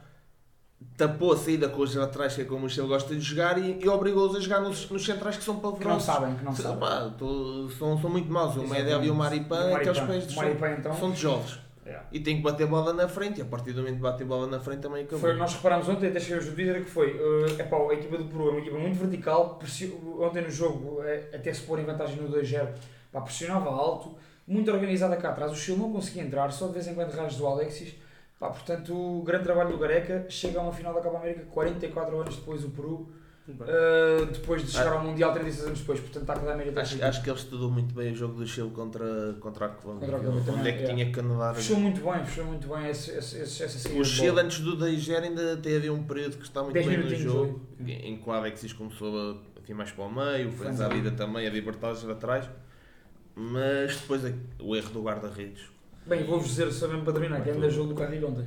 tapou 0.96 1.32
a 1.32 1.36
saída 1.36 1.68
com 1.68 1.82
os 1.82 1.94
laterais, 1.94 2.34
que 2.34 2.42
é 2.42 2.44
como 2.44 2.66
o 2.66 2.68
Chile 2.68 2.86
gosta 2.86 3.14
de 3.14 3.20
jogar, 3.20 3.58
e, 3.58 3.78
e 3.82 3.88
obrigou-os 3.88 4.36
a 4.36 4.40
jogar 4.40 4.60
nos, 4.60 4.88
nos 4.88 5.04
centrais 5.04 5.36
que 5.36 5.42
são 5.44 5.56
que 5.56 5.62
não 5.62 5.72
pavorosos. 5.72 6.04
sabem, 6.04 6.34
que 6.36 6.44
não 6.44 6.54
sabem. 6.54 6.78
pá, 6.78 7.10
tô- 7.18 7.68
são, 7.78 8.00
são 8.00 8.10
muito 8.10 8.30
maus. 8.30 8.56
O. 8.56 8.66
Medel 8.66 9.02
e 9.04 9.10
o 9.10 9.14
Maripã, 9.14 9.74
aqueles 9.74 10.00
pés 10.00 10.26
de 10.28 10.36
Maripã, 10.36 10.70
então, 10.70 10.94
são 10.96 11.12
tijolos. 11.12 11.64
Yeah. 11.86 12.06
e 12.10 12.18
tem 12.18 12.38
que 12.38 12.42
bater 12.42 12.66
bola 12.66 12.94
na 12.94 13.06
frente. 13.06 13.40
E 13.40 13.42
a 13.42 13.44
partir 13.44 13.72
do 13.72 13.82
momento 13.82 13.96
que 13.96 14.00
bater 14.02 14.26
bola 14.26 14.46
na 14.46 14.58
frente 14.58 14.80
também 14.80 15.02
acabou. 15.02 15.20
Foi, 15.20 15.34
nós 15.34 15.52
reparámos 15.52 15.86
ontem, 15.86 16.08
até 16.08 16.18
chegamos 16.18 16.46
no 16.46 16.52
Twitter, 16.52 16.82
que 16.82 16.88
foi 16.88 17.12
uh, 17.12 17.60
epá, 17.60 17.76
a 17.76 17.92
equipa 17.92 18.16
do 18.16 18.24
Peru 18.24 18.48
é 18.48 18.50
uma 18.52 18.60
equipa 18.60 18.78
muito 18.78 18.98
vertical. 18.98 19.60
Ontem 20.18 20.42
no 20.42 20.50
jogo, 20.50 21.02
eh, 21.02 21.28
até 21.34 21.52
se 21.52 21.60
pôr 21.60 21.78
em 21.80 21.84
vantagem 21.84 22.16
no 22.16 22.30
2-0, 22.30 22.68
pá, 23.12 23.20
pressionava 23.20 23.68
alto, 23.68 24.14
muito 24.48 24.70
organizada 24.70 25.14
cá 25.18 25.28
atrás. 25.28 25.52
O 25.52 25.56
Chile 25.56 25.76
não 25.76 25.92
conseguia 25.92 26.22
entrar, 26.22 26.50
só 26.52 26.68
de 26.68 26.72
vez 26.72 26.86
em 26.88 26.94
quando 26.94 27.10
raios 27.10 27.36
do 27.36 27.46
Alexis. 27.46 27.94
Pá, 28.44 28.50
portanto, 28.50 28.94
o 28.94 29.22
grande 29.22 29.44
trabalho 29.44 29.70
do 29.70 29.78
Gareca 29.78 30.26
chega 30.28 30.58
a 30.58 30.62
uma 30.64 30.72
final 30.72 30.92
da 30.92 31.00
Copa 31.00 31.16
América 31.16 31.46
44 31.50 32.20
anos 32.20 32.36
depois, 32.36 32.62
o 32.62 32.68
Peru, 32.68 33.08
uh, 33.48 34.26
depois 34.26 34.62
de 34.62 34.70
chegar 34.70 34.92
ao 34.92 35.02
Mundial 35.02 35.32
36 35.32 35.66
anos 35.66 35.80
depois. 35.80 35.98
Portanto, 35.98 36.20
está 36.24 36.34
a 36.34 36.38
Copa 36.38 36.52
América 36.52 36.82
Acho, 36.82 37.02
acho 37.02 37.22
que 37.22 37.30
ele 37.30 37.38
estudou 37.38 37.70
muito 37.70 37.94
bem 37.94 38.12
o 38.12 38.14
jogo 38.14 38.34
do 38.34 38.46
Chile 38.46 38.68
contra, 38.68 39.34
contra 39.40 39.64
a 39.64 39.68
Colômbia. 39.70 40.10
Contra 40.10 40.20
a 40.20 40.30
Colômbia 40.30 40.52
Onde 40.52 40.68
é 40.68 40.72
que 40.72 40.84
é. 40.84 40.86
tinha 40.88 41.10
que 41.10 41.20
anudar. 41.20 41.54
Fechou 41.54 41.80
muito 41.80 42.02
bem, 42.02 42.26
fechou 42.26 42.44
muito 42.44 42.68
bem 42.68 42.90
esse, 42.90 43.12
esse, 43.12 43.38
esse, 43.38 43.62
essa 43.62 43.78
saída 43.78 43.98
O 43.98 44.04
Chile, 44.04 44.38
antes 44.38 44.60
do 44.60 44.76
2 44.76 45.10
ainda 45.10 45.56
teve 45.56 45.88
um 45.88 46.02
período 46.02 46.36
que 46.36 46.44
está 46.44 46.62
muito 46.62 46.74
10 46.74 46.86
bem 46.86 46.98
no 46.98 47.16
jogo, 47.16 47.60
em 47.80 48.18
que 48.18 48.28
o 48.28 48.30
Alexis 48.30 48.74
começou 48.74 49.18
a 49.56 49.62
vir 49.62 49.72
mais 49.72 49.90
para 49.90 50.04
o 50.04 50.12
meio, 50.12 50.50
o 50.50 50.52
Franz 50.52 50.82
Alida 50.82 51.12
também 51.12 51.46
a 51.46 51.50
libertar-se 51.50 52.10
atrás, 52.10 52.46
mas 53.34 53.96
depois 53.96 54.22
o 54.60 54.76
erro 54.76 54.90
do 54.90 55.02
guarda-redes. 55.02 55.73
Bem, 56.06 56.24
vou-vos 56.24 56.48
dizer 56.48 56.70
só 56.72 56.86
mesmo 56.88 57.02
para 57.04 57.14
terminar, 57.14 57.42
que 57.42 57.50
ainda 57.50 57.68
jogo 57.70 57.94
do 57.94 57.94
Carrilho 57.94 58.28
ontem. 58.28 58.46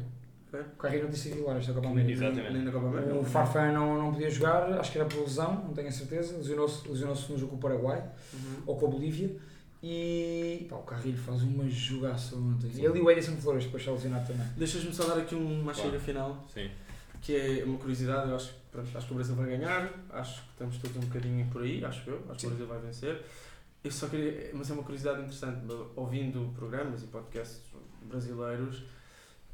O 0.53 0.77
Carrilho 0.77 1.07
ontem 1.07 1.17
se 1.17 1.29
titular 1.31 1.57
esta 1.57 1.73
Copa 1.73 1.87
América. 1.87 2.13
Exatamente. 2.25 2.53
Nem 2.53 2.63
na 2.63 2.71
Copa 2.71 2.87
América. 2.87 3.13
O 3.15 3.23
Farfan 3.23 3.71
não, 3.71 3.97
não 3.97 4.11
podia 4.13 4.29
jogar, 4.29 4.71
acho 4.79 4.91
que 4.91 4.97
era 4.99 5.07
por 5.07 5.21
lesão, 5.21 5.63
não 5.65 5.73
tenho 5.73 5.87
a 5.87 5.91
certeza. 5.91 6.37
Lesionou-se 6.37 6.87
lesionou 6.87 7.15
no 7.15 7.37
jogo 7.37 7.47
com 7.51 7.55
o 7.57 7.59
Paraguai 7.59 8.03
Uhum. 8.33 8.63
ou 8.65 8.75
com 8.77 8.85
a 8.87 8.89
Bolívia. 8.89 9.35
E 9.83 10.65
pá, 10.69 10.75
o 10.77 10.83
Carrilho 10.83 11.17
faz 11.17 11.43
uma 11.43 11.67
jogaça 11.69 12.35
ontem. 12.35 12.71
Ele 12.83 12.97
e 12.97 13.01
o 13.01 13.11
Edison 13.11 13.35
Flores, 13.37 13.65
depois 13.65 13.81
está 13.83 13.91
lesionado 13.91 14.25
também. 14.27 14.47
Deixas-me 14.55 14.93
só 14.93 15.03
dar 15.05 15.17
aqui 15.21 15.35
uma 15.35 15.73
chega 15.73 15.99
final, 15.99 16.45
Sim. 16.51 16.69
que 17.21 17.35
é 17.35 17.63
uma 17.63 17.77
curiosidade. 17.77 18.29
Eu 18.29 18.35
acho, 18.35 18.49
que, 18.49 18.59
pronto, 18.71 18.89
acho 18.97 19.05
que 19.05 19.11
o 19.11 19.15
Brasil 19.15 19.35
vai 19.35 19.45
ganhar. 19.47 19.91
Acho 20.09 20.41
que 20.43 20.49
estamos 20.51 20.77
todos 20.77 20.97
um 20.97 21.01
bocadinho 21.01 21.45
por 21.51 21.61
aí, 21.61 21.83
acho 21.85 22.09
eu. 22.09 22.21
Acho 22.29 22.39
que 22.39 22.45
o 22.47 22.49
Brasil 22.49 22.67
vai 22.67 22.79
vencer. 22.79 23.21
Eu 23.83 23.91
só 23.91 24.07
queria, 24.07 24.51
mas 24.53 24.69
é 24.69 24.73
uma 24.73 24.83
curiosidade 24.83 25.19
interessante. 25.19 25.61
Ouvindo 25.95 26.51
programas 26.55 27.03
e 27.03 27.07
podcasts 27.07 27.61
brasileiros, 28.01 28.83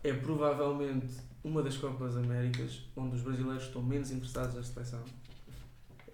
é 0.03 0.13
provavelmente 0.13 1.07
uma 1.43 1.61
das 1.61 1.77
Copas 1.77 2.17
Américas 2.17 2.81
onde 2.95 3.15
os 3.15 3.21
brasileiros 3.21 3.63
estão 3.63 3.81
menos 3.81 4.11
interessados 4.11 4.55
na 4.55 4.63
seleção. 4.63 5.03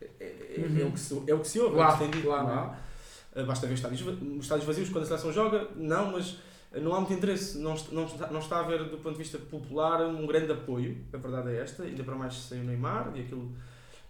É, 0.02 0.06
é- 0.20 0.56
é 0.82 0.84
Uhum. 0.84 0.90
o, 0.90 0.92
que 0.92 1.00
se, 1.00 1.24
é 1.28 1.34
o 1.34 1.40
que 1.40 1.48
se 1.48 1.60
ouve, 1.60 1.76
Lá, 1.78 1.84
é 1.84 1.88
o 1.88 1.92
que 1.92 1.98
se 1.98 2.04
tem 2.04 2.12
dito, 2.12 2.28
lá, 2.30 2.44
não 2.44 2.76
é? 2.76 3.42
Uh, 3.42 3.46
Basta 3.46 3.68
ver 3.68 3.74
estádios, 3.76 4.02
estádios 4.42 4.66
vazios 4.66 4.90
quando 4.90 5.04
a 5.04 5.08
seleção 5.08 5.32
joga, 5.32 5.70
não, 5.76 6.12
mas 6.12 6.38
não 6.82 6.94
há 6.96 7.00
muito 7.00 7.14
interesse, 7.14 7.58
não, 7.60 7.76
não, 7.92 8.06
está, 8.06 8.28
não 8.32 8.40
está 8.40 8.58
a 8.58 8.60
haver 8.62 8.84
do 8.90 8.98
ponto 8.98 9.12
de 9.12 9.18
vista 9.20 9.38
popular 9.38 10.06
um 10.08 10.26
grande 10.26 10.52
apoio, 10.52 10.98
a 11.14 11.18
verdade 11.18 11.50
é 11.52 11.62
esta, 11.62 11.84
ainda 11.84 12.04
para 12.04 12.16
mais 12.16 12.34
sem 12.34 12.62
o 12.62 12.64
Neymar 12.64 13.12
e 13.16 13.22
aquilo. 13.22 13.52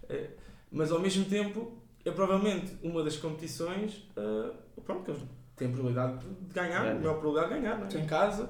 eh, 0.08 0.30
mas 0.72 0.90
ao 0.90 1.00
mesmo 1.00 1.24
tempo 1.26 1.72
é 2.04 2.10
provavelmente 2.10 2.76
uma 2.82 3.02
das 3.02 3.16
competições 3.16 4.04
uh, 4.16 4.52
pronto, 4.82 5.04
que 5.04 5.10
eles 5.10 5.22
têm 5.56 5.68
a 5.68 5.70
probabilidade 5.70 6.18
de 6.26 6.54
ganhar, 6.54 6.86
É. 6.86 6.92
a 6.92 6.94
maior 6.94 7.18
probabilidade 7.20 7.54
de 7.54 7.60
ganhar, 7.60 7.78
não 7.78 7.86
é? 7.86 8.02
em 8.02 8.06
casa. 8.06 8.48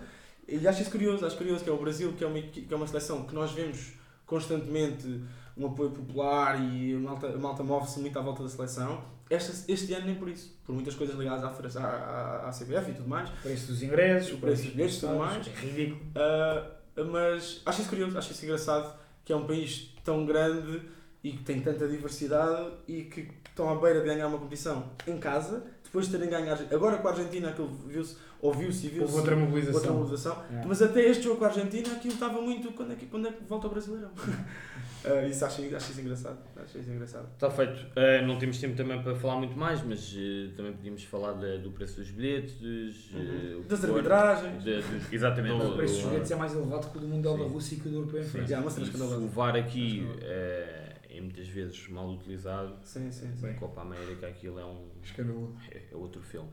E 0.49 0.67
acho 0.67 0.83
isso 0.83 0.91
curioso, 0.91 1.25
acho 1.27 1.37
curioso 1.37 1.63
que 1.65 1.71
é 1.71 1.73
o 1.73 1.77
Brasil, 1.79 2.13
que 2.13 2.25
é 2.25 2.27
uma, 2.27 2.41
que 2.41 2.67
é 2.69 2.77
uma 2.77 2.87
seleção 2.87 3.25
que 3.25 3.35
nós 3.35 3.53
vemos 3.53 3.93
constantemente 4.27 5.23
um 5.57 5.67
apoio 5.67 5.91
popular 5.91 6.61
e 6.61 6.95
a 6.95 6.99
malta, 6.99 7.27
a 7.29 7.39
malta 7.39 7.63
move-se 7.63 8.01
muito 8.01 8.19
à 8.19 8.23
volta 8.23 8.43
da 8.43 8.49
seleção. 8.49 9.03
Este, 9.29 9.71
este 9.71 9.93
ano 9.95 10.07
nem 10.07 10.15
por 10.17 10.29
isso, 10.29 10.57
por 10.65 10.75
muitas 10.75 10.95
coisas 10.95 11.17
ligadas 11.17 11.45
à, 11.77 11.81
à, 11.85 12.49
à 12.49 12.51
CBF 12.51 12.91
e 12.91 12.95
tudo 12.95 13.09
mais. 13.09 13.29
O 13.29 13.33
preço 13.43 13.67
dos 13.69 13.83
ingressos, 13.83 14.33
O 14.33 14.39
preço 14.39 14.63
dos 14.65 14.73
bilhetes 14.73 14.97
e 14.97 15.01
tudo 15.01 15.17
mais. 15.17 15.47
É 15.47 15.51
ridículo. 15.51 16.01
Uh, 16.11 17.05
mas 17.13 17.63
acho 17.65 17.81
isso 17.81 17.89
curioso, 17.91 18.19
acho 18.19 18.33
isso 18.33 18.45
engraçado, 18.45 18.99
que 19.25 19.33
é 19.33 19.37
um 19.37 19.47
país 19.47 19.95
tão 20.05 20.25
grande 20.27 20.83
e 21.23 21.33
que 21.33 21.43
tem 21.45 21.61
tanta 21.61 21.87
diversidade 21.87 22.71
e 22.89 23.03
que 23.03 23.29
estão 23.49 23.69
à 23.71 23.75
beira 23.81 24.01
de 24.01 24.07
ganhar 24.07 24.27
uma 24.27 24.39
competição 24.39 24.91
em 25.07 25.19
casa, 25.19 25.63
depois 25.85 26.07
de 26.07 26.13
terem 26.13 26.31
ganho 26.31 26.49
a 26.49 26.53
Argentina. 26.53 26.75
Agora 26.77 26.97
com 26.99 27.09
a 27.09 27.11
Argentina 27.11 27.49
aquilo 27.51 27.69
viu-se, 27.87 28.17
ouviu-se 28.41 28.87
e 28.87 28.91
viu-se 28.91 29.05
Houve 29.05 29.17
outra 29.19 29.37
mobilização. 29.37 29.75
outra 29.81 29.93
mobilização. 29.93 30.43
Yeah. 30.49 30.69
Mas 30.69 30.81
até 30.83 31.03
este 31.03 31.25
jogo 31.25 31.37
com 31.39 31.45
a 31.45 31.49
Argentina 31.49 31.93
aquilo 31.93 32.15
estava 32.15 32.41
muito 32.41 32.73
quando 32.73 32.93
é 32.93 32.97
que, 32.97 33.07
quando 33.07 33.29
é 33.29 33.33
que 33.33 33.45
volta 33.45 33.67
o 33.67 33.71
Brasileirão? 33.71 34.11
Uh, 34.11 35.27
isso 35.29 35.45
acho, 35.45 35.61
acho 35.77 35.91
isso 35.91 36.01
engraçado. 36.01 36.39
Acho 36.57 36.79
isso 36.79 36.91
engraçado. 36.91 37.29
Está 37.35 37.51
feito. 37.51 37.87
Eh, 37.97 38.23
não 38.25 38.39
temos 38.39 38.59
tempo 38.59 38.77
também 38.77 39.03
para 39.03 39.15
falar 39.17 39.37
muito 39.37 39.59
mais, 39.59 39.83
mas 39.85 40.15
eh, 40.17 40.51
também 40.57 40.73
podíamos 40.73 41.03
falar 41.05 41.33
da- 41.33 41.57
do 41.57 41.71
preço 41.73 41.97
dos 41.97 42.11
bilhetes, 42.11 42.55
dos, 42.55 43.11
o 43.11 43.63
que 43.63 43.65
Das 43.69 43.81
for, 43.81 43.91
arbitragens. 43.91 44.63
de- 44.65 44.81
dos- 44.81 45.13
exatamente. 45.13 45.55
O 45.55 45.69
do- 45.71 45.77
preço 45.77 45.95
dos 45.95 46.03
do- 46.05 46.09
bilhetes 46.11 46.31
é 46.31 46.37
mais 46.37 46.55
elevado 46.55 46.89
que 46.91 46.97
o 46.97 47.01
do 47.01 47.09
Mundial 47.09 47.37
Sim. 47.37 47.43
da 47.45 47.49
Rússia 47.51 47.75
e 47.75 47.81
que 47.81 47.89
o 47.89 47.91
do 47.91 47.97
Europeu 47.99 48.21
em. 48.23 48.25
França. 48.25 48.47
Cena 48.71 49.05
Isso, 49.05 49.17
o 49.19 49.29
VAR 49.29 49.57
aqui 49.57 49.99
Escandaloso. 49.99 50.90
É, 51.11 51.19
é 51.19 51.21
muitas 51.21 51.49
vezes 51.49 51.89
mal 51.89 52.09
utilizado. 52.11 52.75
Sim, 52.85 53.11
sim, 53.11 53.35
sim. 53.37 53.55
Copa 53.55 53.83
América, 53.83 54.27
aquilo 54.29 54.59
é 54.59 54.65
um 54.65 54.89
Escandaloso. 55.03 55.57
é, 55.71 55.83
é 55.93 55.97
outro 55.97 56.23
filme. 56.23 56.49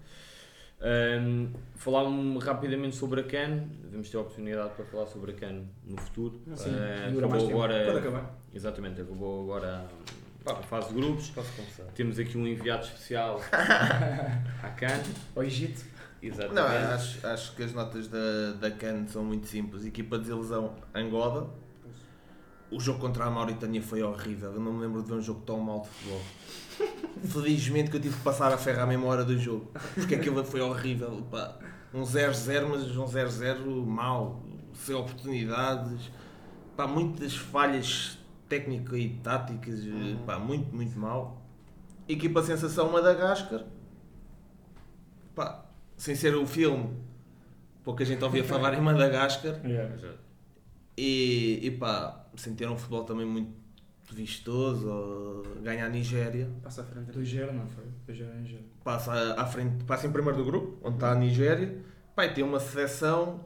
Ahm, 0.80 1.48
falar 1.76 2.04
um, 2.04 2.38
rapidamente 2.38 2.96
sobre 2.96 3.22
a 3.22 3.24
CAN, 3.24 3.64
vamos 3.92 4.10
ter 4.12 4.18
a 4.18 4.22
oportunidade 4.22 4.76
para 4.76 4.86
falar 4.86 5.08
sobre 5.08 5.32
a 5.32 5.34
CAN 5.34 5.64
no 5.84 5.98
futuro. 6.00 6.40
Sim, 6.56 6.70
mais 6.72 7.18
acabou 7.18 7.50
agora, 7.50 7.98
acabar. 8.00 8.38
exatamente, 8.54 9.02
acabou 9.02 9.44
agora 9.44 9.88
a 10.46 10.56
fase 10.64 10.90
de 10.90 10.94
grupos. 10.94 11.30
Posso 11.32 11.52
começar? 11.56 11.84
Temos 11.94 12.20
aqui 12.20 12.38
um 12.38 12.46
enviado 12.46 12.86
especial 12.86 13.42
à 13.52 14.70
CAN. 14.70 15.02
Ao 15.36 15.44
Egito. 15.44 15.84
Exatamente. 16.22 16.56
Não, 16.56 16.94
acho, 16.94 17.28
acho 17.28 17.56
que 17.56 17.64
as 17.64 17.74
notas 17.74 18.08
da, 18.08 18.52
da 18.60 18.72
CAN 18.72 19.08
são 19.08 19.24
muito 19.24 19.48
simples. 19.48 19.84
Equipa 19.86 20.18
de 20.18 20.24
desilusão 20.26 20.76
Angola. 20.94 21.54
O 22.70 22.80
jogo 22.80 23.00
contra 23.00 23.26
a 23.26 23.30
Mauritânia 23.30 23.82
foi 23.82 24.04
horrível. 24.04 24.54
Eu 24.54 24.60
não 24.60 24.74
me 24.74 24.82
lembro 24.82 25.02
de 25.02 25.08
ver 25.08 25.16
um 25.16 25.22
jogo 25.22 25.42
tão 25.42 25.60
mal 25.60 25.82
de 25.82 25.88
futebol. 25.88 26.22
Felizmente 27.24 27.90
que 27.90 27.98
eu 27.98 28.02
tive 28.02 28.18
que 28.18 28.24
passar 28.24 28.52
a 28.52 28.58
ferro 28.58 28.82
à 28.82 29.06
hora 29.06 29.24
do 29.24 29.38
jogo. 29.38 29.72
Porque 29.96 30.16
aquilo 30.16 30.44
foi 30.44 30.60
horrível. 30.60 31.26
Pá. 31.32 31.58
Um 31.94 32.02
0-0, 32.02 32.68
mas 32.68 32.98
um 32.98 33.06
0-0 33.06 33.86
mau. 33.86 34.44
Sem 34.74 34.96
oportunidades. 34.96 36.12
Pá, 36.76 36.86
muitas 36.86 37.36
falhas 37.38 38.20
técnicas 38.50 39.00
e 39.00 39.10
táticas. 39.24 39.80
Pá, 40.26 40.38
muito, 40.38 40.76
muito 40.76 41.00
mal. 41.00 41.42
Equipa 42.08 42.44
Sensação 42.44 42.92
Madagascar. 42.92 43.64
Pá, 45.34 45.66
sem 45.96 46.16
ser 46.16 46.36
o 46.36 46.46
filme, 46.46 46.98
pouca 47.84 48.04
gente 48.04 48.24
ouvia 48.24 48.44
falar 48.44 48.74
em 48.74 48.82
Madagascar 48.82 49.56
e, 50.98 51.60
e 51.64 51.72
pá, 51.72 52.26
sem 52.36 52.56
ter 52.56 52.68
um 52.70 52.78
futebol 52.78 53.04
também 53.04 53.26
muito 53.26 53.52
vistoso, 54.12 55.44
ganha 55.62 55.86
a 55.86 55.90
Nigéria, 55.90 56.50
Passa 56.64 56.82
à 56.82 56.86
frente. 56.86 57.12
2-0, 57.12 57.52
não 57.52 57.68
foi? 57.68 57.84
2-0 58.08 58.36
em 58.38 58.42
Nigéria. 58.42 58.66
passa 58.84 59.34
à 59.34 59.46
frente, 59.46 59.84
passa 59.86 60.08
em 60.08 60.12
primeiro 60.12 60.38
do 60.38 60.46
grupo, 60.46 60.78
onde 60.84 60.96
está 60.96 61.12
a 61.12 61.16
Nigéria, 61.16 61.78
pá, 62.16 62.26
e 62.26 62.34
tem 62.34 62.44
uma 62.44 62.60
seleção 62.60 63.42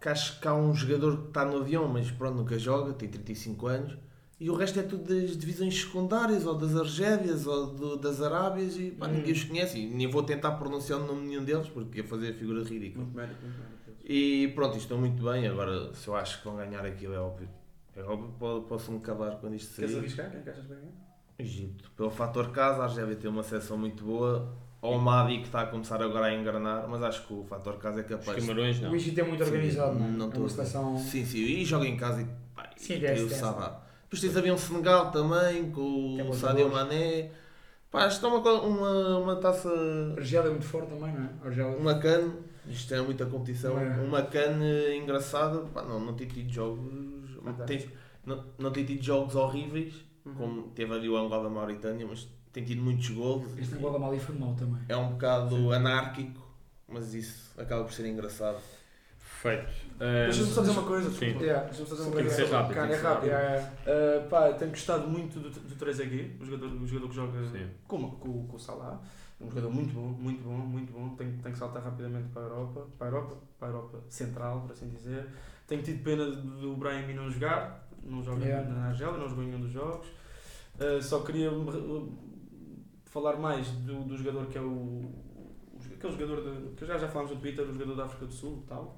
que 0.00 0.08
acho 0.08 0.40
que 0.40 0.48
há 0.48 0.54
um 0.54 0.74
jogador 0.74 1.16
que 1.22 1.28
está 1.28 1.44
no 1.44 1.58
avião, 1.58 1.86
mas 1.88 2.10
pronto, 2.10 2.36
nunca 2.36 2.58
joga, 2.58 2.92
tem 2.92 3.08
35 3.08 3.66
anos, 3.68 3.96
e 4.40 4.50
o 4.50 4.54
resto 4.54 4.80
é 4.80 4.82
tudo 4.82 5.04
das 5.04 5.36
divisões 5.36 5.80
secundárias, 5.80 6.44
ou 6.44 6.56
das 6.56 6.74
Argélias, 6.76 7.46
ou 7.46 7.68
do- 7.68 7.96
das 7.96 8.20
Arábias, 8.20 8.76
e 8.76 8.90
pá, 8.90 9.06
Hum. 9.06 9.12
ninguém 9.12 9.32
os 9.32 9.44
conhece, 9.44 9.78
e 9.78 9.86
nem 9.86 10.10
vou 10.10 10.22
tentar 10.24 10.52
pronunciar 10.52 10.98
o 11.00 11.06
nome 11.06 11.22
de 11.22 11.28
nenhum 11.28 11.44
deles, 11.44 11.68
porque 11.68 11.98
ia 12.00 12.04
fazer 12.04 12.30
a 12.30 12.34
figura 12.34 12.62
ridícula. 12.64 13.04
Muito 13.04 13.16
mérito, 13.16 13.40
muito 13.42 13.56
mérito. 13.58 13.81
E 14.04 14.48
pronto, 14.54 14.72
isto 14.72 14.82
estão 14.82 14.98
muito 14.98 15.22
bem. 15.22 15.46
Agora, 15.46 15.94
se 15.94 16.08
eu 16.08 16.16
acho 16.16 16.38
que 16.38 16.44
vão 16.44 16.56
ganhar 16.56 16.84
aquilo, 16.84 17.14
é 17.14 17.18
óbvio. 17.20 17.48
É 17.96 18.02
óbvio, 18.02 18.30
po- 18.38 18.62
posso-me 18.68 19.00
calar 19.00 19.36
quando 19.36 19.54
isto 19.54 19.74
Queres 19.76 19.90
sair. 19.92 20.00
arriscar? 20.00 20.30
Quem 20.30 20.40
é 20.40 20.42
que 20.42 20.50
achas 20.50 20.62
que 20.62 20.68
vai 20.68 20.78
ganhar? 20.78 20.92
Egito. 21.38 21.90
Pelo 21.96 22.10
fator 22.10 22.50
casa, 22.50 22.82
a 22.82 22.84
Argélia 22.84 23.16
tem 23.16 23.30
uma 23.30 23.42
seleção 23.42 23.76
muito 23.78 24.04
boa. 24.04 24.52
Ou 24.80 24.96
o 24.96 25.00
Madi 25.00 25.38
que 25.38 25.44
está 25.44 25.60
a 25.62 25.66
começar 25.66 26.02
agora 26.02 26.26
a 26.26 26.34
engrenar, 26.34 26.88
mas 26.88 27.02
acho 27.04 27.24
que 27.26 27.32
o 27.32 27.44
fator 27.44 27.76
casa 27.78 28.00
é 28.00 28.02
Os 28.02 28.08
capaz 28.08 28.40
Camarões 28.44 28.80
não. 28.80 28.90
O 28.90 28.96
Egito 28.96 29.20
é 29.20 29.22
muito 29.22 29.44
organizado, 29.44 29.96
não 29.96 30.06
é? 30.06 30.10
Não 30.10 30.24
é 30.24 30.28
estou 30.28 30.42
uma 30.42 30.48
seleção... 30.48 30.98
Sim, 30.98 31.24
sim, 31.24 31.38
e 31.38 31.64
joga 31.64 31.86
em 31.86 31.96
casa 31.96 32.22
e, 32.22 32.26
pá, 32.54 32.68
Sim, 32.76 32.94
e 32.94 33.00
tem 33.00 33.22
o. 33.24 33.28
Sabá. 33.30 33.80
Depois 34.02 34.20
tens 34.20 34.36
ali 34.36 34.50
um 34.50 34.58
Senegal 34.58 35.12
também, 35.12 35.70
com 35.70 36.14
Tem 36.16 36.28
o 36.28 36.32
Sadio. 36.32 36.68
Mané. 36.68 37.30
Pá, 37.92 38.08
isto 38.08 38.26
é 38.26 38.28
uma, 38.28 38.40
co- 38.40 38.66
uma, 38.66 39.18
uma 39.18 39.36
taça. 39.36 39.68
A 39.68 40.18
Argélia 40.18 40.48
é 40.48 40.50
muito 40.50 40.66
forte 40.66 40.88
também, 40.88 41.12
não 41.14 41.22
é? 41.26 41.28
A 41.44 41.46
Argélia... 41.46 41.76
Uma 41.78 41.94
can, 42.00 42.32
isto 42.68 42.94
é 42.94 43.00
muita 43.00 43.26
competição, 43.26 43.78
É. 43.78 44.00
uma 44.00 44.22
can 44.22 44.58
eh, 44.62 44.96
engraçada, 44.96 45.60
pá, 45.74 45.82
não, 45.82 45.98
não 46.00 46.14
tem 46.14 46.26
tido 46.28 46.50
jogos, 46.52 46.80
tem, 47.66 47.88
não, 48.24 48.44
não 48.58 48.70
tem 48.70 48.84
tido 48.84 49.02
jogos 49.02 49.34
horríveis, 49.34 49.94
Uhum. 50.24 50.34
como 50.34 50.62
teve 50.68 50.92
ali 50.94 51.08
o 51.08 51.16
Angola 51.16 51.50
Mauritânia, 51.50 52.06
mas 52.06 52.28
tem 52.52 52.62
tido 52.64 52.80
muitos 52.80 53.08
golos. 53.10 53.58
Este 53.58 53.74
Angola 53.74 53.98
Mali 53.98 54.20
foi 54.20 54.36
mau 54.36 54.54
também. 54.54 54.80
É 54.88 54.96
um 54.96 55.10
bocado 55.12 55.72
anárquico, 55.72 56.40
mas 56.86 57.12
isso 57.12 57.52
acaba 57.60 57.82
por 57.82 57.92
ser 57.92 58.06
engraçado. 58.06 58.60
Feito. 59.18 59.72
Deixa-me 59.98 60.46
só 60.52 60.60
dizer 60.60 60.72
uma 60.78 60.84
coisa. 60.84 61.10
Sim. 61.10 61.36
Yeah. 61.40 61.64
Deixa-me 61.64 61.88
só 61.88 61.94
dizer 61.96 62.06
uma 62.06 62.16
Tem 62.16 62.24
que 62.26 62.30
coisa. 62.30 62.46
ser 62.46 62.52
rápido, 62.52 62.74
Cara, 62.76 62.86
tem 62.86 62.94
é 62.94 62.98
que 62.98 63.02
ser 63.02 63.08
rápido. 63.08 63.26
Yeah, 63.26 63.48
yeah. 63.56 63.70
Uh, 64.24 64.28
pá, 64.28 64.52
tenho 64.52 64.70
gostado 64.70 65.08
muito 65.08 65.40
do, 65.40 65.50
do 65.50 65.74
3AG, 65.84 66.40
o 66.40 66.44
jogador, 66.44 66.66
o 66.80 66.86
jogador 66.86 67.08
que 67.08 67.14
joga 67.16 67.48
Sim. 67.48 67.66
com, 67.88 68.10
com, 68.12 68.46
com 68.46 68.56
o 68.56 68.60
Salah. 68.60 69.00
Um 69.42 69.48
jogador 69.48 69.70
muito 69.70 69.94
bom, 69.94 70.08
muito 70.08 70.42
bom, 70.42 70.56
muito 70.56 70.92
bom. 70.92 71.14
Tem, 71.16 71.32
tem 71.38 71.52
que 71.52 71.58
saltar 71.58 71.82
rapidamente 71.82 72.28
para 72.28 72.42
a 72.42 72.44
Europa, 72.46 72.86
para 72.98 73.06
a 73.06 73.10
Europa, 73.10 73.36
para 73.58 73.68
a 73.68 73.70
Europa 73.70 73.98
Central, 74.08 74.60
por 74.62 74.72
assim 74.72 74.88
dizer. 74.90 75.26
Tenho 75.66 75.82
tido 75.82 76.02
pena 76.02 76.24
do 76.30 76.76
Brahim 76.76 77.14
não 77.14 77.30
jogar, 77.30 77.88
não 78.02 78.22
joga 78.22 78.44
Yeah. 78.44 78.68
na 78.68 78.88
Argélia, 78.88 79.16
não 79.16 79.28
jogou 79.28 79.44
em 79.44 79.48
nenhum 79.48 79.60
dos 79.60 79.72
jogos. 79.72 80.06
Uh, 80.78 81.02
só 81.02 81.20
queria 81.20 81.52
uh, 81.52 82.12
falar 83.04 83.36
mais 83.36 83.68
do, 83.68 84.04
do 84.04 84.16
jogador 84.16 84.46
que 84.46 84.58
é 84.58 84.60
o, 84.60 84.64
o 84.64 85.14
aquele 85.94 86.12
jogador 86.12 86.42
de, 86.42 86.74
que 86.74 86.86
já, 86.86 86.98
já 86.98 87.08
falámos 87.08 87.32
no 87.32 87.40
Twitter, 87.40 87.64
o 87.64 87.72
jogador 87.72 87.94
da 87.94 88.04
África 88.04 88.26
do 88.26 88.32
Sul, 88.32 88.64
tal, 88.66 88.96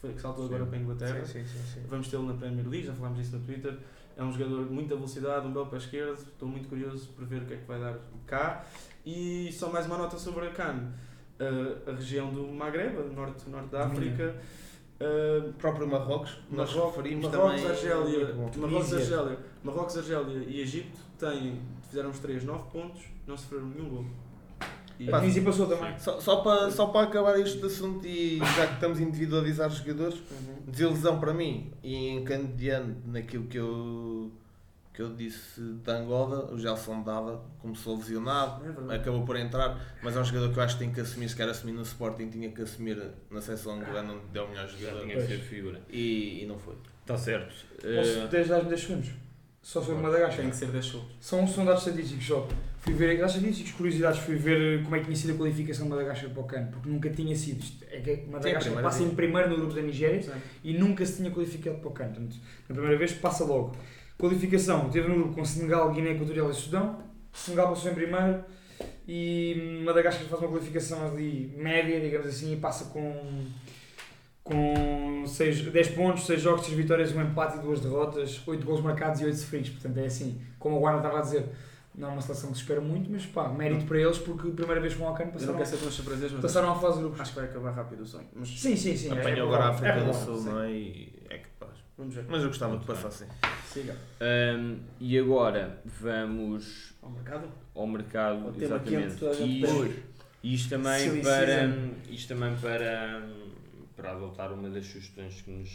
que 0.00 0.20
saltou 0.20 0.46
agora 0.46 0.64
Sim. 0.64 0.70
para 0.70 0.78
a 0.78 0.82
Inglaterra. 0.82 1.24
sim, 1.24 1.44
sim. 1.46 1.80
Vamos 1.88 2.08
tê-lo 2.08 2.26
na 2.26 2.34
Premier 2.34 2.68
League, 2.68 2.86
já 2.86 2.94
falámos 2.94 3.18
disso 3.18 3.36
no 3.36 3.44
Twitter. 3.44 3.78
É 4.16 4.22
um 4.22 4.32
jogador 4.32 4.66
de 4.66 4.72
muita 4.72 4.94
velocidade, 4.94 5.46
um 5.46 5.52
belo 5.52 5.66
pé 5.66 5.76
esquerdo. 5.76 6.14
Estou 6.14 6.48
muito 6.48 6.68
curioso 6.68 7.08
por 7.16 7.24
ver 7.24 7.42
o 7.42 7.46
que 7.46 7.54
é 7.54 7.56
que 7.56 7.66
vai 7.66 7.80
dar 7.80 7.98
cá. 8.26 8.64
E 9.04 9.50
só 9.52 9.70
mais 9.70 9.86
uma 9.86 9.98
nota 9.98 10.18
sobre 10.18 10.46
a 10.46 10.50
Cannes. 10.50 10.88
Uh, 11.40 11.90
a 11.90 11.94
região 11.94 12.32
do 12.32 12.46
Magreb, 12.46 12.94
norte, 13.14 13.48
norte 13.50 13.68
da. 13.70 13.86
África. 13.86 14.36
Uh, 14.94 15.52
próprio 15.54 15.88
Marrocos, 15.88 16.38
nós 16.48 16.72
Marrocos, 16.72 16.96
referimos 16.96 17.26
Marrocos, 17.26 17.60
também. 17.60 17.70
Argélia, 17.70 18.32
bom. 18.32 18.50
Marrocos. 18.56 18.94
Argélia, 18.94 19.38
Marrocos, 19.64 19.98
Argélia 19.98 20.44
e 20.46 20.60
Egito 20.60 20.96
têm, 21.18 21.60
fizeram 21.88 22.10
os 22.10 22.20
três 22.20 22.44
9 22.44 22.70
pontos, 22.70 23.02
não 23.26 23.36
sofreram 23.36 23.66
nenhum 23.66 23.88
gol. 23.88 24.06
E, 24.98 25.10
A 25.12 25.18
Tunísia 25.18 25.42
passou 25.42 25.66
também. 25.66 25.98
Só, 25.98 26.20
só, 26.20 26.36
para, 26.36 26.70
só 26.70 26.86
para 26.86 27.06
acabar 27.06 27.38
este 27.40 27.64
assunto 27.64 28.06
e 28.06 28.38
já 28.38 28.66
que 28.68 28.74
estamos 28.74 28.98
a 28.98 29.02
individualizar 29.02 29.68
os 29.68 29.78
jogadores, 29.78 30.14
Uhum. 30.18 30.70
desilusão 30.70 31.18
para 31.18 31.32
mim 31.34 31.72
e 31.82 32.08
encandeando 32.10 32.96
naquilo 33.06 33.44
que 33.46 33.58
eu, 33.58 34.30
que 34.92 35.02
eu 35.02 35.12
disse 35.14 35.60
de 35.60 35.90
Angola, 35.90 36.48
o 36.52 36.58
Gelson 36.58 37.02
Dava 37.02 37.42
começou 37.58 37.96
lesionado, 37.96 38.62
É 38.90 38.94
acabou 38.96 39.24
por 39.24 39.36
entrar, 39.36 39.78
mas 40.02 40.16
é 40.16 40.20
um 40.20 40.24
jogador 40.24 40.52
que 40.52 40.58
eu 40.58 40.62
acho 40.62 40.74
que 40.78 40.84
tem 40.84 40.92
que 40.92 41.00
assumir, 41.00 41.28
se 41.28 41.34
quer 41.36 41.48
assumir 41.48 41.72
no 41.72 41.82
Sporting, 41.82 42.28
tinha 42.30 42.48
que 42.50 42.62
assumir 42.62 43.02
na 43.30 43.40
seleção 43.40 43.74
angolana 43.74 44.12
onde 44.12 44.26
deu 44.32 44.44
o 44.44 44.48
melhor 44.48 44.68
Já 44.68 44.76
jogador 44.78 45.02
tinha 45.02 45.16
que 45.16 45.26
ser 45.26 45.38
figura. 45.38 45.80
e, 45.90 46.42
e 46.42 46.46
não 46.46 46.58
foi. 46.58 46.74
Está 47.02 47.18
certo. 47.18 47.52
Posso 47.74 48.18
Eh, 48.20 48.28
10 48.30 48.48
10 48.48 48.80
segundos? 48.80 49.10
Só 49.60 49.80
sobre 49.82 50.00
Madagascar. 50.02 50.40
Tem 50.42 50.50
que 50.50 50.56
ser 50.56 50.68
10 50.68 50.86
segundos. 50.86 51.08
São, 51.20 51.46
são 51.48 51.64
dados 51.64 51.86
estatísticos 51.86 52.26
só. 52.26 52.48
Fui 52.84 52.92
ver 52.92 53.16
dados 53.16 53.34
estatísticos, 53.34 53.72
curiosidades, 53.72 54.20
fui 54.20 54.36
ver 54.36 54.82
como 54.82 54.94
é 54.94 54.98
que 54.98 55.06
tinha 55.06 55.16
sido 55.16 55.32
a 55.32 55.36
qualificação 55.36 55.86
de 55.86 55.90
Madagascar 55.90 56.28
para 56.28 56.42
o 56.42 56.44
CAN, 56.44 56.66
porque 56.70 56.86
nunca 56.86 57.08
tinha 57.08 57.34
sido. 57.34 57.62
Isto 57.62 57.82
É 57.90 58.00
que 58.00 58.26
Madagascar 58.26 58.60
primeira 58.60 58.82
passa 58.82 59.02
em 59.02 59.10
primeiro 59.14 59.48
no 59.48 59.56
grupo 59.56 59.72
da 59.72 59.80
Nigéria 59.80 60.22
e 60.62 60.76
nunca 60.76 61.06
se 61.06 61.16
tinha 61.16 61.30
qualificado 61.30 61.78
para 61.78 61.88
o 61.88 61.92
CAN. 61.92 62.08
Portanto, 62.08 62.36
na 62.68 62.74
primeira 62.74 62.98
vez 62.98 63.12
passa 63.12 63.42
logo. 63.42 63.74
Qualificação, 64.18 64.90
teve 64.90 65.08
no 65.08 65.14
grupo 65.14 65.34
com 65.34 65.44
Senegal, 65.46 65.90
Guiné 65.92 66.10
Equatorial 66.10 66.50
e 66.50 66.54
Sudão. 66.54 67.02
Senegal 67.32 67.70
passou 67.70 67.90
em 67.90 67.94
primeiro 67.94 68.44
e 69.08 69.80
Madagascar 69.82 70.26
faz 70.26 70.42
uma 70.42 70.50
qualificação 70.50 71.06
ali 71.06 71.54
média, 71.56 71.98
digamos 71.98 72.26
assim, 72.26 72.52
e 72.52 72.56
passa 72.56 72.84
com, 72.86 73.46
com 74.42 75.24
seis, 75.26 75.62
10 75.62 75.88
pontos, 75.88 76.26
6 76.26 76.40
jogos, 76.40 76.66
6 76.66 76.76
vitórias, 76.76 77.12
um 77.16 77.22
empate 77.22 77.56
e 77.56 77.60
2 77.62 77.80
derrotas, 77.80 78.42
8 78.46 78.64
gols 78.64 78.82
marcados 78.82 79.22
e 79.22 79.24
8 79.24 79.36
sofridos. 79.36 79.70
Portanto, 79.70 79.98
é 79.98 80.04
assim, 80.04 80.38
como 80.58 80.76
o 80.76 80.80
Guarda 80.80 80.98
estava 80.98 81.18
a 81.18 81.22
dizer, 81.22 81.46
não 81.94 82.08
é 82.08 82.12
uma 82.12 82.20
seleção 82.22 82.50
que 82.50 82.56
se 82.56 82.62
espera 82.62 82.80
muito, 82.80 83.10
mas 83.10 83.24
pá, 83.26 83.48
mérito 83.48 83.84
para 83.86 84.00
eles 84.00 84.18
porque 84.18 84.48
a 84.48 84.50
primeira 84.52 84.80
vez 84.80 84.94
que 84.94 84.98
vão 84.98 85.08
ao 85.08 85.14
CAN 85.14 85.24
Eu 85.24 85.26
não 85.26 85.32
passaram, 85.34 85.54
quero 85.56 85.68
ser 85.70 85.76
tão 85.78 85.90
surpresas, 85.90 86.32
mas 86.32 86.40
passaram 86.42 86.70
a 86.72 86.74
fase 86.74 86.98
grupos. 87.00 87.20
acho 87.20 87.30
que 87.32 87.36
vai 87.40 87.48
acabar 87.48 87.70
rápido 87.70 88.00
o 88.02 88.06
sonho. 88.06 88.28
Mas 88.34 88.48
Sim, 88.48 88.76
sim, 88.76 88.96
sim. 88.96 89.08
é 89.08 89.12
Apanhou 89.20 89.46
agora 89.48 89.68
a 89.68 89.72
provável, 89.72 89.90
África 90.02 90.10
é 90.10 90.24
do. 90.24 90.24
Sul, 90.42 90.52
não 90.52 90.60
é? 90.62 90.72
E 90.72 91.22
é 91.30 91.38
capaz. 91.38 91.72
vamos 91.96 92.14
ver. 92.14 92.24
Mas 92.28 92.42
eu 92.42 92.48
gostava 92.48 92.72
que 92.72 92.76
Muito 92.78 92.92
bem. 92.92 93.02
passasse. 93.02 93.26
Siga. 93.72 93.96
Ahm, 94.20 94.76
e 95.00 95.18
agora 95.18 95.80
vamos 96.00 96.94
Ao 97.02 97.10
mercado? 97.10 97.48
ao 97.74 97.86
mercado, 97.86 98.48
Ao 98.48 98.54
exatamente. 98.62 99.24
E 99.42 99.62
isto, 99.62 99.94
isto 100.42 100.68
também 100.70 100.98
Silly 101.00 101.22
para 101.22 101.46
season. 101.46 101.90
isto 102.10 102.28
também 102.28 102.56
para 102.56 103.22
para 103.96 104.10
adotar 104.12 104.52
uma 104.52 104.68
das 104.68 104.84
sugestões 104.86 105.40
que 105.42 105.50
nos, 105.52 105.68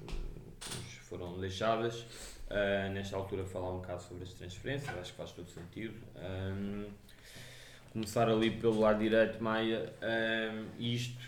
que 0.00 0.76
nos 0.76 0.94
foram 1.08 1.38
deixadas. 1.40 2.04
Ah, 2.48 2.88
nesta 2.92 3.16
altura 3.16 3.44
falar 3.44 3.72
um 3.72 3.78
bocado 3.78 4.02
sobre 4.02 4.22
as 4.24 4.32
transferências, 4.32 4.96
acho 4.98 5.10
que 5.12 5.18
faz 5.18 5.32
todo 5.32 5.48
sentido. 5.48 5.94
Ahm, 6.16 6.84
começar 7.92 8.28
ali 8.28 8.50
pelo 8.52 8.78
lado 8.80 9.00
direito, 9.00 9.42
Maia, 9.42 9.92
ahm, 10.00 10.64
isto 10.78 11.18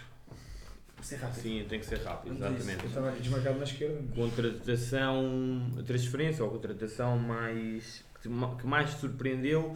Ser 1.02 1.16
rápido. 1.16 1.40
sim 1.42 1.64
tem 1.68 1.80
que 1.80 1.86
ser 1.86 1.98
rápido, 2.02 2.38
Vamos 2.38 2.42
a 2.44 2.48
isso. 2.50 2.56
exatamente. 2.58 2.82
Eu 2.84 2.88
estava 2.88 3.08
aqui 3.10 3.20
desmarcado 3.22 3.58
na 3.58 3.64
esquerda. 3.64 4.00
mas- 4.00 4.14
contratação, 4.16 5.70
transferência 5.86 6.44
ou 6.44 6.50
contratação 6.50 7.18
mais 7.18 8.04
que 8.22 8.28
ma- 8.28 8.54
que 8.56 8.66
mais 8.66 8.94
te 8.94 9.00
surpreendeu 9.00 9.74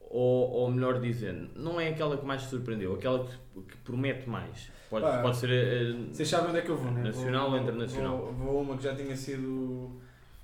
ou, 0.00 0.50
ou 0.50 0.70
melhor 0.70 1.00
dizendo, 1.00 1.50
não 1.56 1.78
é 1.80 1.88
aquela 1.88 2.16
que 2.18 2.24
mais 2.24 2.42
te 2.42 2.48
surpreendeu, 2.48 2.94
aquela 2.94 3.26
que, 3.26 3.60
que 3.62 3.76
promete 3.78 4.28
mais. 4.28 4.70
Pode, 4.90 5.04
Pá, 5.06 5.22
pode 5.22 5.36
ser 5.38 5.50
eh, 5.50 5.92
Vocês 6.12 6.28
sabem 6.28 6.48
onde 6.50 6.58
é 6.58 6.62
que 6.62 6.68
eu 6.70 6.76
vou, 6.76 6.90
né? 6.92 7.02
Nacional 7.04 7.50
vou, 7.50 7.58
ou 7.58 7.62
internacional? 7.64 8.18
Vou, 8.18 8.32
vou 8.34 8.60
uma 8.62 8.76
que 8.76 8.84
já 8.84 8.94
tinha 8.94 9.16
sido 9.16 10.01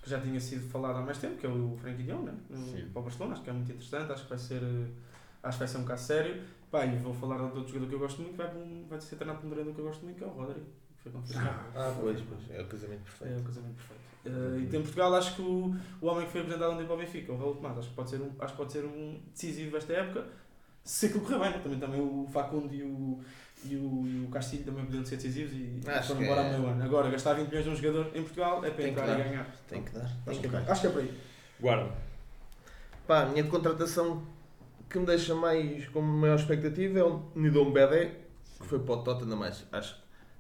que 0.09 0.15
já 0.15 0.21
tinha 0.21 0.41
sido 0.41 0.69
falada 0.69 0.99
há 0.99 1.03
mais 1.03 1.19
tempo, 1.19 1.37
que 1.37 1.47
é 1.47 1.49
o 1.49 1.77
Frankie 1.81 2.03
de 2.03 2.11
Jong, 2.13 2.25
né? 2.25 2.35
Sim. 2.55 2.89
Para 2.93 3.01
o 3.01 3.03
Barcelona, 3.05 3.35
acho 3.35 3.43
que 3.43 3.51
é 3.51 3.53
muito 3.53 3.71
interessante, 3.71 4.13
acho 4.13 4.23
que 4.25 4.29
vai 4.31 4.39
ser 4.39 4.63
acho 5.43 5.57
que 5.57 5.65
vai 5.65 5.69
ser 5.69 5.79
um 5.79 5.85
caso 5.85 6.05
sério. 6.05 6.43
Pá, 6.71 6.85
e 6.85 6.97
vou 6.99 7.15
falar 7.15 7.37
de 7.37 7.43
outro 7.45 7.69
jogador 7.69 7.89
que 7.89 7.95
eu 7.95 7.99
gosto 7.99 8.21
muito, 8.23 8.37
vai, 8.37 8.51
vai 8.89 9.01
ser 9.01 9.17
treinado 9.17 9.41
por 9.41 9.47
um 9.47 9.51
treinador 9.51 9.75
que 9.75 9.81
eu 9.81 9.85
gosto 9.87 10.05
muito, 10.05 10.19
que 10.19 10.25
é 10.25 10.27
o 10.27 10.31
Rodri. 10.31 10.61
que 10.61 11.03
Foi 11.03 11.13
confirmado. 11.13 11.61
Ah, 11.75 11.97
pois, 11.99 12.21
pois. 12.21 12.51
É 12.51 12.61
o 12.63 12.67
casamento 12.67 13.01
É 13.01 13.05
perfeito. 13.05 13.41
o 13.41 13.45
casamento 13.45 13.75
perfeito. 13.77 14.09
Eh, 14.27 14.61
e 14.63 14.67
tem 14.67 14.83
Portugal, 14.83 15.15
acho 15.15 15.37
que 15.37 15.43
o, 15.43 15.75
o 16.03 16.07
homem 16.07 16.27
que 16.27 16.33
foi 16.33 16.41
apresentado 16.43 16.73
ontem 16.73 16.85
para 16.85 16.95
o 16.95 16.99
Benfica, 16.99 17.33
o 17.33 17.39
Raul 17.39 17.55
Tomás, 17.55 17.79
acho 17.79 17.89
que 17.89 17.95
pode 17.95 18.11
ser 18.11 18.21
um, 18.21 18.31
acho 18.39 18.53
que 18.53 18.57
pode 18.59 18.73
ser 18.73 18.85
um 18.85 19.21
decisivo 19.33 19.77
esta 19.77 19.93
época, 19.95 20.27
se 20.85 21.07
aquilo 21.07 21.21
correr 21.25 21.39
bem, 21.39 21.51
né? 21.53 21.59
também, 21.63 21.79
também 21.79 22.01
o 22.01 22.27
Facundo 22.31 22.75
e 22.75 22.83
o, 22.83 23.21
e 23.65 23.77
o, 23.77 24.07
e 24.07 24.25
o 24.27 24.29
Castilho 24.31 24.65
também 24.65 24.85
podiam 24.85 25.05
ser 25.05 25.17
decisivos 25.17 25.53
e 25.55 25.81
Acho 25.89 26.09
foram 26.09 26.23
embora 26.23 26.41
é- 26.43 26.47
a 26.55 26.59
meio 26.59 26.71
ano. 26.71 26.85
Agora, 26.85 27.11
gastar 27.11 27.35
20 27.35 27.49
milhões 27.49 27.67
num 27.67 27.77
jogador 27.77 28.11
em 28.15 28.23
Portugal 28.23 28.65
é 28.65 28.71
para 28.71 28.83
Tem 28.83 28.91
entrar 28.91 29.19
e 29.21 29.23
ganhar. 29.25 29.57
Tem 29.69 29.83
que 29.83 29.91
dar. 29.93 30.05
Acho 30.05 30.15
Tem 30.25 30.41
que, 30.41 30.49
que 30.49 30.57
é, 30.57 30.59
acho 30.71 30.81
que 30.81 30.87
é 30.87 30.91
por 30.91 31.01
aí. 31.03 31.15
guarda. 31.61 31.93
Pá, 33.07 33.23
a 33.23 33.27
minha 33.27 33.45
contratação 33.45 34.23
que 34.89 34.99
me 34.99 35.07
deixa 35.07 35.35
mais 35.35 35.87
com 35.89 36.01
maior 36.01 36.37
expectativa 36.37 36.99
é 36.99 37.05
o 37.05 37.23
Nidom 37.35 37.73
Bedé, 37.73 38.13
que 38.61 38.67
foi 38.67 38.79
para 38.79 38.95
o 38.95 39.03
Tottenham, 39.03 39.37
mas 39.37 39.65
acho, 39.73 39.97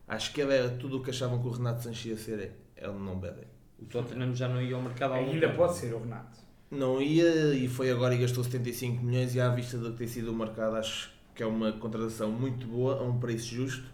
acho 0.06 0.32
que 0.32 0.40
ele 0.40 0.54
era 0.54 0.68
tudo 0.70 0.98
o 0.98 1.02
que 1.02 1.10
achavam 1.10 1.40
que 1.40 1.46
o 1.46 1.50
Renato 1.50 1.82
Sanches 1.82 2.06
ia 2.06 2.16
ser, 2.16 2.38
é, 2.40 2.52
é 2.84 2.88
o 2.88 2.98
Nidom 2.98 3.18
Bedé. 3.18 3.44
O 3.80 3.84
Tottenham 3.86 4.34
já 4.34 4.48
não 4.48 4.60
ia 4.60 4.74
ao 4.76 4.82
mercado 4.82 5.14
há 5.14 5.16
algum 5.18 5.32
Ainda 5.32 5.46
tempo. 5.46 5.58
pode 5.58 5.76
ser 5.76 5.94
o 5.94 6.00
Renato. 6.00 6.38
Não 6.70 7.00
ia 7.00 7.54
e 7.54 7.66
foi 7.68 7.90
agora 7.90 8.14
e 8.14 8.18
gastou 8.18 8.44
75 8.44 9.02
milhões 9.02 9.34
e 9.34 9.40
à 9.40 9.48
vista 9.48 9.78
do 9.78 9.92
que 9.92 9.98
tem 9.98 10.06
sido 10.06 10.30
o 10.30 10.36
mercado 10.36 10.76
acho 10.76 11.10
que 11.38 11.42
é 11.44 11.46
uma 11.46 11.70
contratação 11.70 12.32
muito 12.32 12.66
boa, 12.66 12.98
a 12.98 13.02
um 13.04 13.16
preço 13.16 13.54
justo. 13.54 13.84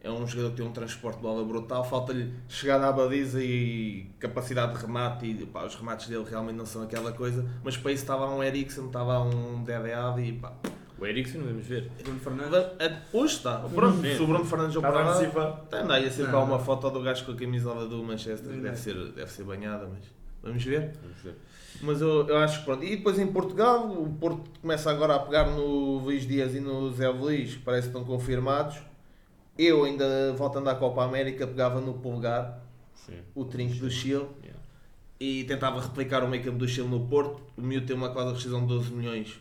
É 0.00 0.08
um 0.08 0.24
jogador 0.24 0.50
que 0.50 0.58
tem 0.58 0.64
um 0.66 0.70
transporte 0.70 1.16
de 1.16 1.22
bola 1.22 1.44
brutal, 1.44 1.82
falta-lhe 1.82 2.32
chegada 2.48 2.86
à 2.86 2.92
baliza 2.92 3.42
e 3.42 4.06
capacidade 4.20 4.72
de 4.74 4.82
remate 4.86 5.26
e 5.26 5.46
pá, 5.46 5.64
os 5.64 5.74
remates 5.74 6.06
dele 6.06 6.24
realmente 6.30 6.54
não 6.54 6.64
são 6.64 6.82
aquela 6.84 7.10
coisa, 7.10 7.44
mas 7.64 7.76
para 7.76 7.90
isso 7.90 8.04
estava 8.04 8.32
um 8.32 8.40
Eriksen, 8.40 8.86
estava 8.86 9.18
um 9.18 9.64
DDAD 9.64 10.22
e 10.22 10.32
pá. 10.34 10.52
O 10.96 11.04
Eriksen 11.04 11.42
vamos 11.42 11.66
ver. 11.66 11.90
Bruno 12.04 12.20
Fernandes. 12.20 12.54
É- 12.78 13.02
Hoje 13.12 13.34
está, 13.34 13.58
pronto, 13.58 14.00
se 14.00 14.22
o 14.22 14.26
Bruno 14.28 14.44
Fernandes 14.44 14.76
operar, 14.76 15.22
está 15.24 15.94
aí 15.94 16.06
a 16.06 16.10
circular 16.10 16.46
Não, 16.46 16.54
uma 16.54 16.60
foto 16.60 16.88
do 16.88 17.02
gajo 17.02 17.24
com 17.24 17.32
a 17.32 17.36
camisola 17.36 17.88
do 17.88 18.00
Manchester, 18.04 18.52
deve 18.60 18.76
ser, 18.76 18.94
deve 19.10 19.30
ser 19.32 19.42
banhada, 19.42 19.88
mas 19.92 20.04
vamos 20.40 20.62
ver. 20.62 20.92
Vamos 21.02 21.18
ver. 21.20 21.34
Mas 21.82 22.00
eu, 22.00 22.26
eu 22.28 22.38
acho 22.38 22.60
que 22.60 22.64
pronto. 22.64 22.84
E 22.84 22.96
depois 22.96 23.18
em 23.18 23.26
Portugal, 23.26 23.86
o 23.90 24.08
Porto 24.18 24.42
começa 24.60 24.90
agora 24.90 25.14
a 25.16 25.18
pegar 25.18 25.44
no 25.50 25.98
Luís 25.98 26.26
Dias 26.26 26.54
e 26.54 26.60
no 26.60 26.90
Zé 26.92 27.08
Luís, 27.08 27.56
parece 27.56 27.88
que 27.90 27.96
estão 27.96 28.04
confirmados. 28.04 28.78
Eu 29.58 29.84
ainda, 29.84 30.32
voltando 30.34 30.68
à 30.68 30.74
Copa 30.74 31.02
América, 31.04 31.46
pegava 31.46 31.80
no 31.80 31.94
Pulgar, 31.94 32.60
Sim. 32.94 33.18
o 33.34 33.44
trinco 33.44 33.76
do 33.76 33.90
Chile, 33.90 34.26
Yeah. 34.42 34.60
e 35.18 35.44
tentava 35.44 35.80
replicar 35.80 36.22
o 36.22 36.28
make-up 36.28 36.56
do 36.58 36.68
Chile 36.68 36.88
no 36.88 37.06
Porto. 37.06 37.40
O 37.56 37.62
miúdo 37.62 37.86
tem 37.86 37.96
uma 37.96 38.08
cláusula 38.10 38.32
de 38.32 38.38
rescisão 38.38 38.60
de 38.60 38.66
12 38.66 38.92
milhões, 38.92 39.40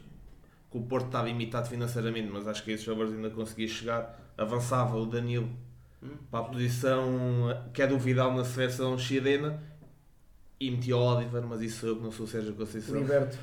que 0.72 0.78
o 0.78 0.82
Porto 0.82 1.08
estava 1.08 1.30
imitado 1.30 1.68
financeiramente, 1.68 2.30
mas 2.32 2.48
acho 2.48 2.64
que 2.64 2.72
a 2.72 2.74
esses 2.74 2.86
favores 2.86 3.12
ainda 3.14 3.30
conseguia 3.30 3.68
chegar. 3.68 4.20
Avançava 4.38 4.98
o 4.98 5.06
Danilo 5.06 5.50
Hum. 6.04 6.10
para 6.30 6.42
a 6.42 6.44
posição 6.44 7.04
que 7.74 7.82
é 7.82 7.88
do 7.88 7.98
Vidal 7.98 8.34
na 8.34 8.44
seleção 8.46 8.98
chilena 8.98 9.62
e 10.68 10.72
metia 10.72 10.96
o 10.98 11.00
Oliver, 11.16 11.44
mas 11.44 11.62
isso 11.62 11.80
sou 11.82 11.90
eu 11.90 11.96
que 11.98 12.04
não 12.04 12.12
sou 12.12 12.26
o 12.26 12.30
Sérgio 12.30 12.54
Conceição. 12.54 12.96
Liberto. 12.98 13.38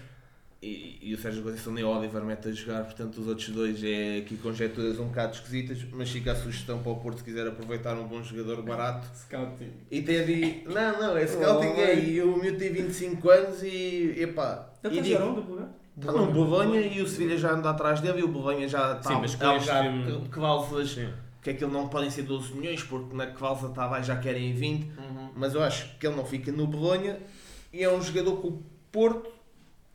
E, 0.64 0.98
e 1.02 1.12
o 1.12 1.18
Sérgio 1.18 1.42
Conceição 1.42 1.72
nem 1.72 1.82
o 1.82 1.88
Oliver 1.88 2.22
mete 2.24 2.48
a 2.48 2.52
jogar, 2.52 2.84
portanto 2.84 3.18
os 3.20 3.26
outros 3.26 3.48
dois 3.48 3.82
é 3.82 4.18
aqui 4.18 4.36
conjecturas 4.36 4.96
um 5.00 5.06
bocado 5.08 5.34
esquisitas, 5.34 5.78
mas 5.92 6.08
fica 6.08 6.30
a 6.30 6.36
sugestão 6.36 6.78
para 6.80 6.92
o 6.92 6.96
Porto 7.00 7.18
se 7.18 7.24
quiser 7.24 7.46
aproveitar 7.48 7.94
um 7.96 8.06
bom 8.06 8.22
jogador 8.22 8.62
barato. 8.62 9.08
Scouting. 9.26 9.70
E 9.90 10.02
ter 10.02 10.24
de. 10.24 10.62
Não, 10.72 11.00
não, 11.00 11.16
é 11.16 11.26
scouting 11.26 11.80
é, 11.80 11.98
e 11.98 12.22
o 12.22 12.36
miúdo 12.36 12.58
tem 12.58 12.72
25 12.72 13.28
anos 13.30 13.62
e. 13.64 14.14
epá. 14.18 14.68
Ele 14.84 14.98
E 14.98 15.00
está 15.00 15.18
digo, 15.24 15.40
lugar? 15.50 15.68
está 15.98 16.12
no 16.12 16.26
Bolonha 16.32 16.80
e 16.80 17.02
o 17.02 17.08
Sevilha 17.08 17.36
já 17.36 17.52
anda 17.52 17.70
atrás 17.70 18.00
dele 18.00 18.20
e 18.20 18.22
o 18.22 18.28
Bolonha 18.28 18.68
já 18.68 18.96
está 18.98 19.10
Sim, 19.10 19.16
mas 19.20 19.34
com 19.34 19.44
a 19.44 19.56
este- 19.56 19.68
alegar 19.70 20.06
que, 20.06 20.20
que 20.20 20.28
cláusulas 20.28 20.90
Sim. 20.92 21.08
que 21.42 21.50
aquilo 21.50 21.72
não 21.72 21.88
podem 21.88 22.08
ser 22.08 22.22
12 22.22 22.54
milhões 22.54 22.82
porque 22.84 23.14
na 23.16 23.26
cláusula 23.26 23.70
está 23.70 23.84
abaixo 23.86 24.06
já 24.06 24.16
querem 24.16 24.54
20 24.54 24.90
mas 25.37 25.55
eu 25.55 25.62
acho 25.62 25.97
que 25.99 26.07
ele 26.07 26.16
não 26.16 26.24
fica 26.24 26.51
no 26.53 26.66
Bolonha 26.66 27.18
e 27.72 27.83
é 27.83 27.93
um 27.93 28.01
jogador 28.03 28.41
que 28.41 28.47
o 28.47 28.62
Porto 28.91 29.30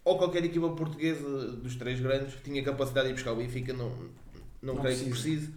ou 0.04 0.18
qualquer 0.18 0.44
equipa 0.46 0.70
portuguesa 0.70 1.52
dos 1.54 1.76
três 1.76 2.00
grandes 2.00 2.34
que 2.36 2.42
tinha 2.44 2.64
capacidade 2.64 3.08
de 3.08 3.12
ir 3.12 3.16
buscar 3.16 3.34
o 3.34 3.36
Benfica, 3.36 3.74
não, 3.74 3.90
não, 4.62 4.76
Não 4.76 4.78
creio 4.78 4.98
que 4.98 5.10
precisa. 5.10 5.46
precise. 5.48 5.54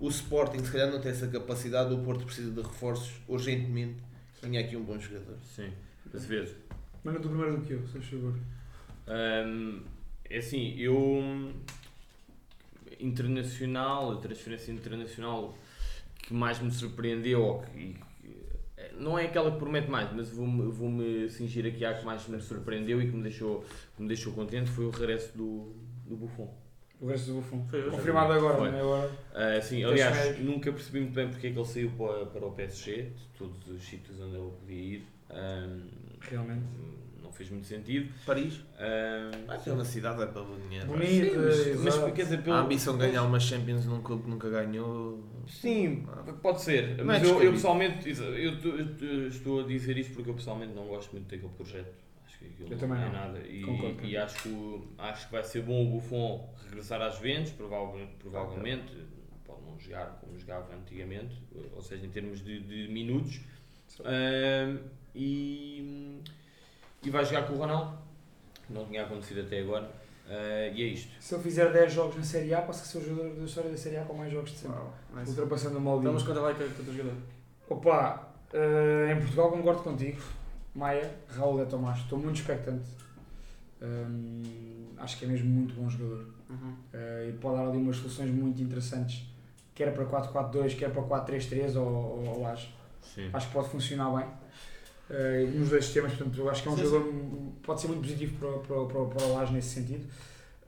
O 0.00 0.08
Sporting, 0.08 0.62
se 0.64 0.70
calhar, 0.70 0.90
não 0.92 1.00
tem 1.00 1.10
essa 1.10 1.26
capacidade. 1.26 1.92
O 1.92 1.98
Porto 2.04 2.24
precisa 2.24 2.50
de 2.52 2.60
reforços 2.60 3.14
urgentemente. 3.26 3.96
Tinha 4.40 4.60
aqui 4.60 4.76
um 4.76 4.82
bom 4.84 4.96
jogador. 4.98 5.36
Sim, 5.56 5.72
às 6.14 6.24
vezes. 6.24 6.54
Manda 7.02 7.18
tu 7.18 7.28
primeiro 7.28 7.56
do 7.56 7.64
que 7.66 7.72
eu, 7.72 7.84
se 7.86 7.92
faz 7.94 8.04
favor. 8.04 8.34
Hum, 9.08 9.80
é 10.30 10.38
assim, 10.38 10.74
eu. 10.78 11.50
Internacional, 13.00 14.12
a 14.12 14.16
transferência 14.16 14.72
internacional 14.72 15.56
que 16.22 16.34
mais 16.34 16.58
me 16.60 16.70
surpreendeu, 16.70 17.42
ou 17.42 17.60
que, 17.62 17.70
que- 17.70 18.07
não 18.98 19.18
é 19.18 19.26
aquela 19.26 19.50
que 19.50 19.58
promete 19.58 19.90
mais, 19.90 20.12
mas 20.12 20.30
vou-me 20.30 20.70
vou 20.70 21.28
cingir 21.28 21.66
aqui 21.66 21.84
à 21.84 21.94
que 21.94 22.04
mais 22.04 22.26
me 22.28 22.40
surpreendeu 22.40 23.00
e 23.00 23.06
que 23.10 23.16
me 23.16 23.22
deixou, 23.22 23.64
que 23.96 24.02
me 24.02 24.08
deixou 24.08 24.32
contente 24.32 24.70
foi 24.70 24.86
o 24.86 24.90
regresso 24.90 25.36
do, 25.36 25.74
do 26.06 26.16
Buffon. 26.16 26.52
O 27.00 27.06
resto 27.06 27.28
do 27.28 27.34
Buffon. 27.36 27.66
Confirmado 27.90 28.32
agora, 28.32 28.56
Foi. 28.56 28.70
não 28.70 28.76
é 28.78 28.80
agora? 28.80 29.10
Ah, 29.32 29.60
sim, 29.60 29.76
Tens 29.76 29.86
aliás, 29.86 30.38
nunca 30.40 30.72
percebi 30.72 31.00
muito 31.00 31.14
bem 31.14 31.28
porque 31.28 31.46
é 31.46 31.52
que 31.52 31.58
ele 31.58 31.66
saiu 31.66 31.90
para, 31.92 32.26
para 32.26 32.44
o 32.44 32.50
PSG, 32.52 33.02
de 33.02 33.26
todos 33.38 33.68
os 33.68 33.82
sítios 33.84 34.20
onde 34.20 34.36
ele 34.36 34.50
podia 34.50 34.76
ir. 34.96 35.06
Hum, 35.30 35.86
Realmente. 36.20 36.64
Fez 37.38 37.50
muito 37.50 37.66
sentido. 37.66 38.12
Paris. 38.26 38.54
Hum, 38.54 39.44
Aquela 39.48 39.84
cidade 39.84 40.22
é 40.22 40.26
pelo 40.26 40.58
dinheiro. 40.60 40.86
Bonito, 40.86 41.30
sim, 41.30 41.36
mas, 41.36 41.66
mas 41.84 41.94
exato. 41.94 42.12
quer 42.12 42.22
dizer, 42.24 42.42
pelo, 42.42 42.56
A 42.56 42.60
ambição 42.60 42.98
de 42.98 43.06
ganhar 43.06 43.22
uma 43.22 43.40
Champions 43.40 43.86
num 43.86 44.02
clube 44.02 44.24
que 44.24 44.30
nunca 44.30 44.50
ganhou. 44.50 45.24
Sim, 45.46 46.06
pode 46.42 46.60
ser. 46.60 46.98
Não 46.98 47.04
Mas 47.06 47.22
é 47.22 47.26
eu, 47.26 47.42
eu 47.42 47.52
pessoalmente, 47.52 48.08
eu, 48.08 49.28
estou 49.28 49.60
a 49.60 49.62
dizer 49.66 49.96
isto 49.96 50.14
porque 50.14 50.28
eu 50.30 50.34
pessoalmente 50.34 50.74
não 50.74 50.86
gosto 50.86 51.12
muito 51.12 51.30
daquele 51.30 51.52
projeto. 51.52 51.94
Acho 52.26 52.38
que 52.38 52.44
aquilo 52.46 52.72
Eu 52.72 52.78
também 52.78 52.98
não 52.98 53.06
é 53.06 53.10
nada. 53.10 53.38
E, 53.46 53.62
Concordo 53.62 54.04
e 54.04 54.16
acho, 54.16 54.42
que, 54.42 54.82
acho 54.98 55.26
que 55.26 55.32
vai 55.32 55.42
ser 55.44 55.62
bom 55.62 55.86
o 55.86 55.90
Buffon 55.92 56.54
regressar 56.64 57.00
às 57.00 57.16
Juventus, 57.16 57.52
provavelmente, 57.52 58.12
provavelmente. 58.18 58.92
Pode 59.44 59.62
não 59.62 59.78
jogar 59.78 60.18
como 60.20 60.38
jogava 60.38 60.74
antigamente, 60.74 61.42
ou 61.74 61.80
seja, 61.80 62.04
em 62.04 62.10
termos 62.10 62.44
de, 62.44 62.60
de 62.60 62.92
minutos. 62.92 63.40
Ahm, 64.04 64.78
e, 65.14 66.20
e 67.02 67.10
vai 67.10 67.24
jogar 67.24 67.46
com 67.46 67.54
o 67.54 67.56
Ronaldo. 67.58 67.98
Não 68.68 68.84
tinha 68.86 69.04
acontecido 69.04 69.40
até 69.40 69.60
agora. 69.60 69.90
Ah, 70.28 70.68
e 70.74 70.82
é 70.82 70.86
isto. 70.86 71.10
Se 71.20 71.34
ele 71.34 71.42
fizer 71.42 71.72
10 71.72 71.92
jogos 71.92 72.16
na 72.16 72.22
Série 72.22 72.52
A, 72.52 72.60
passa 72.60 72.82
a 72.82 72.84
ser 72.84 72.98
o 72.98 73.08
jogador 73.08 73.34
da 73.34 73.44
história 73.44 73.70
da 73.70 73.76
Série 73.76 73.96
A 73.96 74.04
com 74.04 74.14
mais 74.14 74.32
jogos 74.32 74.50
de 74.50 74.58
sempre. 74.58 74.78
Nice. 75.14 75.30
Ultrapassando 75.30 75.78
o 75.78 75.80
Maldini. 75.80 76.10
Então, 76.10 76.14
mas 76.14 76.22
conta 76.22 76.40
lá 76.40 76.54
que 76.54 76.62
é 76.62 76.66
que 76.68 76.82
o 76.82 76.92
jogador. 76.92 77.16
Opa, 77.70 78.28
eh, 78.52 79.12
em 79.12 79.20
Portugal 79.20 79.50
concordo 79.50 79.82
contigo. 79.82 80.20
Maia, 80.74 81.10
Raul 81.30 81.64
de 81.64 81.70
Tomás. 81.70 81.98
Estou 81.98 82.18
muito 82.18 82.36
expectante. 82.36 82.88
Hum, 83.80 84.42
acho 84.98 85.18
que 85.18 85.24
é 85.24 85.28
mesmo 85.28 85.48
muito 85.48 85.74
bom 85.74 85.88
jogador. 85.88 86.26
Uhum. 86.50 86.74
Eh, 86.92 87.30
e 87.30 87.32
pode 87.38 87.56
dar 87.56 87.68
ali 87.68 87.78
umas 87.78 87.96
soluções 87.96 88.30
muito 88.30 88.60
interessantes. 88.62 89.26
Quer 89.74 89.94
para 89.94 90.04
4-4-2, 90.04 90.76
quer 90.76 90.90
para 90.90 91.02
4-3-3 91.02 91.76
ou, 91.76 91.86
ou, 91.86 92.28
ou 92.28 92.42
Laje. 92.42 92.74
Sim. 93.00 93.30
Acho 93.32 93.46
que 93.46 93.52
pode 93.54 93.68
funcionar 93.70 94.10
bem. 94.14 94.26
Eh, 95.10 95.46
nos 95.54 95.70
dois 95.70 95.84
sistemas, 95.84 96.12
portanto, 96.12 96.38
eu 96.38 96.50
acho 96.50 96.62
que 96.62 96.68
é 96.68 96.72
um 96.72 96.76
Sim, 96.76 96.84
jogador 96.84 97.12
pode 97.62 97.80
ser 97.80 97.88
muito 97.88 98.00
positivo 98.00 98.38
para, 98.38 98.58
para, 98.58 98.86
para, 98.86 99.04
para 99.06 99.26
o 99.26 99.34
Laje 99.34 99.52
nesse 99.52 99.68
sentido. 99.68 100.06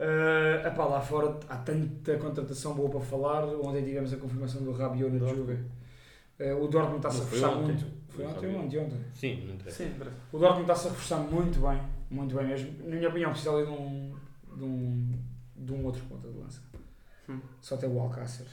Uh, 0.01 0.67
epá, 0.67 0.87
lá 0.87 1.01
fora 1.01 1.39
há 1.47 1.57
tanta 1.59 2.17
contratação 2.17 2.75
boa 2.75 2.89
para 2.89 3.01
falar. 3.01 3.45
Ontem 3.45 3.85
tivemos 3.85 4.13
a 4.13 4.17
confirmação 4.17 4.63
do 4.63 4.73
Rabiot 4.73 5.11
na. 5.11 5.29
Juve. 5.29 5.53
Uh, 6.39 6.63
o 6.63 6.69
Dortmund 6.69 6.97
está-se 6.97 7.21
a 7.21 7.25
reforçar 7.25 7.51
ontem. 7.51 7.65
muito. 7.65 7.87
Foi 8.09 8.25
ontem 8.25 8.55
ou 8.55 8.63
ontem, 8.63 8.79
ontem. 8.79 8.99
Sim, 9.15 9.45
não 9.47 9.55
interessa. 9.55 9.85
Sim. 9.85 9.93
O 10.33 10.39
Dortmund 10.39 10.63
está-se 10.63 10.87
a 10.87 10.91
reforçar 10.91 11.19
muito 11.19 11.61
bem, 11.61 11.81
muito 12.11 12.35
bem 12.35 12.47
mesmo. 12.47 12.89
Na 12.89 12.97
minha 12.97 13.09
opinião, 13.09 13.31
precisa 13.31 13.53
ali 13.53 13.67
de 13.67 13.73
um, 13.73 14.17
de 14.57 14.65
um, 14.65 15.13
de 15.57 15.73
um 15.73 15.85
outro 15.85 16.03
ponta 16.05 16.29
de 16.29 16.39
lança. 16.39 16.63
Hum. 17.29 17.41
Só 17.61 17.77
tem 17.77 17.89
o 17.89 18.01
Alcácer. 18.01 18.47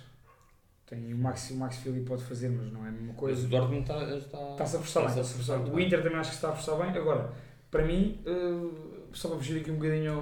Tem 0.88 1.14
o 1.14 1.18
Max, 1.18 1.50
o 1.52 1.56
Max 1.58 1.78
Philly 1.78 2.02
pode 2.06 2.24
fazer, 2.24 2.48
mas 2.50 2.72
não 2.72 2.86
é 2.86 2.88
a 2.90 2.92
mesma 2.92 3.08
Mas 3.08 3.16
coisa. 3.18 3.46
o 3.46 3.50
Dortmund 3.50 3.82
está, 3.82 4.04
está, 4.16 4.52
Está-se 4.52 4.76
a 4.78 4.80
forçar 4.80 5.04
bem. 5.04 5.10
está-se 5.10 5.32
está-se 5.34 5.52
a 5.52 5.56
forçar. 5.58 5.74
O 5.76 5.80
Inter 5.80 6.02
também 6.02 6.18
acho 6.18 6.30
que 6.30 6.36
está 6.38 6.50
a 6.50 6.56
forçar 6.56 6.78
bem. 6.88 6.98
Agora, 7.02 7.30
para 7.70 7.84
mim, 7.84 8.22
eh, 8.26 9.06
só 9.12 9.28
para 9.28 9.38
fugir 9.38 9.60
aqui 9.60 9.70
um 9.70 9.76
bocadinho 9.76 10.14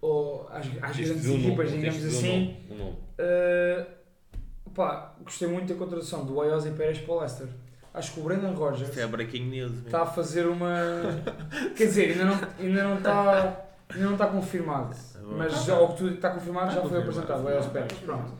ao- 0.00 0.08
ao- 0.10 0.48
às, 0.50 0.66
às 0.82 0.96
grandes 0.96 1.26
nome, 1.26 1.46
equipas, 1.46 1.70
de 1.70 1.76
digamos 1.78 2.04
assim, 2.06 2.56
nome, 2.70 2.82
nome. 2.82 2.96
pá, 4.74 5.14
gostei 5.22 5.48
muito 5.48 5.72
da 5.72 5.78
contratação 5.78 6.24
do 6.24 6.40
Ayoze 6.40 6.70
Pérez 6.72 6.98
para 6.98 7.14
o 7.14 7.18
Leicester. 7.20 7.48
Acho 7.94 8.12
que 8.12 8.20
o 8.20 8.22
Brendan 8.24 8.52
Rodgers 8.52 8.88
Isto 8.90 9.00
é 9.00 9.06
breaking 9.06 9.46
news. 9.48 9.70
mesmo. 9.70 9.86
está 9.86 10.02
a 10.02 10.06
fazer 10.06 10.46
uma. 10.46 10.70
Quer 11.76 11.86
dizer, 11.86 12.10
ainda 12.12 12.24
não, 12.26 12.34
ainda 12.58 12.84
não 12.84 12.98
está. 12.98 13.62
Ainda 13.88 14.04
não 14.04 14.12
está 14.12 14.26
confirmado. 14.26 14.94
Mas 15.36 15.64
já, 15.64 15.78
o 15.80 15.88
que 15.92 15.96
tudo 15.98 16.14
está 16.14 16.30
confirmado 16.30 16.70
já 16.72 16.76
Está 16.78 16.88
foi 16.88 16.98
apresentado, 16.98 17.44
o 17.44 17.48
Ayoze 17.48 17.70
Pérez. 17.70 17.92
Pronto. 18.00 18.32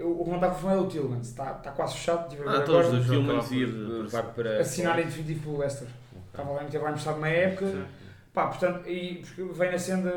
Eu- 0.00 0.20
O 0.20 0.24
que 0.24 0.30
não 0.30 0.36
está 0.36 0.48
confirmado 0.50 0.78
é 0.80 0.82
o 0.82 0.88
Tillmans. 0.88 1.28
Está, 1.28 1.52
está 1.52 1.70
quase 1.72 1.94
fechado. 1.94 2.28
Tive 2.28 2.42
a 2.42 2.44
ver 2.44 2.50
Ah, 2.50 2.62
agora. 2.62 2.66
todos 2.66 2.86
O 2.88 3.02
vão 3.02 3.16
Tillmans 3.16 3.48
por- 3.48 4.08
vai 4.08 4.32
para. 4.32 4.60
assinar 4.60 4.98
em 4.98 5.04
definitivo 5.04 5.42
pelo 5.44 5.58
Leicester. 5.58 5.88
Estava 6.28 6.50
lá, 6.52 6.62
vai 6.62 6.90
emprestado 6.90 7.16
uma 7.18 7.28
época. 7.28 7.66
Sim. 7.70 7.84
Pá, 8.32 8.46
portanto, 8.46 8.88
e 8.88 9.16
porque 9.16 9.42
vem 9.42 9.70
na 9.72 9.78
senda 9.78 10.12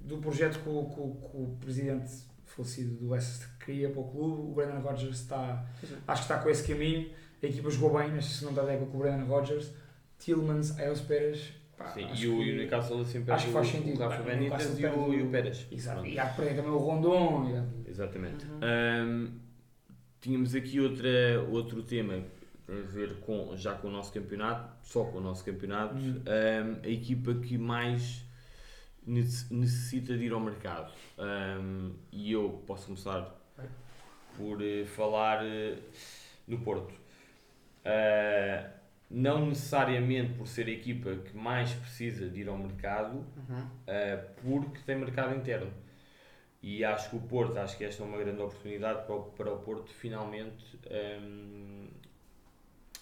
do 0.00 0.16
projeto 0.18 0.58
que 0.60 0.68
o, 0.68 0.84
que 0.86 1.00
o- 1.00 1.14
que 1.30 1.36
o 1.36 1.56
presidente 1.60 2.10
falecido 2.46 2.94
do 2.96 3.10
Leicester 3.10 3.48
queria 3.64 3.90
para 3.90 4.00
o 4.00 4.04
clube. 4.08 4.42
O 4.50 4.54
Brendan 4.54 4.78
Rodgers 4.80 5.16
está, 5.20 5.64
Sim. 5.80 5.96
acho 6.08 6.26
que 6.26 6.32
está 6.32 6.42
com 6.42 6.48
esse 6.50 6.66
caminho. 6.66 7.10
A 7.42 7.46
equipa 7.46 7.70
jogou 7.70 7.98
bem 7.98 8.10
nesta 8.10 8.32
segunda 8.38 8.62
época 8.62 8.90
com 8.90 8.96
o 8.98 9.00
Brendan 9.00 9.24
Rodgers. 9.26 9.70
Tillmans, 10.18 10.78
Ayos 10.78 11.00
Pérez. 11.00 11.52
Pá, 11.82 11.88
Sim, 11.90 12.08
e 12.14 12.26
o, 12.28 12.38
que- 12.38 12.52
Newcastle 12.52 13.04
sempre 13.04 13.32
acho 13.32 13.46
que 13.46 13.52
faz 13.52 13.68
o, 13.68 13.70
sentido. 13.72 13.96
o 13.96 13.98
Rafa 14.08 14.22
Benítez 14.22 14.78
e 14.78 14.86
o, 14.86 15.14
e 15.14 15.22
o 15.22 15.30
Pérez. 15.30 15.66
Exato. 15.70 16.06
E 16.06 16.18
há 16.18 16.28
que 16.28 16.36
perder 16.36 16.56
também 16.56 16.70
o 16.70 16.78
Rondon. 16.78 17.48
e- 17.86 17.90
Exatamente. 17.90 18.44
Uhum. 18.46 18.60
Ahm, 18.62 19.28
tínhamos 20.20 20.54
aqui 20.54 20.80
outra, 20.80 21.08
outro 21.50 21.82
tema 21.82 22.14
que 22.14 22.42
tem 22.66 22.78
a 22.78 22.82
ver 22.86 23.14
com, 23.20 23.56
já 23.56 23.74
com 23.74 23.88
o 23.88 23.90
nosso 23.90 24.12
campeonato, 24.12 24.72
só 24.82 25.04
com 25.04 25.18
o 25.18 25.20
nosso 25.20 25.44
campeonato, 25.44 25.96
Hum. 25.96 26.22
ahm, 26.26 26.76
a 26.84 26.88
equipa 26.88 27.34
que 27.34 27.58
mais 27.58 28.24
nece- 29.06 29.52
necessita 29.52 30.16
de 30.16 30.24
ir 30.26 30.32
ao 30.32 30.40
mercado. 30.40 30.92
Ahm, 31.18 31.90
e 32.12 32.30
eu 32.32 32.62
posso 32.66 32.86
começar 32.86 33.34
por 34.36 34.62
eh, 34.62 34.84
falar 34.84 35.44
eh, 35.44 35.76
no 36.48 36.58
Porto. 36.60 36.94
Ah, 37.84 38.70
não 39.12 39.46
necessariamente 39.46 40.32
por 40.34 40.48
ser 40.48 40.66
a 40.66 40.70
equipa 40.70 41.14
que 41.16 41.36
mais 41.36 41.72
precisa 41.74 42.28
de 42.28 42.40
ir 42.40 42.48
ao 42.48 42.56
mercado, 42.56 43.24
Uhum. 43.48 43.60
Uh, 43.60 44.32
porque 44.42 44.78
tem 44.86 44.96
mercado 44.96 45.34
interno. 45.34 45.70
E 46.62 46.84
acho 46.84 47.10
que 47.10 47.16
o 47.16 47.20
Porto, 47.20 47.58
acho 47.58 47.76
que 47.76 47.84
esta 47.84 48.02
é 48.02 48.06
uma 48.06 48.16
grande 48.18 48.40
oportunidade 48.40 49.04
para 49.04 49.14
o, 49.16 49.22
para 49.24 49.52
o 49.52 49.58
Porto 49.58 49.90
finalmente, 49.90 50.78
um, 51.20 51.88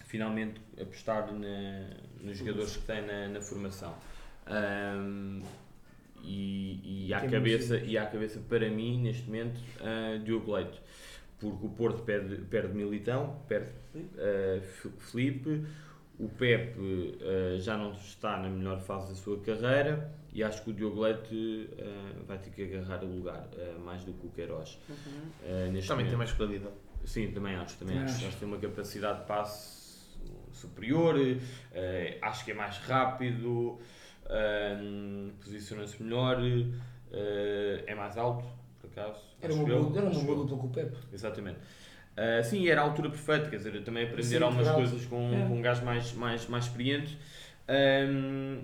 finalmente 0.05 0.59
apostar 0.81 1.31
na, 1.31 1.89
nos 2.19 2.37
jogadores 2.37 2.75
que 2.75 2.85
tem 2.87 3.05
na, 3.05 3.27
na 3.27 3.39
formação. 3.39 3.95
Um, 4.47 5.41
e, 6.23 7.07
e, 7.07 7.13
à 7.13 7.21
cabeça, 7.21 7.77
e 7.77 7.97
à 7.97 8.05
cabeça, 8.05 8.39
para 8.49 8.69
mim, 8.69 9.03
neste 9.03 9.25
momento, 9.27 9.59
uh, 9.79 10.19
Diogo 10.23 10.53
Leite. 10.53 10.81
Porque 11.39 11.65
o 11.65 11.69
Porto 11.69 12.03
perde, 12.03 12.37
perde 12.45 12.75
Militão, 12.75 13.41
perde 13.47 13.71
uh, 13.95 14.91
Felipe, 14.99 15.65
o 16.21 16.29
Pepe 16.29 16.79
uh, 16.79 17.59
já 17.59 17.75
não 17.75 17.93
está 17.93 18.37
na 18.37 18.47
melhor 18.47 18.79
fase 18.79 19.09
da 19.09 19.15
sua 19.15 19.39
carreira 19.41 20.13
e 20.31 20.43
acho 20.43 20.63
que 20.63 20.69
o 20.69 20.73
Diogo 20.73 21.01
Leite 21.01 21.69
uh, 21.73 22.23
vai 22.25 22.37
ter 22.37 22.51
que 22.51 22.63
agarrar 22.63 23.03
o 23.03 23.07
lugar, 23.07 23.49
uh, 23.53 23.79
mais 23.79 24.03
do 24.03 24.13
que 24.13 24.27
o 24.27 24.29
Queiroz. 24.29 24.79
Uhum. 24.87 24.95
Uh, 24.95 25.71
neste 25.71 25.87
Também 25.87 26.05
tem 26.05 26.13
momento. 26.13 26.17
mais 26.17 26.31
qualidade. 26.31 26.75
Sim, 27.03 27.31
também 27.31 27.55
acho. 27.55 27.77
Também 27.77 27.97
acho. 27.97 28.15
acho. 28.15 28.27
Acho 28.27 28.33
que 28.35 28.39
tem 28.39 28.47
uma 28.47 28.59
capacidade 28.59 29.21
de 29.21 29.25
passe 29.25 29.81
superior, 30.51 31.15
acho 32.21 32.45
que 32.45 32.51
é 32.51 32.53
mais 32.53 32.77
rápido, 32.77 33.79
posiciona-se 35.39 36.03
melhor, 36.03 36.37
é 37.87 37.95
mais 37.95 38.17
alto, 38.17 38.45
por 38.79 38.91
acaso. 38.91 39.19
Era 39.41 39.51
uma 39.51 39.65
boa 39.65 40.35
dupla 40.35 40.57
com 40.57 40.67
o 40.67 40.69
Pepe. 40.69 40.95
Exatamente. 41.11 41.57
Ah, 42.17 42.43
sim, 42.43 42.67
era 42.67 42.81
a 42.81 42.83
altura 42.83 43.09
perfeita, 43.09 43.49
quer 43.49 43.57
dizer, 43.57 43.73
eu 43.75 43.83
também 43.83 44.03
aprender 44.03 44.23
Sim, 44.23 44.43
algumas 44.43 44.65
verdade. 44.67 44.89
coisas 44.89 45.05
com, 45.07 45.31
É. 45.33 45.47
com 45.47 45.57
um 45.57 45.61
gajo 45.61 45.83
mais, 45.85 46.13
mais, 46.13 46.47
mais 46.47 46.65
experiente. 46.65 47.17
Ahm, 47.67 48.61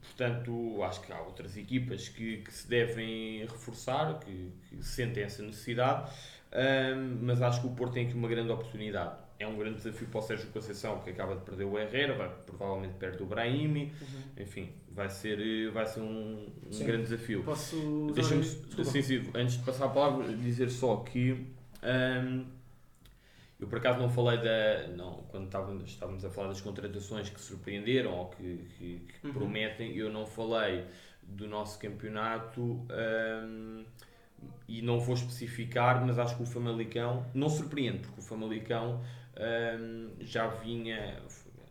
portanto, 0.00 0.82
acho 0.84 1.00
que 1.02 1.12
há 1.12 1.20
outras 1.20 1.56
equipas 1.56 2.08
que, 2.08 2.38
que 2.38 2.52
se 2.52 2.68
devem 2.68 3.40
reforçar, 3.46 4.18
que, 4.20 4.52
que 4.68 4.82
sentem 4.82 5.22
essa 5.22 5.42
necessidade, 5.42 6.10
Ahm, 6.56 7.18
mas 7.22 7.42
acho 7.42 7.60
que 7.62 7.66
o 7.66 7.70
Porto 7.70 7.94
tem 7.94 8.06
aqui 8.06 8.14
uma 8.14 8.28
grande 8.28 8.52
oportunidade. 8.52 9.16
É 9.40 9.46
um 9.46 9.56
grande 9.58 9.78
desafio 9.78 10.06
para 10.06 10.20
o 10.20 10.22
Sérgio 10.22 10.46
Conceição, 10.52 11.00
que 11.00 11.10
acaba 11.10 11.34
de 11.34 11.42
perder 11.42 11.64
o 11.64 11.76
Herrera, 11.76 12.14
vai, 12.14 12.30
provavelmente 12.46 12.94
perde 12.94 13.20
o 13.24 13.26
Brahimi, 13.26 13.92
Uhum. 14.00 14.42
enfim, 14.44 14.68
vai 14.92 15.08
ser, 15.10 15.72
vai 15.72 15.84
ser 15.84 15.98
um, 15.98 16.46
um 16.68 16.70
Sim. 16.72 16.84
grande 16.84 17.02
desafio. 17.02 17.42
Posso 17.42 18.12
Deixa-me, 18.14 18.42
Desculpa. 18.42 18.84
sim, 18.84 19.02
sim, 19.02 19.30
antes 19.34 19.56
de 19.58 19.64
passar 19.64 19.86
a 19.86 19.88
palavra, 19.88 20.28
dizer 20.36 20.70
só 20.70 20.98
que 20.98 21.32
hum, 21.82 22.44
Eu 23.64 23.68
por 23.68 23.78
acaso 23.78 23.98
não 23.98 24.10
falei 24.10 24.38
da. 24.38 24.88
Não, 24.88 25.24
quando 25.28 25.46
estávamos, 25.46 25.84
estávamos 25.90 26.22
a 26.24 26.30
falar 26.30 26.48
das 26.48 26.60
contratações 26.60 27.30
que 27.30 27.40
surpreenderam 27.40 28.12
ou 28.12 28.26
que, 28.28 28.58
que, 28.78 29.00
que 29.08 29.26
Uhum. 29.26 29.32
prometem, 29.32 29.96
eu 29.96 30.10
não 30.12 30.26
falei 30.26 30.84
do 31.22 31.48
nosso 31.48 31.78
campeonato 31.78 32.60
hum, 32.90 33.84
e 34.68 34.82
não 34.82 35.00
vou 35.00 35.14
especificar, 35.14 36.04
mas 36.04 36.18
acho 36.18 36.36
que 36.36 36.42
o 36.42 36.46
Famalicão 36.46 37.24
não 37.34 37.48
surpreende, 37.48 38.00
porque 38.00 38.20
o 38.20 38.22
Famalicão 38.22 39.00
hum, 39.80 40.10
já 40.20 40.46
vinha. 40.46 41.22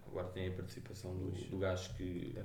Agora 0.07 0.27
tem 0.29 0.47
a 0.47 0.51
participação 0.51 1.15
do, 1.15 1.31
do 1.49 1.57
gajo 1.59 1.93
que 1.95 2.35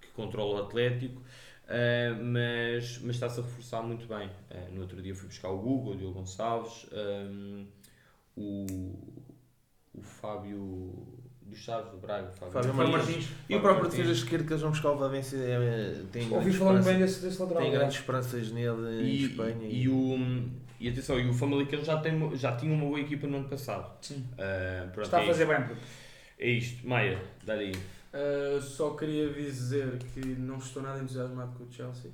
que 0.00 0.08
controla 0.12 0.60
o 0.62 0.64
Atlético, 0.66 1.20
uh, 1.20 2.24
mas, 2.24 2.98
mas 2.98 3.16
está-se 3.16 3.40
a 3.40 3.42
reforçar 3.42 3.82
muito 3.82 4.06
bem. 4.06 4.28
Uh, 4.50 4.72
no 4.72 4.80
outro 4.82 5.00
dia 5.02 5.14
fui 5.14 5.28
buscar 5.28 5.48
o 5.48 5.58
Google, 5.58 5.94
o 5.94 5.96
Diogo 5.96 6.14
Gonçalves, 6.14 6.86
um, 6.92 7.66
o, 8.36 8.66
o 9.94 10.02
Fábio 10.02 10.94
dos 11.42 11.58
Chaves 11.58 11.90
do 11.92 11.98
Braga, 11.98 12.28
o 12.28 12.32
Fábio, 12.32 12.52
Fábio 12.52 12.74
Martins. 12.74 12.96
Martins. 13.16 13.28
E 13.48 13.56
o 13.56 13.60
próprio 13.60 13.88
defesa 13.90 14.12
esquerdo 14.12 14.46
que 14.46 14.52
eles 14.52 14.62
vão 14.62 14.70
buscar 14.70 14.90
o 14.92 14.96
Valência 14.98 15.36
é, 15.36 16.02
tem, 16.10 16.22
Ouvi 16.24 16.50
grandes 16.50 16.54
esperanças- 16.54 16.96
desse, 16.98 17.22
desse 17.22 17.40
lateral. 17.42 17.62
tem 17.62 17.72
grandes 17.72 17.96
esperanças 17.96 18.50
nele 18.50 19.02
em 19.02 19.04
e, 19.06 19.24
Espanha. 19.26 19.68
e, 19.68 19.88
o, 19.88 20.50
e 20.80 20.88
atenção, 20.88 21.20
e 21.20 21.28
o 21.28 21.34
Famalicão 21.34 21.84
já, 21.84 21.98
tem, 22.00 22.36
já 22.36 22.56
tinha 22.56 22.72
uma 22.72 22.84
boa 22.86 22.98
equipa 23.00 23.26
no 23.26 23.36
ano 23.38 23.48
passado. 23.48 23.94
Sim. 24.00 24.26
Uh, 24.32 24.90
pronto, 24.90 25.04
Está 25.06 25.18
a 25.18 25.22
é 25.22 25.26
fazer 25.26 25.44
isto. 25.50 25.66
bem. 25.68 25.76
É 26.38 26.50
isto, 26.50 26.88
Maia, 26.88 27.22
dá 27.44 27.52
aí. 27.54 27.72
Uh, 27.72 28.60
só 28.60 28.90
queria 28.94 29.32
dizer 29.32 29.98
que 30.14 30.20
não 30.20 30.56
estou 30.58 30.82
nada 30.82 31.00
entusiasmado 31.00 31.52
com 31.58 31.64
o 31.64 31.72
Chelsea 31.72 32.10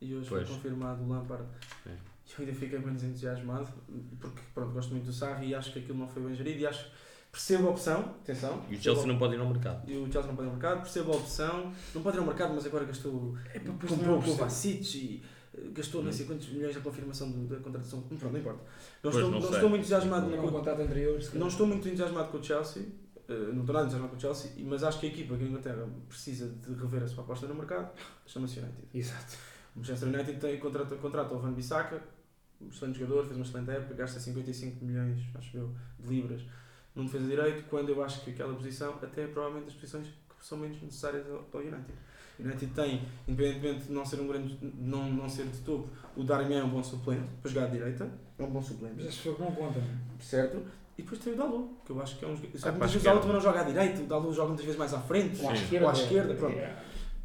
e 0.00 0.14
hoje 0.14 0.28
Pois. 0.28 0.46
foi 0.46 0.56
confirmado 0.56 1.02
o 1.02 1.08
Lampard. 1.08 1.44
Sim. 1.82 1.90
Eu 2.38 2.44
ainda 2.44 2.52
fiquei 2.58 2.78
menos 2.78 3.02
entusiasmado 3.02 3.68
porque 4.20 4.40
pronto, 4.54 4.72
gosto 4.72 4.90
muito 4.90 5.04
do 5.06 5.12
Sarri 5.12 5.48
e 5.48 5.54
acho 5.54 5.72
que 5.72 5.78
aquilo 5.78 5.98
não 5.98 6.08
foi 6.08 6.22
bem 6.22 6.34
gerido 6.34 6.60
e 6.60 6.66
acho 6.66 6.90
percebo 7.30 7.68
a 7.68 7.70
opção, 7.70 8.00
atenção. 8.22 8.62
E 8.70 8.74
o 8.76 8.80
Chelsea 8.82 9.04
a- 9.04 9.06
não 9.06 9.18
pode 9.18 9.34
ir 9.34 9.40
ao 9.40 9.46
mercado. 9.48 9.90
e 9.90 9.96
o 9.96 10.10
Chelsea 10.10 10.26
não 10.28 10.34
pode 10.36 10.48
ir 10.48 10.50
ao 10.50 10.56
mercado, 10.56 10.80
percebo 10.82 11.12
a 11.12 11.16
opção, 11.16 11.72
não 11.94 12.02
pode 12.02 12.16
ir 12.16 12.20
ao 12.20 12.26
mercado, 12.26 12.54
mas 12.54 12.66
agora 12.66 12.84
gastou 12.84 13.36
É 13.54 13.58
comprou 13.60 14.18
o. 14.18 14.22
Kovacic 14.22 14.94
e 14.96 15.22
eh, 15.56 15.68
gastou 15.72 16.02
não 16.02 16.10
sei 16.12 16.26
quantos 16.26 16.48
milhões 16.48 16.74
na 16.74 16.80
confirmação 16.80 17.30
do- 17.30 17.46
da 17.46 17.56
contratação. 17.60 18.00
Pronto, 18.02 18.32
não 18.32 18.40
importa. 18.40 18.60
Não, 19.02 19.10
estou, 19.10 19.30
não 19.30 19.40
não 19.40 19.50
estou 19.50 19.68
muito 19.68 19.80
entusiasmado 19.80 20.26
Não 20.30 20.38
com 20.38 20.46
um 20.46 20.50
contrato 20.52 20.80
anterior. 20.82 21.20
não 21.34 21.48
estou 21.48 21.66
muito 21.66 21.86
entusiasmado 21.86 22.28
com 22.30 22.38
o 22.38 22.42
Chelsea, 22.44 22.82
eh, 23.28 23.32
não 23.52 23.60
estou 23.60 23.72
nada 23.74 23.80
entusiasmado 23.86 24.10
com 24.10 24.16
o 24.16 24.20
Chelsea, 24.20 24.50
mas 24.64 24.82
acho 24.82 24.98
que 24.98 25.06
a 25.06 25.08
equipa 25.10 25.36
que 25.36 25.44
a 25.44 25.46
Inglaterra 25.46 25.88
precisa 26.08 26.48
de 26.48 26.74
rever 26.74 27.02
a 27.02 27.06
sua 27.08 27.22
aposta 27.22 27.46
no 27.46 27.54
mercado 27.54 27.90
chama-se 28.26 28.58
United. 28.58 28.82
Exato. 28.92 29.36
O 29.74 29.80
Manchester 29.80 30.08
United 30.08 30.38
tem 30.40 30.58
contrato, 30.58 30.96
contrato 30.96 31.34
ao 31.34 31.40
Van 31.40 31.52
Bissaka, 31.52 32.02
um 32.60 32.68
excelente 32.68 32.98
jogador, 32.98 33.24
fez 33.24 33.36
uma 33.36 33.44
excelente 33.44 33.70
época, 33.70 33.94
gasta 33.94 34.18
55 34.20 34.84
milhões, 34.84 35.20
acho 35.34 35.56
eu, 35.56 35.74
de 35.98 36.08
libras 36.08 36.42
num 36.96 37.04
defesa 37.04 37.26
direito, 37.26 37.64
quando 37.68 37.90
eu 37.90 38.02
acho 38.02 38.22
que 38.22 38.30
aquela 38.30 38.54
posição 38.54 38.94
até 39.02 39.24
é 39.24 39.26
provavelmente 39.26 39.66
das 39.66 39.74
posições 39.74 40.06
que 40.06 40.46
são 40.46 40.56
menos 40.56 40.80
necessárias 40.80 41.26
ao, 41.28 41.46
ao 41.52 41.60
United. 41.60 41.92
O 42.38 42.42
United 42.42 42.72
tem, 42.72 43.02
independentemente 43.28 43.84
de 43.84 43.92
não 43.92 44.04
ser 44.04 44.20
um 44.20 44.26
grande, 44.26 44.58
não, 44.78 45.10
não 45.10 45.28
ser 45.28 45.46
de 45.46 45.58
topo, 45.58 45.90
o 46.16 46.24
Darmian 46.24 46.60
é 46.60 46.64
um 46.64 46.70
bom 46.70 46.82
suplente 46.82 47.28
para 47.42 47.50
jogar 47.50 47.66
à 47.66 47.68
direita, 47.68 48.10
é 48.38 48.42
um 48.42 48.50
bom 48.50 48.62
suplente 48.62 48.94
Mas 48.96 49.06
esse 49.06 49.18
foi 49.18 49.34
que 49.34 49.42
não 49.42 49.52
conta. 49.52 49.78
é? 49.78 50.22
certo? 50.22 50.62
E 50.98 51.02
depois 51.02 51.20
tem 51.20 51.34
o 51.34 51.36
Dalu, 51.36 51.76
que 51.84 51.92
eu 51.92 52.00
acho 52.00 52.18
que 52.18 52.24
é 52.24 52.28
um 52.28 52.34
jogador. 52.34 52.56
Ah, 52.56 52.56
que 52.56 52.60
para 52.60 52.70
a 52.70 52.72
muitas 52.72 52.92
vezes 52.92 53.02
o. 53.02 53.08
Dalu 53.10 53.20
também 53.20 53.34
não 53.34 53.42
joga 53.42 53.60
à 53.60 53.64
direita, 53.64 54.02
o 54.02 54.06
Dalu 54.06 54.32
joga 54.32 54.48
muitas 54.48 54.64
vezes 54.64 54.78
mais 54.78 54.94
à 54.94 55.00
frente. 55.00 55.42
Ou 55.42 55.50
à 55.50 55.52
esquerda. 55.52 55.84
Ou 55.84 55.90
à 55.90 55.92
esquerda, 55.92 56.34
pronto. 56.34 56.58
É. 56.58 56.76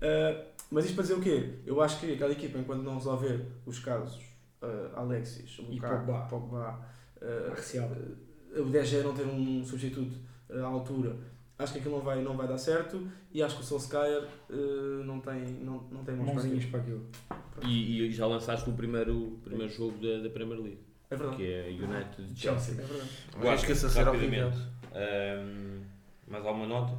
Uh, 0.02 0.46
mas 0.70 0.86
isto 0.86 0.96
para 0.96 1.04
dizer 1.04 1.14
o 1.14 1.22
quê? 1.22 1.60
Eu 1.66 1.82
acho 1.82 2.00
que 2.00 2.14
aquela 2.14 2.34
equipa, 2.34 2.58
enquanto 2.58 2.82
não 2.82 2.96
resolver 2.96 3.46
os 3.66 3.80
casos 3.80 4.31
uh, 4.62 4.96
Alexis, 5.00 5.58
Lukaku, 5.60 6.06
Pogba. 6.06 6.28
Pogba 6.28 6.80
uh, 7.22 8.62
o 8.62 8.66
DG 8.70 9.02
não 9.04 9.14
ter 9.14 9.26
um 9.26 9.64
substituto 9.66 10.16
à 10.50 10.66
altura, 10.66 11.16
acho 11.58 11.74
que 11.74 11.80
aquilo 11.80 11.96
não 11.96 12.04
vai, 12.04 12.22
não 12.22 12.36
vai 12.36 12.48
dar 12.48 12.58
certo 12.58 13.08
e 13.32 13.42
acho 13.42 13.56
que 13.58 13.62
o 13.62 13.66
Solskjaer 13.66 14.24
uh, 14.50 15.04
não 15.06 15.20
tem, 15.22 15.42
não, 15.62 15.84
não 15.92 16.04
tem 16.04 16.16
mãos 16.16 16.26
para 16.26 16.34
Mãozinhas 16.36 16.58
aquilo. 16.66 16.72
para 16.72 16.80
aquilo. 16.82 17.06
E, 17.64 18.02
e 18.02 18.12
já 18.12 18.26
lançaste 18.26 18.70
o 18.70 18.74
primeiro, 18.74 19.40
primeiro 19.44 19.72
jogo 19.72 19.98
da, 20.06 20.24
da 20.24 20.30
Premier 20.30 20.60
League, 20.60 20.80
É 21.10 21.16
verdade. 21.16 21.38
que 21.38 21.54
é 21.54 21.68
United 21.70 22.40
Chelsea. 22.40 22.74
É 22.74 22.84
verdade. 22.86 23.10
Mas 23.38 23.48
acho 23.50 23.66
que 23.66 23.72
esse 23.72 23.86
a 23.86 23.90
ser 23.90 24.04
rapidamente. 24.04 24.44
horrível. 24.58 24.72
Ahm, 24.94 25.82
mais 26.28 26.46
alguma 26.46 26.66
nota? 26.68 26.98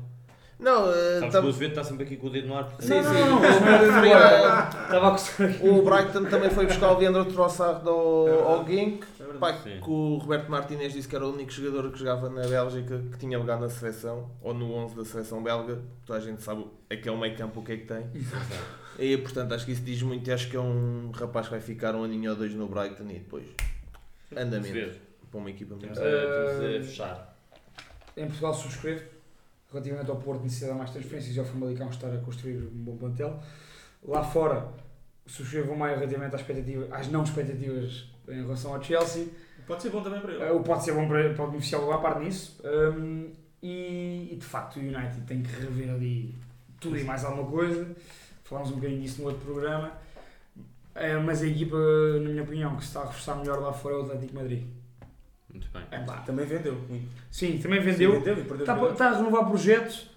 Não, 0.62 0.90
eh, 0.90 1.18
Sabes 1.20 1.32
tam- 1.32 1.40
que 1.42 1.46
o 1.46 1.50
Azevedo 1.50 1.70
está 1.70 1.84
sempre 1.84 2.04
aqui 2.04 2.16
com 2.16 2.26
o 2.28 2.30
dedo 2.30 2.46
no 2.48 2.56
ar. 2.56 2.72
Sim, 2.78 2.94
Não, 2.94 3.02
sim. 3.02 3.20
não, 3.20 3.28
não, 3.30 3.36
O- 3.42 3.42
não, 3.42 4.68
Estava 4.84 5.08
a 5.08 5.10
coçar 5.10 5.50
aqui. 5.50 5.68
O 5.68 5.82
Brighton 5.82 6.24
também 6.26 6.50
foi 6.50 6.66
buscar 6.66 6.92
o 6.92 6.98
Leandro 6.98 7.24
Trossard 7.26 7.86
ao, 7.88 8.28
ao 8.48 8.66
Genk. 8.66 9.04
É. 9.20 9.24
Pá, 9.38 9.54
Sim. 9.54 9.80
que 9.82 9.90
o 9.90 10.18
Roberto 10.18 10.48
Martinez 10.50 10.92
disse 10.92 11.08
que 11.08 11.16
era 11.16 11.26
o 11.26 11.32
único 11.32 11.50
jogador 11.50 11.90
que 11.90 11.98
jogava 11.98 12.28
na 12.30 12.42
Bélgica 12.46 13.02
que 13.10 13.18
tinha 13.18 13.36
lugar 13.38 13.58
na 13.58 13.68
seleção, 13.68 14.30
ou 14.40 14.54
no 14.54 14.72
11 14.74 14.94
da 14.94 15.04
seleção 15.04 15.42
belga. 15.42 15.80
Toda 16.06 16.18
a 16.18 16.22
gente 16.22 16.40
sabe 16.42 16.64
aquele 16.88 17.16
meio 17.16 17.36
campo 17.36 17.58
o 17.60 17.64
que 17.64 17.72
é 17.72 17.76
que 17.78 17.86
tem. 17.86 18.06
E 18.98 19.16
portanto 19.16 19.52
acho 19.54 19.64
que 19.66 19.72
isso 19.72 19.82
diz 19.82 20.00
muito. 20.02 20.28
e 20.28 20.32
Acho 20.32 20.48
que 20.48 20.56
é 20.56 20.60
um 20.60 21.10
rapaz 21.12 21.46
que 21.46 21.52
vai 21.52 21.60
ficar 21.60 21.94
um 21.96 22.04
aninho 22.04 22.30
ou 22.30 22.36
dois 22.36 22.54
no 22.54 22.68
Brighton 22.68 23.04
e 23.04 23.14
depois 23.14 23.44
andamento 24.36 24.96
para 25.30 25.40
uma 25.40 25.50
equipa 25.50 25.74
melhor. 25.74 25.94
Eh, 25.98 26.80
fechar. 26.82 27.34
Em 28.16 28.26
Portugal 28.26 28.54
subscrevo, 28.54 29.02
relativamente 29.72 30.10
ao 30.10 30.16
Porto 30.16 30.42
necessitar 30.42 30.72
de 30.72 30.78
mais 30.78 30.90
transferências 30.90 31.34
e 31.34 31.38
ao 31.38 31.46
Famalicão 31.46 31.88
estar 31.88 32.12
a 32.12 32.18
construir 32.18 32.58
um 32.58 32.84
bom 32.84 32.96
plantel. 32.96 33.40
Lá 34.06 34.22
fora, 34.22 34.68
subscrevo 35.26 35.74
mais 35.74 35.96
relativamente 35.96 36.34
às, 36.34 36.40
expectativas, 36.42 36.92
às 36.92 37.08
não 37.08 37.22
expectativas 37.22 38.06
em 38.28 38.42
relação 38.42 38.74
ao 38.74 38.82
Chelsea. 38.82 39.28
Pode 39.66 39.82
ser 39.82 39.90
bom 39.90 40.02
também 40.02 40.20
para 40.20 40.32
ele. 40.32 40.42
Eh, 40.42 40.58
pode 40.58 40.84
ser 40.84 40.92
bom 40.92 41.08
para, 41.08 41.32
para 41.34 41.46
beneficiar 41.46 41.80
o 41.82 41.92
à 41.92 41.98
parte 41.98 42.24
nisso. 42.24 42.60
Um, 42.64 43.32
e, 43.62 44.30
e, 44.32 44.36
de 44.36 44.44
facto 44.44 44.76
o 44.76 44.80
United 44.80 45.20
tem 45.26 45.40
que 45.42 45.50
rever 45.52 45.90
ali 45.90 46.34
tudo 46.80 46.98
e 46.98 47.04
mais 47.04 47.24
alguma 47.24 47.48
coisa. 47.48 47.94
Falámos 48.44 48.72
um 48.72 48.74
bocadinho 48.74 49.00
disso 49.00 49.22
no 49.22 49.28
outro 49.28 49.44
programa. 49.44 49.92
Eh, 50.94 51.16
mas 51.18 51.42
a 51.42 51.46
equipa, 51.46 51.76
na 52.20 52.28
minha 52.28 52.42
opinião, 52.42 52.76
que 52.76 52.82
se 52.82 52.88
está 52.88 53.00
a 53.00 53.06
reforçar 53.06 53.36
melhor 53.36 53.60
lá 53.60 53.72
fora 53.72 53.94
é 53.94 53.98
o 53.98 54.02
Atlético 54.02 54.34
Madrid. 54.34 54.66
Muito 55.52 55.68
bem. 55.72 55.82
É 55.90 55.98
pá. 55.98 56.18
Também 56.18 56.46
vendeu 56.46 56.74
muito. 56.88 57.08
Sim, 57.30 57.58
também 57.58 57.80
Sim, 57.80 57.86
vendeu. 57.90 58.12
vendeu 58.12 58.34
e 58.38 58.44
perdeu 58.44 58.60
Está, 58.60 58.88
está 58.90 59.08
a 59.10 59.16
renovar 59.16 59.46
projetos 59.46 60.10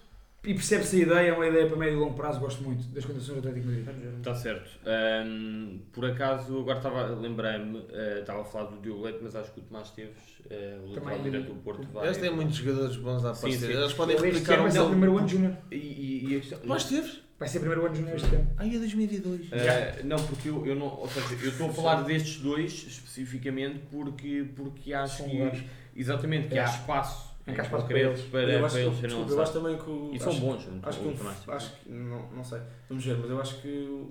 e 0.46 0.54
percebe-se 0.54 0.96
a 0.96 0.98
ideia, 1.06 1.28
é 1.30 1.32
uma 1.32 1.46
ideia 1.46 1.66
para 1.66 1.76
médio 1.76 1.94
e 1.96 2.00
longo 2.00 2.14
prazo, 2.14 2.38
gosto 2.40 2.62
muito 2.62 2.84
das 2.88 3.04
condições 3.04 3.34
do 3.42 3.48
Atlético 3.48 3.66
de 3.72 3.82
Madrid. 3.82 4.18
Está 4.18 4.34
certo. 4.34 4.70
Ahm, 4.86 5.78
por 5.92 6.04
acaso, 6.06 6.60
agora 6.60 6.78
estava, 6.78 7.06
lembrei-me, 7.14 7.84
eh, 7.92 8.18
estava 8.20 8.42
a 8.42 8.44
falar 8.44 8.70
do 8.70 8.80
Diogo 8.80 9.02
Leite, 9.04 9.18
mas 9.22 9.34
acho 9.34 9.52
que 9.52 9.60
o 9.60 9.62
Tomás 9.64 9.90
Teves, 9.90 10.12
eh, 10.48 10.78
o 10.82 10.88
lateral 10.90 11.04
Também- 11.16 11.22
direito 11.22 11.48
do 11.52 11.60
Porto, 11.62 11.86
vai. 11.92 12.06
Eles 12.06 12.18
têm 12.18 12.30
muitos 12.34 12.56
jogadores 12.56 12.96
bons 12.96 13.24
a 13.24 13.30
aparecer. 13.32 13.66
sim. 13.66 13.72
Eles 13.72 13.92
podem 13.92 14.16
replicar 14.16 14.58
um 14.60 14.62
vai 14.62 14.70
ser 14.70 14.80
o 14.80 14.88
primeiro 14.88 15.18
ano 15.18 15.28
júnior. 15.28 15.52
E, 15.70 15.76
e, 15.76 16.34
e 16.36 16.40
questão- 16.40 16.60
Mas 16.64 16.84
teves? 16.84 17.22
Vai 17.38 17.48
ser 17.48 17.58
o 17.58 17.60
primeiro 17.60 17.84
ano 17.84 17.94
júnior 17.94 18.16
este 18.16 18.34
ano. 18.34 18.50
Aí 18.56 18.74
é 18.74 18.78
2002. 18.78 19.52
Eh, 19.52 20.00
não, 20.04 20.16
porque 20.16 20.48
eu, 20.48 20.64
eu 20.66 20.74
não, 20.74 20.86
ou 20.86 21.06
seja, 21.08 21.34
eu 21.42 21.50
estou 21.50 21.68
a 21.68 21.72
falar 21.72 22.02
destes 22.02 22.40
dois 22.40 22.72
especificamente 22.88 23.80
porque, 23.90 24.46
porque 24.56 24.94
acho 24.94 25.18
São 25.18 25.28
que 25.28 25.36
lugares. 25.36 25.62
exatamente 25.94 26.48
que 26.48 26.54
É. 26.56 26.60
há 26.60 26.64
espaço 26.64 27.25
É 27.46 27.52
em 27.52 27.54
concreto 27.54 27.86
para 27.86 27.98
eles. 27.98 28.20
para, 28.22 28.40
eu 28.42 28.58
para, 28.58 28.66
acho, 28.66 28.78
eles 28.78 28.98
desculpa, 29.00 29.30
eu 29.32 29.42
acho 29.42 29.52
também 29.52 29.78
que 29.78 29.88
o. 29.90 30.10
E 30.12 30.18
são 30.18 30.34
bons. 30.40 30.68
Acho 30.82 30.98
que, 31.00 31.06
um- 31.06 31.52
acho 31.52 31.72
que 31.76 31.90
não, 31.90 32.28
não 32.32 32.44
sei, 32.44 32.60
vamos 32.88 33.04
ver, 33.04 33.16
mas 33.18 33.30
eu 33.30 33.40
acho 33.40 33.62
que 33.62 34.06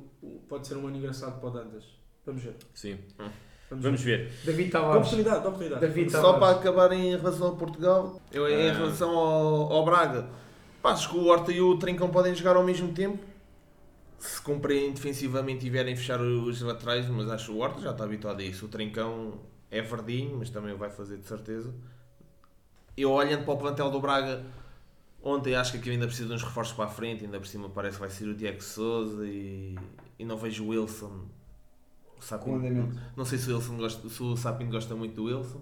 pode 0.48 0.68
ser 0.68 0.78
um 0.78 0.88
ano 0.88 0.98
engraçado 0.98 1.40
para 1.40 1.50
o 1.50 1.52
Dantas. 1.52 1.84
Vamos 2.26 2.42
ver. 2.44 2.56
Sim. 2.74 2.98
Vamos, 3.18 3.84
Vamos 3.84 4.02
ver. 4.02 4.28
ver. 4.30 4.34
David 4.46 4.70
Dá 4.72 4.80
Tavares. 4.80 4.98
oportunidade, 5.02 5.36
dá 5.44 5.48
oportunidade. 5.50 5.82
David 5.82 6.12
Só 6.12 6.22
Tavares. 6.34 6.40
para 6.40 6.60
acabar 6.60 6.92
em 6.94 7.16
relação 7.18 7.48
a 7.50 7.56
Portugal, 7.56 8.22
eu, 8.32 8.48
em 8.50 8.70
Ah. 8.70 8.74
relação 8.74 9.10
ao, 9.18 9.74
ao 9.74 9.86
Braga, 9.86 10.28
acho 10.84 11.10
que 11.10 11.18
o 11.18 11.26
Horta 11.26 11.52
e 11.52 11.60
o 11.62 11.78
Trincão 11.78 12.10
podem 12.10 12.34
jogar 12.34 12.56
ao 12.56 12.64
mesmo 12.64 12.94
tempo. 12.94 13.20
Se 14.18 14.42
cumprirem 14.42 14.94
defensivamente 14.94 15.68
e 15.68 15.70
vierem 15.70 15.96
fechar 15.96 16.20
os 16.22 16.62
laterais, 16.62 17.08
mas 17.10 17.30
acho 17.30 17.48
que 17.48 17.52
o 17.52 17.58
Horta 17.60 17.82
já 17.82 17.92
está 17.92 18.06
habituado 18.06 18.40
a 18.40 18.44
isso. 18.44 18.66
O 18.66 18.70
Trincão 18.70 19.40
é 19.70 19.82
verdinho, 19.82 20.38
mas 20.38 20.50
também 20.50 20.74
o 20.74 20.78
vai 20.78 20.90
fazer 20.90 21.18
de 21.18 21.26
certeza. 21.28 21.74
Eu 22.98 23.12
olhando 23.12 23.44
para 23.44 23.54
o 23.54 23.58
plantel 23.58 23.92
do 23.92 24.00
Braga, 24.00 24.44
ontem 25.22 25.56
acho 25.56 25.72
que 25.72 25.78
aquilo 25.78 25.94
ainda 25.94 26.08
precisa 26.08 26.30
de 26.30 26.36
uns 26.36 26.44
reforços 26.44 26.76
para 26.76 26.86
a 26.86 26.90
frente, 26.90 27.26
ainda 27.26 27.40
por 27.40 27.48
cima 27.48 27.70
parece 27.70 27.96
que 27.98 28.02
vai 28.02 28.10
ser 28.10 28.26
o 28.26 28.34
Diego 28.36 28.62
Souza 28.64 29.26
e, 29.26 29.76
e 30.18 30.26
não 30.26 30.38
vejo 30.38 30.64
o 30.64 30.68
Wilson. 30.70 31.26
O 32.18 32.38
Com 32.40 32.56
andamento. 32.56 32.98
não 33.16 33.26
sei 33.26 33.38
se 33.38 33.52
o, 33.52 33.56
Wilson 33.56 33.78
gosta, 33.78 34.10
se 34.10 34.24
o 34.24 34.36
Sapinto 34.38 34.72
gosta 34.72 34.96
muito 34.96 35.16
do 35.16 35.26
Wilson. 35.26 35.62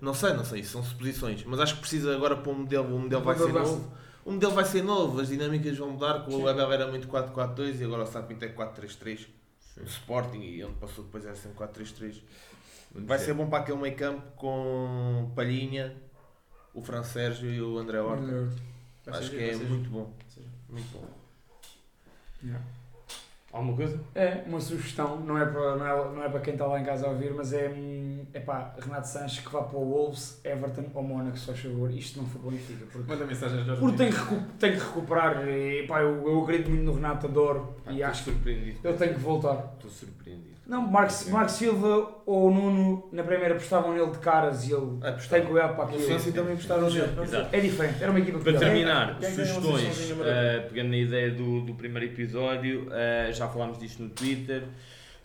Não 0.00 0.14
sei, 0.14 0.32
não 0.34 0.44
sei, 0.44 0.62
são 0.62 0.82
suposições. 0.82 1.44
Mas 1.44 1.60
acho 1.60 1.74
que 1.74 1.80
precisa 1.80 2.14
agora 2.14 2.36
para 2.36 2.52
um 2.52 2.60
modelo. 2.60 2.94
O 2.94 2.98
modelo 2.98 3.22
vai 3.22 3.36
ser 3.36 3.52
novo. 3.52 3.92
O 4.24 4.32
modelo 4.32 4.52
vai 4.52 4.64
ser 4.64 4.82
novo, 4.82 5.20
as 5.20 5.28
dinâmicas 5.28 5.76
vão 5.78 5.90
mudar. 5.90 6.24
Com 6.24 6.32
Sim. 6.32 6.42
o 6.42 6.48
Abel 6.48 6.72
era 6.72 6.86
muito 6.88 7.08
4-4-2 7.08 7.80
e 7.80 7.84
agora 7.84 8.02
o 8.02 8.06
Sapinto 8.06 8.44
é 8.44 8.48
4-3-3. 8.48 9.26
Sim. 9.58 9.80
O 9.80 9.84
Sporting 9.84 10.40
e 10.40 10.64
onde 10.64 10.74
passou 10.74 11.04
depois 11.04 11.24
era 11.24 11.34
sempre 11.34 11.56
4-3-3. 11.58 12.20
Vamos 12.92 13.08
Vai 13.08 13.18
ser 13.18 13.34
bom 13.34 13.48
para 13.48 13.60
aquele 13.60 13.78
meio 13.78 13.96
campo 13.96 14.22
com 14.36 15.30
Palhinha, 15.34 15.96
o 16.78 16.82
Fran 16.82 17.02
Sérgio 17.02 17.50
e 17.50 17.60
o 17.60 17.78
André 17.78 18.00
Horta. 18.00 18.48
Vai 19.06 19.18
Acho 19.20 19.30
ser 19.30 19.36
que 19.36 19.50
é 19.50 19.56
muito 19.68 19.90
bom. 19.90 20.10
Muito 20.68 20.92
bom. 20.92 21.04
Yeah. 22.42 22.64
Alguma 23.50 23.74
coisa? 23.76 23.98
É, 24.14 24.44
uma 24.46 24.60
sugestão, 24.60 25.18
não 25.20 25.38
é 25.38 25.46
para, 25.46 25.76
não 25.76 25.86
é, 25.86 26.14
não 26.16 26.22
é 26.22 26.28
para 26.28 26.40
quem 26.40 26.52
está 26.52 26.66
lá 26.66 26.78
em 26.78 26.84
casa 26.84 27.06
a 27.06 27.10
ouvir, 27.10 27.32
mas 27.32 27.52
é, 27.54 27.72
é 28.34 28.40
pá, 28.40 28.74
Renato 28.78 29.08
Sanches 29.08 29.42
que 29.44 29.50
vá 29.50 29.62
para 29.62 29.78
o 29.78 29.84
Wolves, 29.90 30.38
Everton 30.44 30.84
ou 30.94 31.02
Mónaco, 31.02 31.38
se 31.38 31.46
faz 31.46 31.58
favor, 31.58 31.90
isto 31.90 32.20
não 32.20 32.26
foi 32.28 32.52
Benfica. 32.52 32.84
Porque, 32.92 33.10
Manda 33.10 33.24
mensagem 33.24 33.60
a 33.60 33.64
Jorge. 33.64 33.80
porque 33.80 33.96
tem, 33.96 34.10
que 34.12 34.18
recu- 34.18 34.42
tem 34.58 34.72
que 34.72 34.78
recuperar, 34.78 35.48
e, 35.48 35.86
pá, 35.86 36.02
eu, 36.02 36.28
eu 36.28 36.42
acredito 36.42 36.68
muito 36.68 36.82
no 36.84 36.92
Renato, 36.92 37.26
adoro, 37.26 37.74
Pá, 37.84 37.90
e 37.90 37.94
estou 37.94 38.10
acho 38.10 38.24
que 38.24 38.30
surpreendido. 38.32 38.78
ele 38.86 38.98
tem 38.98 39.14
que 39.14 39.18
voltar. 39.20 39.72
Estou 39.76 39.90
surpreendido. 39.90 40.57
Não, 40.68 40.86
Marcos, 40.86 41.26
Marcos 41.30 41.54
Silva 41.54 42.10
ou 42.26 42.48
o 42.48 42.54
Nuno, 42.54 43.08
na 43.10 43.22
primeira 43.22 43.54
apostavam 43.54 43.94
nele 43.94 44.10
de 44.10 44.18
caras 44.18 44.68
e 44.68 44.74
ele 44.74 44.98
tem 45.30 45.42
cuidado 45.46 45.74
para 45.74 45.84
O 45.84 45.88
aquilo. 45.88 46.02
Chelsea 46.06 46.30
também 46.30 46.56
gostaram 46.56 46.90
nele. 46.90 47.08
Exato. 47.22 47.48
É 47.56 47.60
diferente, 47.60 48.02
era 48.02 48.10
uma 48.10 48.20
equipa 48.20 48.38
que 48.38 48.44
Para 48.44 48.58
terminar, 48.58 49.16
a 49.18 49.22
sugestões, 49.22 50.14
eh, 50.26 50.66
pegando 50.68 50.90
na 50.90 50.96
ideia 50.98 51.30
do, 51.30 51.62
do 51.62 51.72
primeiro 51.72 52.12
episódio, 52.12 52.86
eh, 52.92 53.30
já 53.32 53.48
falámos 53.48 53.78
disto 53.78 54.02
no 54.02 54.10
Twitter, 54.10 54.64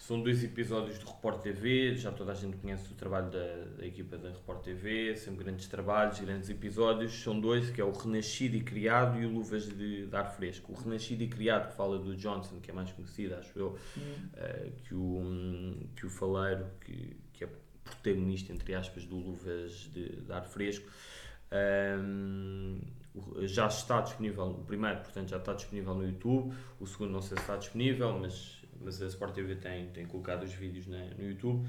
são 0.05 0.21
dois 0.21 0.43
episódios 0.43 0.99
do 0.99 1.05
Report 1.05 1.41
TV, 1.41 1.95
já 1.95 2.11
toda 2.11 2.33
a 2.33 2.35
gente 2.35 2.57
conhece 2.57 2.91
o 2.91 2.93
trabalho 2.93 3.31
da, 3.31 3.55
da 3.77 3.85
equipa 3.87 4.17
da 4.17 4.31
Report 4.31 4.61
TV, 4.61 5.15
sempre 5.15 5.45
grandes 5.45 5.65
trabalhos, 5.69 6.19
grandes 6.19 6.49
episódios, 6.49 7.13
são 7.13 7.39
dois, 7.39 7.69
que 7.69 7.79
é 7.79 7.85
o 7.85 7.91
Renascido 7.93 8.57
e 8.57 8.61
Criado 8.61 9.17
e 9.21 9.25
o 9.25 9.29
Luvas 9.29 9.65
de, 9.69 10.05
de 10.07 10.13
Ar 10.15 10.29
Fresco. 10.35 10.73
O 10.73 10.75
Renascido 10.75 11.23
e 11.23 11.27
Criado, 11.29 11.69
que 11.69 11.75
fala 11.77 11.97
do 11.97 12.17
Johnson, 12.17 12.59
que 12.59 12.69
é 12.69 12.73
mais 12.73 12.91
conhecido, 12.91 13.35
acho 13.35 13.57
eu, 13.57 13.77
Hum. 13.97 14.01
eh, 14.35 14.71
que, 14.83 14.93
o, 14.93 15.87
que 15.95 16.05
o 16.05 16.09
Faleiro, 16.09 16.65
que, 16.81 17.15
que 17.31 17.45
é 17.45 17.49
protagonista, 17.85 18.51
entre 18.51 18.75
aspas, 18.75 19.05
do 19.05 19.15
Luvas 19.15 19.89
de, 19.93 20.17
de 20.21 20.33
Ar 20.33 20.43
Fresco, 20.45 20.85
o- 23.15 23.47
já 23.47 23.67
está 23.67 24.01
disponível, 24.01 24.47
o 24.47 24.63
primeiro, 24.65 24.99
portanto, 24.99 25.29
já 25.29 25.37
está 25.37 25.53
disponível 25.53 25.93
no 25.95 26.05
YouTube, 26.05 26.53
o 26.79 26.85
segundo 26.85 27.11
não 27.11 27.21
sei 27.21 27.37
se 27.37 27.43
está 27.43 27.55
disponível, 27.55 28.17
mas, 28.19 28.62
mas 28.83 29.01
a 29.01 29.07
Sport 29.07 29.33
TV 29.33 29.55
tem, 29.55 29.87
tem 29.89 30.05
colocado 30.05 30.43
os 30.43 30.53
vídeos 30.53 30.87
na- 30.87 31.05
no 31.17 31.23
YouTube. 31.29 31.67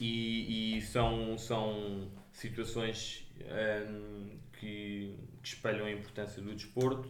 E, 0.00 0.76
e 0.78 0.82
são, 0.82 1.36
são 1.38 2.10
situações 2.32 3.26
ehm, 3.40 4.38
que, 4.58 5.14
que 5.42 5.48
espelham 5.48 5.86
a 5.86 5.90
importância 5.92 6.42
do 6.42 6.52
desporto 6.54 7.08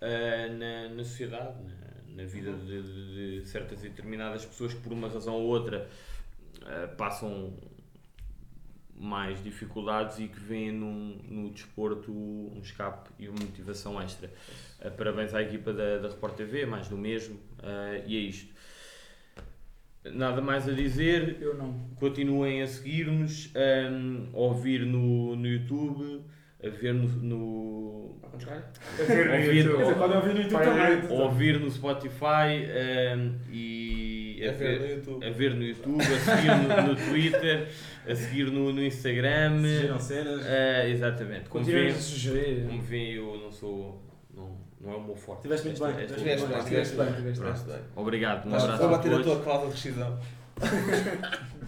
eh, 0.00 0.48
na, 0.50 0.94
na 0.94 1.04
sociedade, 1.04 1.56
na, 1.64 2.22
na 2.22 2.24
vida 2.24 2.52
de, 2.52 2.82
de- 2.82 3.40
de 3.40 3.46
certas 3.48 3.82
e 3.84 3.88
determinadas 3.88 4.44
pessoas 4.44 4.72
que 4.74 4.80
por 4.80 4.92
uma 4.92 5.08
razão 5.08 5.34
ou 5.34 5.42
outra 5.48 5.88
eh, 6.64 6.86
passam 6.96 7.56
mais 9.02 9.42
dificuldades 9.42 10.18
e 10.20 10.28
que 10.28 10.38
veem 10.38 10.70
no, 10.72 10.92
no 11.28 11.50
desporto 11.50 12.12
um 12.12 12.60
escape 12.62 13.10
e 13.18 13.28
uma 13.28 13.38
motivação 13.40 14.00
extra. 14.00 14.30
Eh, 14.80 14.90
parabéns 14.90 15.34
à 15.34 15.42
equipa 15.42 15.72
da, 15.72 15.98
da 15.98 16.08
Report 16.08 16.34
TV, 16.36 16.64
mais 16.66 16.88
do 16.88 16.96
mesmo, 16.96 17.36
eh, 17.62 18.04
e 18.06 18.16
é 18.16 18.20
isto. 18.20 18.52
Nada 20.04 20.40
mais 20.40 20.68
a 20.68 20.72
dizer, 20.72 21.38
Eu 21.40 21.54
não. 21.56 21.72
continuem 21.96 22.62
a 22.62 22.66
seguir-nos, 22.66 23.50
ehm, 23.54 24.28
a 24.34 24.36
ouvir 24.38 24.84
no, 24.84 25.36
no 25.36 25.46
YouTube, 25.46 26.22
a 26.64 26.68
ver 26.68 26.92
no, 26.94 27.08
no- 27.08 28.20
A 28.98 29.02
ver 29.04 29.26
no 29.28 29.34
Ouvir- 29.34 29.56
YouTube. 29.66 29.82
Ouvir 29.82 31.10
ouvir 31.10 31.60
no 31.60 31.70
Spotify 31.70 32.64
ehm, 32.66 33.34
e 33.50 34.21
a 34.48 34.50
É 34.50 34.52
ver 34.52 34.74
no 34.80 34.86
ver, 34.86 34.96
YouTube. 34.96 35.26
a 35.26 35.30
ver 35.30 35.54
no 35.54 35.62
YouTube, 35.64 36.00
a 36.02 36.18
seguir 36.18 36.56
no, 36.56 36.88
no 36.88 36.96
Twitter, 36.96 37.68
a 38.08 38.14
seguir 38.14 38.44
no, 38.50 38.72
no 38.72 38.82
Instagram. 38.84 39.58
Sugiram 39.62 39.98
cenas. 40.00 40.46
Eh, 40.46 40.90
exatamente. 40.90 41.48
Como 41.48 41.64
Continuem 41.64 41.90
a 41.90 41.94
sugerir. 41.94 42.66
como 42.66 42.82
veem, 42.82 43.12
eu 43.14 43.38
não 43.42 43.50
sou. 43.52 44.02
Não, 44.34 44.56
não 44.80 44.92
é 44.92 44.96
o 44.96 45.02
meu 45.04 45.14
forte. 45.16 45.42
Tiveste 45.42 45.66
muito 45.66 45.80
bem, 45.80 45.90
esta- 45.90 46.14
tiveste 46.16 46.22
Tiveste 46.22 46.46
bem, 46.48 46.64
Tiveste 46.64 46.96
bem, 46.96 47.32
tiveste 47.34 47.66
bem. 47.66 47.78
Obrigado, 47.96 48.46
um 48.48 48.54
abraço 48.54 48.78
Vou 48.78 48.86
a 48.86 48.90
bater 48.90 49.14
a 49.14 49.22
tua 49.22 49.40
cláusula 49.42 49.70
de 49.70 49.74
rescisão. 49.76 50.18